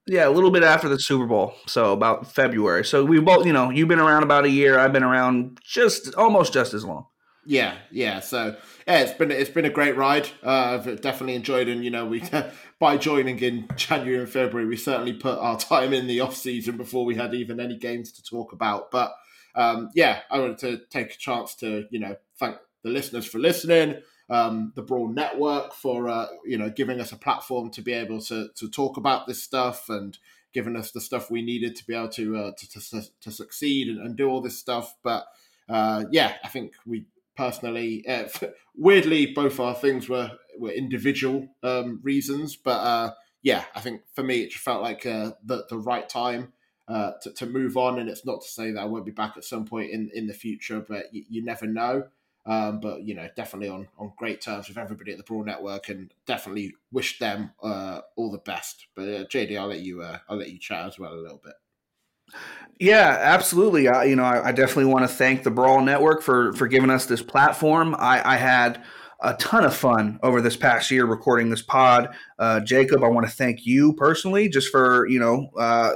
Yeah, 0.06 0.28
a 0.28 0.30
little 0.30 0.50
bit 0.50 0.62
after 0.62 0.88
the 0.88 0.98
Super 0.98 1.26
Bowl, 1.26 1.54
so 1.66 1.92
about 1.92 2.30
February. 2.30 2.84
So 2.84 3.04
we 3.04 3.20
both, 3.20 3.46
you 3.46 3.54
know, 3.54 3.70
you've 3.70 3.88
been 3.88 4.00
around 4.00 4.22
about 4.22 4.44
a 4.44 4.50
year. 4.50 4.78
I've 4.78 4.92
been 4.92 5.02
around 5.02 5.58
just 5.64 6.14
almost 6.14 6.52
just 6.52 6.74
as 6.74 6.84
long. 6.84 7.06
Yeah, 7.46 7.76
yeah. 7.90 8.20
So 8.20 8.56
yeah, 8.86 9.00
it's 9.00 9.12
been 9.12 9.30
it's 9.30 9.50
been 9.50 9.64
a 9.64 9.70
great 9.70 9.96
ride. 9.96 10.28
Uh, 10.42 10.78
I've 10.78 11.00
definitely 11.00 11.34
enjoyed, 11.34 11.68
and 11.68 11.82
you 11.82 11.90
know, 11.90 12.04
we 12.04 12.22
by 12.78 12.98
joining 12.98 13.38
in 13.38 13.66
January 13.76 14.20
and 14.20 14.28
February, 14.28 14.68
we 14.68 14.76
certainly 14.76 15.14
put 15.14 15.38
our 15.38 15.58
time 15.58 15.94
in 15.94 16.06
the 16.06 16.20
off 16.20 16.36
season 16.36 16.76
before 16.76 17.06
we 17.06 17.14
had 17.14 17.34
even 17.34 17.58
any 17.58 17.78
games 17.78 18.12
to 18.12 18.22
talk 18.22 18.52
about. 18.52 18.90
But 18.90 19.14
um, 19.54 19.90
yeah, 19.94 20.20
I 20.30 20.38
wanted 20.38 20.58
to 20.58 20.80
take 20.90 21.14
a 21.14 21.18
chance 21.18 21.54
to 21.56 21.86
you 21.90 22.00
know 22.00 22.16
thank 22.38 22.56
the 22.82 22.90
listeners 22.90 23.24
for 23.24 23.38
listening 23.38 24.02
um, 24.30 24.72
the 24.74 24.82
Brawl 24.82 25.08
Network 25.08 25.74
for 25.74 26.08
uh, 26.08 26.26
you 26.44 26.58
know 26.58 26.70
giving 26.70 27.00
us 27.00 27.12
a 27.12 27.16
platform 27.16 27.70
to 27.70 27.82
be 27.82 27.92
able 27.92 28.20
to 28.22 28.48
to 28.54 28.68
talk 28.68 28.96
about 28.96 29.26
this 29.26 29.42
stuff 29.42 29.88
and 29.88 30.18
giving 30.52 30.76
us 30.76 30.92
the 30.92 31.00
stuff 31.00 31.30
we 31.30 31.42
needed 31.42 31.76
to 31.76 31.86
be 31.86 31.94
able 31.94 32.08
to 32.08 32.36
uh, 32.36 32.52
to, 32.56 32.70
to, 32.70 33.02
to, 33.20 33.30
succeed 33.30 33.88
and, 33.88 33.98
and, 33.98 34.16
do 34.16 34.28
all 34.28 34.40
this 34.40 34.56
stuff. 34.56 34.94
But 35.02 35.26
uh, 35.68 36.04
yeah, 36.10 36.36
I 36.44 36.48
think 36.48 36.74
we 36.86 37.06
personally, 37.36 38.06
uh, 38.08 38.28
weirdly, 38.76 39.26
both 39.26 39.60
our 39.60 39.74
things 39.74 40.08
were 40.08 40.30
were 40.58 40.70
individual 40.70 41.48
um, 41.62 42.00
reasons, 42.02 42.56
but 42.56 42.70
uh, 42.70 43.14
yeah, 43.42 43.64
I 43.74 43.80
think 43.80 44.02
for 44.14 44.22
me 44.22 44.42
it 44.42 44.52
felt 44.52 44.82
like 44.82 45.04
uh, 45.04 45.32
the 45.44 45.66
the 45.68 45.78
right 45.78 46.08
time. 46.08 46.52
Uh, 46.86 47.12
to, 47.22 47.32
to 47.32 47.46
move 47.46 47.78
on, 47.78 47.98
and 47.98 48.10
it's 48.10 48.26
not 48.26 48.42
to 48.42 48.46
say 48.46 48.70
that 48.70 48.78
I 48.78 48.84
won't 48.84 49.06
be 49.06 49.10
back 49.10 49.38
at 49.38 49.44
some 49.44 49.64
point 49.64 49.90
in, 49.90 50.10
in 50.12 50.26
the 50.26 50.34
future, 50.34 50.84
but 50.86 51.06
you, 51.14 51.24
you 51.30 51.42
never 51.42 51.66
know. 51.66 52.08
Um, 52.46 52.80
but 52.80 53.02
you 53.02 53.14
know, 53.14 53.28
definitely 53.36 53.68
on 53.68 53.88
on 53.98 54.12
great 54.18 54.40
terms 54.40 54.68
with 54.68 54.78
everybody 54.78 55.12
at 55.12 55.18
the 55.18 55.24
Brawl 55.24 55.44
Network, 55.44 55.88
and 55.88 56.12
definitely 56.26 56.74
wish 56.92 57.18
them 57.18 57.52
uh, 57.62 58.00
all 58.16 58.30
the 58.30 58.38
best. 58.38 58.86
But 58.94 59.02
uh, 59.02 59.24
JD, 59.24 59.58
I'll 59.58 59.68
let 59.68 59.80
you 59.80 60.02
uh, 60.02 60.18
I'll 60.28 60.36
let 60.36 60.50
you 60.50 60.58
chat 60.58 60.86
as 60.86 60.98
well 60.98 61.14
a 61.14 61.16
little 61.16 61.40
bit. 61.42 61.54
Yeah, 62.80 63.18
absolutely. 63.20 63.88
I, 63.88 64.04
you 64.04 64.16
know, 64.16 64.24
I, 64.24 64.48
I 64.48 64.52
definitely 64.52 64.86
want 64.86 65.08
to 65.08 65.14
thank 65.14 65.42
the 65.42 65.50
Brawl 65.50 65.80
Network 65.80 66.22
for 66.22 66.52
for 66.54 66.66
giving 66.68 66.90
us 66.90 67.06
this 67.06 67.22
platform. 67.22 67.94
I, 67.98 68.34
I 68.34 68.36
had 68.36 68.82
a 69.20 69.34
ton 69.34 69.64
of 69.64 69.74
fun 69.74 70.18
over 70.22 70.40
this 70.40 70.56
past 70.56 70.90
year 70.90 71.06
recording 71.06 71.48
this 71.48 71.62
pod. 71.62 72.14
Uh, 72.38 72.60
Jacob, 72.60 73.02
I 73.02 73.08
want 73.08 73.26
to 73.26 73.32
thank 73.32 73.64
you 73.64 73.94
personally 73.94 74.48
just 74.48 74.68
for 74.68 75.06
you 75.08 75.18
know 75.18 75.48
uh, 75.58 75.92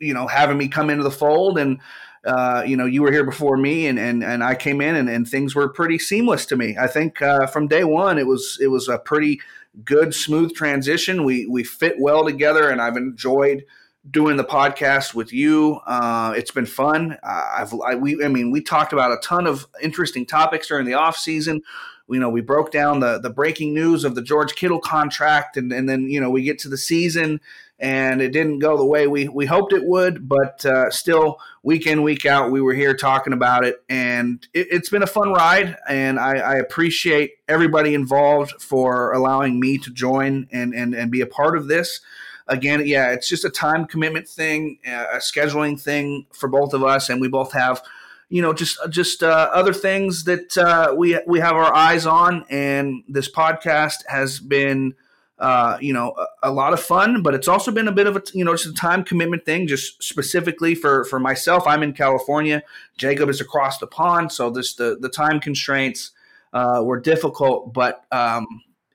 you 0.00 0.14
know 0.14 0.26
having 0.26 0.58
me 0.58 0.68
come 0.68 0.90
into 0.90 1.04
the 1.04 1.10
fold 1.10 1.58
and 1.58 1.80
uh, 2.26 2.64
you 2.66 2.76
know, 2.76 2.86
you 2.86 3.02
were 3.02 3.12
here 3.12 3.24
before 3.24 3.56
me, 3.56 3.86
and 3.86 3.98
and, 3.98 4.24
and 4.24 4.42
I 4.42 4.54
came 4.54 4.80
in, 4.80 4.96
and, 4.96 5.08
and 5.08 5.26
things 5.28 5.54
were 5.54 5.68
pretty 5.68 5.98
seamless 5.98 6.44
to 6.46 6.56
me. 6.56 6.76
I 6.78 6.88
think 6.88 7.22
uh, 7.22 7.46
from 7.46 7.68
day 7.68 7.84
one, 7.84 8.18
it 8.18 8.26
was 8.26 8.58
it 8.60 8.66
was 8.68 8.88
a 8.88 8.98
pretty 8.98 9.40
good, 9.84 10.14
smooth 10.14 10.54
transition. 10.54 11.24
We 11.24 11.46
we 11.46 11.62
fit 11.62 11.96
well 11.98 12.24
together, 12.24 12.68
and 12.68 12.82
I've 12.82 12.96
enjoyed 12.96 13.64
doing 14.10 14.36
the 14.36 14.44
podcast 14.44 15.14
with 15.14 15.32
you. 15.32 15.80
Uh, 15.86 16.34
it's 16.36 16.50
been 16.50 16.66
fun. 16.66 17.16
I've 17.22 17.72
I, 17.74 17.94
we 17.94 18.22
I 18.24 18.28
mean, 18.28 18.50
we 18.50 18.60
talked 18.60 18.92
about 18.92 19.12
a 19.12 19.18
ton 19.22 19.46
of 19.46 19.66
interesting 19.82 20.26
topics 20.26 20.68
during 20.68 20.86
the 20.86 20.94
off 20.94 21.16
season. 21.16 21.62
You 22.08 22.20
know, 22.20 22.28
we 22.28 22.40
broke 22.40 22.72
down 22.72 23.00
the 23.00 23.18
the 23.18 23.30
breaking 23.30 23.72
news 23.72 24.04
of 24.04 24.14
the 24.14 24.22
George 24.22 24.54
Kittle 24.56 24.80
contract, 24.80 25.56
and 25.56 25.72
and 25.72 25.88
then 25.88 26.02
you 26.08 26.20
know 26.20 26.30
we 26.30 26.42
get 26.42 26.58
to 26.60 26.68
the 26.68 26.78
season 26.78 27.40
and 27.78 28.22
it 28.22 28.32
didn't 28.32 28.60
go 28.60 28.76
the 28.76 28.84
way 28.84 29.06
we, 29.06 29.28
we 29.28 29.44
hoped 29.46 29.72
it 29.72 29.84
would, 29.84 30.28
but 30.28 30.64
uh, 30.64 30.90
still, 30.90 31.38
week 31.62 31.86
in, 31.86 32.02
week 32.02 32.24
out, 32.24 32.50
we 32.50 32.60
were 32.60 32.72
here 32.72 32.94
talking 32.94 33.32
about 33.32 33.64
it, 33.64 33.82
and 33.88 34.46
it, 34.54 34.72
has 34.72 34.88
been 34.88 35.02
a 35.02 35.06
fun 35.06 35.32
ride, 35.32 35.76
and 35.88 36.18
I, 36.18 36.36
I, 36.38 36.54
appreciate 36.54 37.32
everybody 37.48 37.92
involved 37.92 38.62
for 38.62 39.12
allowing 39.12 39.60
me 39.60 39.76
to 39.78 39.90
join 39.90 40.48
and, 40.52 40.72
and, 40.72 40.94
and 40.94 41.10
be 41.10 41.20
a 41.20 41.26
part 41.26 41.56
of 41.56 41.68
this. 41.68 42.00
Again, 42.48 42.86
yeah, 42.86 43.10
it's 43.10 43.28
just 43.28 43.44
a 43.44 43.50
time 43.50 43.86
commitment 43.86 44.28
thing, 44.28 44.78
a 44.86 45.16
scheduling 45.16 45.80
thing 45.80 46.26
for 46.32 46.48
both 46.48 46.72
of 46.72 46.84
us, 46.84 47.10
and 47.10 47.20
we 47.20 47.28
both 47.28 47.52
have 47.52 47.82
you 48.28 48.42
know 48.42 48.52
just 48.52 48.78
just 48.88 49.22
uh, 49.22 49.50
other 49.52 49.72
things 49.72 50.24
that 50.24 50.56
uh, 50.56 50.94
we 50.96 51.18
we 51.26 51.40
have 51.40 51.54
our 51.54 51.74
eyes 51.74 52.06
on 52.06 52.44
and 52.50 53.04
this 53.08 53.30
podcast 53.30 54.04
has 54.08 54.40
been 54.40 54.94
uh, 55.38 55.76
you 55.80 55.92
know, 55.92 56.14
a, 56.16 56.50
a, 56.50 56.50
lot 56.50 56.72
of 56.72 56.80
fun, 56.80 57.22
but 57.22 57.34
it's 57.34 57.48
also 57.48 57.70
been 57.70 57.88
a 57.88 57.92
bit 57.92 58.06
of 58.06 58.16
a, 58.16 58.22
you 58.32 58.44
know, 58.44 58.52
just 58.52 58.66
a 58.66 58.72
time 58.72 59.04
commitment 59.04 59.44
thing. 59.44 59.66
Just 59.66 60.02
specifically 60.02 60.74
for 60.74 61.04
for 61.04 61.18
myself, 61.18 61.66
I'm 61.66 61.82
in 61.82 61.92
California. 61.92 62.62
Jacob 62.96 63.28
is 63.28 63.40
across 63.40 63.78
the 63.78 63.86
pond, 63.86 64.32
so 64.32 64.48
this 64.48 64.74
the 64.74 64.96
the 64.98 65.10
time 65.10 65.38
constraints 65.40 66.12
uh, 66.54 66.82
were 66.82 66.98
difficult. 66.98 67.74
But 67.74 68.04
um, 68.10 68.46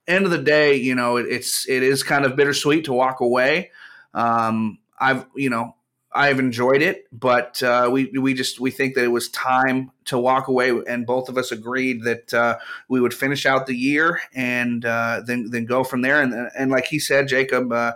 end 0.07 0.25
of 0.25 0.31
the 0.31 0.39
day, 0.39 0.75
you 0.75 0.95
know, 0.95 1.17
it, 1.17 1.27
it's 1.27 1.69
it 1.69 1.83
is 1.83 2.01
kind 2.01 2.25
of 2.25 2.35
bittersweet 2.35 2.85
to 2.85 2.93
walk 2.93 3.19
away. 3.19 3.69
Um, 4.15 4.79
I've 4.99 5.27
you 5.35 5.51
know 5.51 5.75
I've 6.13 6.39
enjoyed 6.39 6.81
it, 6.81 7.05
but 7.11 7.63
uh, 7.63 7.89
we 7.91 8.11
we 8.19 8.33
just 8.33 8.59
we 8.59 8.69
think 8.69 8.95
that 8.95 9.05
it 9.05 9.09
was 9.09 9.29
time 9.29 9.91
to 10.05 10.17
walk 10.17 10.49
away, 10.49 10.71
and 10.85 11.05
both 11.05 11.29
of 11.29 11.37
us 11.37 11.51
agreed 11.51 12.03
that 12.03 12.33
uh, 12.33 12.57
we 12.89 12.99
would 12.99 13.13
finish 13.13 13.45
out 13.45 13.65
the 13.65 13.75
year 13.75 14.19
and 14.33 14.83
uh, 14.83 15.21
then 15.25 15.49
then 15.51 15.65
go 15.65 15.83
from 15.85 16.01
there. 16.01 16.21
And 16.21 16.49
and 16.57 16.69
like 16.69 16.85
he 16.85 16.99
said, 16.99 17.29
Jacob, 17.29 17.71
uh, 17.71 17.93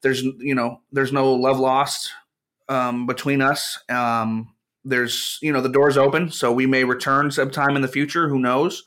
there's 0.00 0.22
you 0.22 0.54
know 0.54 0.80
there's 0.92 1.12
no 1.12 1.34
love 1.34 1.58
lost 1.58 2.10
um, 2.70 3.06
between 3.06 3.42
us. 3.42 3.78
Um, 3.90 4.54
there's 4.84 5.38
you 5.42 5.52
know 5.52 5.60
the 5.60 5.68
door's 5.68 5.98
open, 5.98 6.30
so 6.30 6.50
we 6.50 6.66
may 6.66 6.84
return 6.84 7.30
sometime 7.30 7.76
in 7.76 7.82
the 7.82 7.88
future. 7.88 8.28
Who 8.28 8.38
knows? 8.38 8.84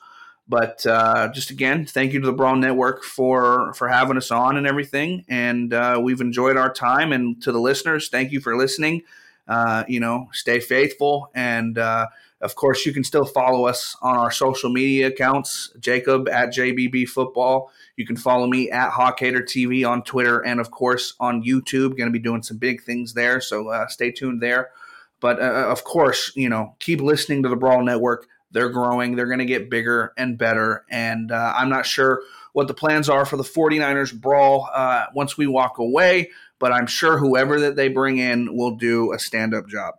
But 0.48 0.86
uh, 0.86 1.32
just 1.34 1.50
again, 1.50 1.86
thank 1.86 2.14
you 2.14 2.20
to 2.20 2.26
the 2.26 2.34
Brawl 2.34 2.56
Network 2.56 3.04
for 3.04 3.74
for 3.74 3.88
having 3.88 4.18
us 4.18 4.32
on 4.32 4.58
and 4.58 4.68
everything. 4.68 5.24
And 5.30 5.74
uh, 5.74 6.00
we've 6.04 6.22
enjoyed 6.22 6.58
our 6.58 6.72
time. 6.72 7.14
And 7.14 7.42
to 7.44 7.52
the 7.52 7.60
listeners, 7.60 8.10
thank 8.10 8.32
you 8.32 8.42
for 8.42 8.58
listening. 8.58 9.04
Uh, 9.48 9.84
you 9.88 10.00
know, 10.00 10.30
stay 10.34 10.60
faithful. 10.60 11.32
And 11.34 11.78
uh, 11.78 12.08
of 12.42 12.56
course, 12.56 12.86
you 12.86 12.94
can 12.94 13.04
still 13.04 13.26
follow 13.26 13.66
us 13.66 13.96
on 14.02 14.18
our 14.18 14.32
social 14.32 14.70
media 14.70 15.08
accounts. 15.08 15.72
Jacob 15.80 16.28
at 16.28 16.50
JBB 16.50 17.08
Football. 17.08 17.72
You 17.96 18.06
can 18.06 18.16
follow 18.16 18.48
me 18.48 18.72
at 18.72 18.92
Hawkhater 18.92 19.44
TV 19.44 19.88
on 19.88 20.04
Twitter 20.04 20.40
and 20.40 20.60
of 20.60 20.72
course 20.72 21.14
on 21.20 21.44
YouTube. 21.44 21.98
Going 21.98 22.10
to 22.10 22.12
be 22.12 22.20
doing 22.20 22.44
some 22.44 22.58
big 22.58 22.84
things 22.84 23.14
there, 23.14 23.42
so 23.42 23.70
uh, 23.70 23.88
stay 23.88 24.12
tuned 24.12 24.42
there. 24.42 24.72
But 25.20 25.40
uh, 25.40 25.68
of 25.70 25.84
course, 25.84 26.32
you 26.36 26.50
know, 26.50 26.76
keep 26.80 27.00
listening 27.00 27.44
to 27.44 27.50
the 27.50 27.56
Brawl 27.56 27.84
Network. 27.84 28.28
They're 28.52 28.70
growing. 28.70 29.16
They're 29.16 29.28
going 29.28 29.40
to 29.40 29.46
get 29.46 29.70
bigger 29.70 30.14
and 30.18 30.38
better. 30.38 30.86
And 30.90 31.32
uh, 31.32 31.54
I'm 31.56 31.70
not 31.70 31.86
sure 31.86 32.24
what 32.54 32.68
the 32.68 32.74
plans 32.74 33.10
are 33.10 33.26
for 33.26 33.38
the 33.38 33.44
49ers 33.44 34.14
brawl 34.14 34.70
uh, 34.74 35.06
once 35.16 35.38
we 35.38 35.48
walk 35.48 35.78
away, 35.78 36.32
but 36.60 36.72
I'm 36.72 36.88
sure 36.88 37.18
whoever 37.18 37.60
that 37.62 37.76
they 37.76 37.88
bring 37.88 38.18
in 38.18 38.56
will 38.56 38.76
do 38.76 39.14
a 39.14 39.20
stand 39.20 39.54
up 39.54 39.68
job. 39.68 39.96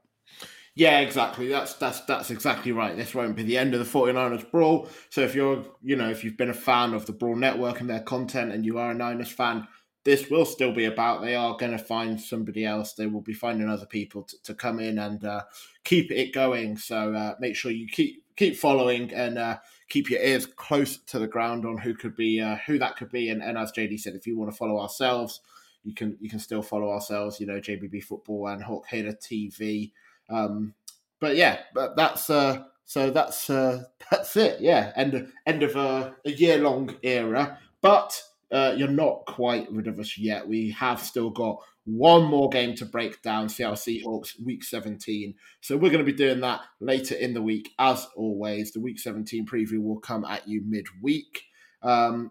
Yeah, 0.75 1.01
exactly. 1.01 1.49
That's 1.49 1.75
that's 1.75 2.01
that's 2.03 2.31
exactly 2.31 2.73
right. 2.73 2.97
This 2.97 3.15
won't 3.15 3.37
be 3.37 3.43
the 3.43 3.59
end 3.59 3.75
of 3.75 3.81
the 3.81 3.99
49ers 3.99 4.51
brawl. 4.51 4.89
So 5.11 5.21
if 5.21 5.35
you're, 5.35 5.65
you 5.83 5.97
know, 5.97 6.09
if 6.09 6.25
you've 6.25 6.39
been 6.39 6.49
a 6.49 6.55
fan 6.55 6.95
of 6.95 7.05
the 7.05 7.13
Brawl 7.13 7.37
Network 7.37 7.81
and 7.81 7.91
their 7.91 8.01
content 8.01 8.53
and 8.53 8.65
you 8.65 8.79
are 8.79 8.93
a 8.93 8.95
Niners 8.95 9.31
fan, 9.31 9.69
this 10.05 10.31
will 10.31 10.47
still 10.47 10.73
be 10.73 10.87
about. 10.87 11.21
They 11.21 11.35
are 11.35 11.57
going 11.59 11.73
to 11.73 11.79
find 11.79 12.19
somebody 12.19 12.65
else. 12.65 12.95
They 12.95 13.07
will 13.07 13.21
be 13.21 13.35
finding 13.35 13.69
other 13.69 13.87
people 13.87 14.23
to, 14.25 14.43
to 14.45 14.55
come 14.55 14.81
in 14.81 14.99
and 14.99 15.23
uh, 15.25 15.43
keep 15.85 16.11
it 16.11 16.33
going. 16.33 16.79
So 16.79 17.13
uh, 17.13 17.35
make 17.39 17.55
sure 17.55 17.71
you 17.71 17.87
keep 17.87 18.22
keep 18.37 18.57
following 18.57 19.13
and 19.13 19.39
uh, 19.39 19.59
keep 19.89 20.11
your 20.11 20.21
ears 20.21 20.47
close 20.47 20.99
to 20.99 21.19
the 21.19 21.27
ground 21.27 21.67
on 21.67 21.79
who 21.79 21.95
could 21.95 22.17
be 22.17 22.41
uh, 22.41 22.57
who 22.67 22.79
that 22.79 22.97
could 22.97 23.11
be. 23.11 23.31
And, 23.31 23.43
and 23.43 23.59
as 23.59 23.73
JD 23.73 24.01
said, 24.01 24.15
if 24.15 24.27
you 24.27 24.39
want 24.39 24.51
to 24.51 24.57
follow 24.57 24.81
ourselves, 24.81 25.41
you 25.85 25.95
can 25.95 26.17
you 26.21 26.31
can 26.31 26.39
still 26.39 26.63
follow 26.63 26.91
ourselves. 26.91 27.41
You 27.41 27.47
know, 27.47 27.61
JBB 27.61 28.05
Football 28.05 28.49
and 28.49 28.63
Hawk 28.63 28.87
Hater 28.87 29.13
TV. 29.13 29.93
Um, 30.29 30.75
but 31.21 31.37
yeah, 31.37 31.61
but 31.75 31.97
that's 31.97 32.31
uh, 32.31 32.65
so 32.85 33.11
that's 33.11 33.51
uh, 33.51 33.85
that's 34.11 34.37
it. 34.37 34.61
Yeah, 34.61 34.93
end 34.97 35.33
end 35.47 35.63
of 35.63 35.77
a, 35.77 36.15
a 36.25 36.31
year 36.31 36.59
long 36.59 36.95
era, 37.03 37.59
but 37.81 38.21
uh, 38.51 38.75
you're 38.77 38.89
not 38.89 39.25
quite 39.27 39.71
rid 39.73 39.89
of 39.89 39.99
us 39.99 40.19
yet. 40.19 40.47
We 40.47 40.71
have 40.73 41.01
still 41.01 41.31
got 41.31 41.59
one 41.85 42.25
more 42.25 42.49
game 42.49 42.75
to 42.77 42.85
break 42.85 43.23
down 43.23 43.49
Seattle 43.49 43.77
Seahawks 43.77 44.33
week 44.45 44.63
17. 44.63 45.35
So 45.61 45.77
we're 45.77 45.91
going 45.91 46.05
to 46.05 46.11
be 46.11 46.17
doing 46.17 46.41
that 46.41 46.61
later 46.81 47.15
in 47.15 47.35
the 47.35 47.43
week. 47.43 47.71
As 47.79 48.07
always, 48.17 48.73
the 48.73 48.81
week 48.81 49.01
17 49.01 49.47
preview 49.47 49.83
will 49.83 50.01
come 50.01 50.25
at 50.25 50.47
you 50.47 50.63
midweek. 50.65 51.43
Um, 51.83 52.31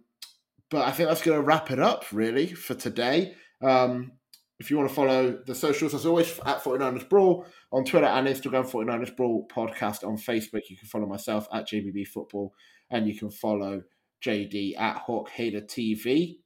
but 0.69 0.87
I 0.87 0.91
think 0.91 1.09
that's 1.09 1.21
going 1.21 1.37
to 1.37 1.45
wrap 1.45 1.69
it 1.69 1.79
up 1.79 2.05
really 2.13 2.47
for 2.47 2.75
today. 2.75 3.35
Um, 3.61 4.13
if 4.61 4.69
you 4.69 4.77
want 4.77 4.89
to 4.89 4.95
follow 4.95 5.39
the 5.45 5.55
socials, 5.55 5.93
as 5.93 6.05
always, 6.05 6.39
at 6.45 6.63
49ers 6.63 7.09
Brawl 7.09 7.45
on 7.71 7.83
Twitter 7.83 8.05
and 8.05 8.27
Instagram, 8.27 8.69
49ers 8.69 9.15
Brawl 9.17 9.47
podcast 9.51 10.07
on 10.07 10.17
Facebook. 10.17 10.69
You 10.69 10.77
can 10.77 10.87
follow 10.87 11.07
myself 11.07 11.47
at 11.51 11.67
JBB 11.67 12.07
Football 12.07 12.53
and 12.89 13.07
you 13.07 13.17
can 13.17 13.31
follow 13.31 13.81
JD 14.23 14.79
at 14.79 14.97
Hawk 14.97 15.29
Hater 15.29 15.61
TV. 15.61 16.40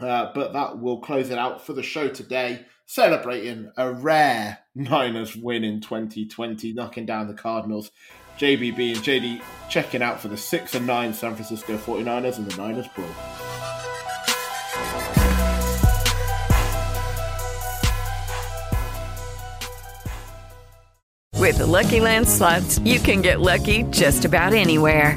Uh, 0.00 0.32
but 0.34 0.52
that 0.52 0.78
will 0.78 0.98
close 0.98 1.30
it 1.30 1.38
out 1.38 1.64
for 1.64 1.72
the 1.72 1.82
show 1.82 2.08
today, 2.08 2.64
celebrating 2.86 3.70
a 3.76 3.92
rare 3.92 4.58
Niners 4.74 5.36
win 5.36 5.64
in 5.64 5.80
2020, 5.80 6.72
knocking 6.72 7.06
down 7.06 7.28
the 7.28 7.34
Cardinals. 7.34 7.90
JBB 8.38 8.96
and 8.96 9.04
JD 9.04 9.42
checking 9.68 10.00
out 10.00 10.18
for 10.18 10.28
the 10.28 10.36
6 10.36 10.74
and 10.74 10.86
9 10.86 11.12
San 11.12 11.34
Francisco 11.34 11.76
49ers 11.76 12.38
and 12.38 12.50
the 12.50 12.56
Niners 12.56 12.86
Brawl. 12.94 13.06
With 21.36 21.58
the 21.58 21.66
Lucky 21.66 22.00
Land 22.00 22.28
slots, 22.28 22.78
you 22.80 23.00
can 23.00 23.22
get 23.22 23.40
lucky 23.40 23.82
just 23.84 24.24
about 24.24 24.52
anywhere. 24.52 25.16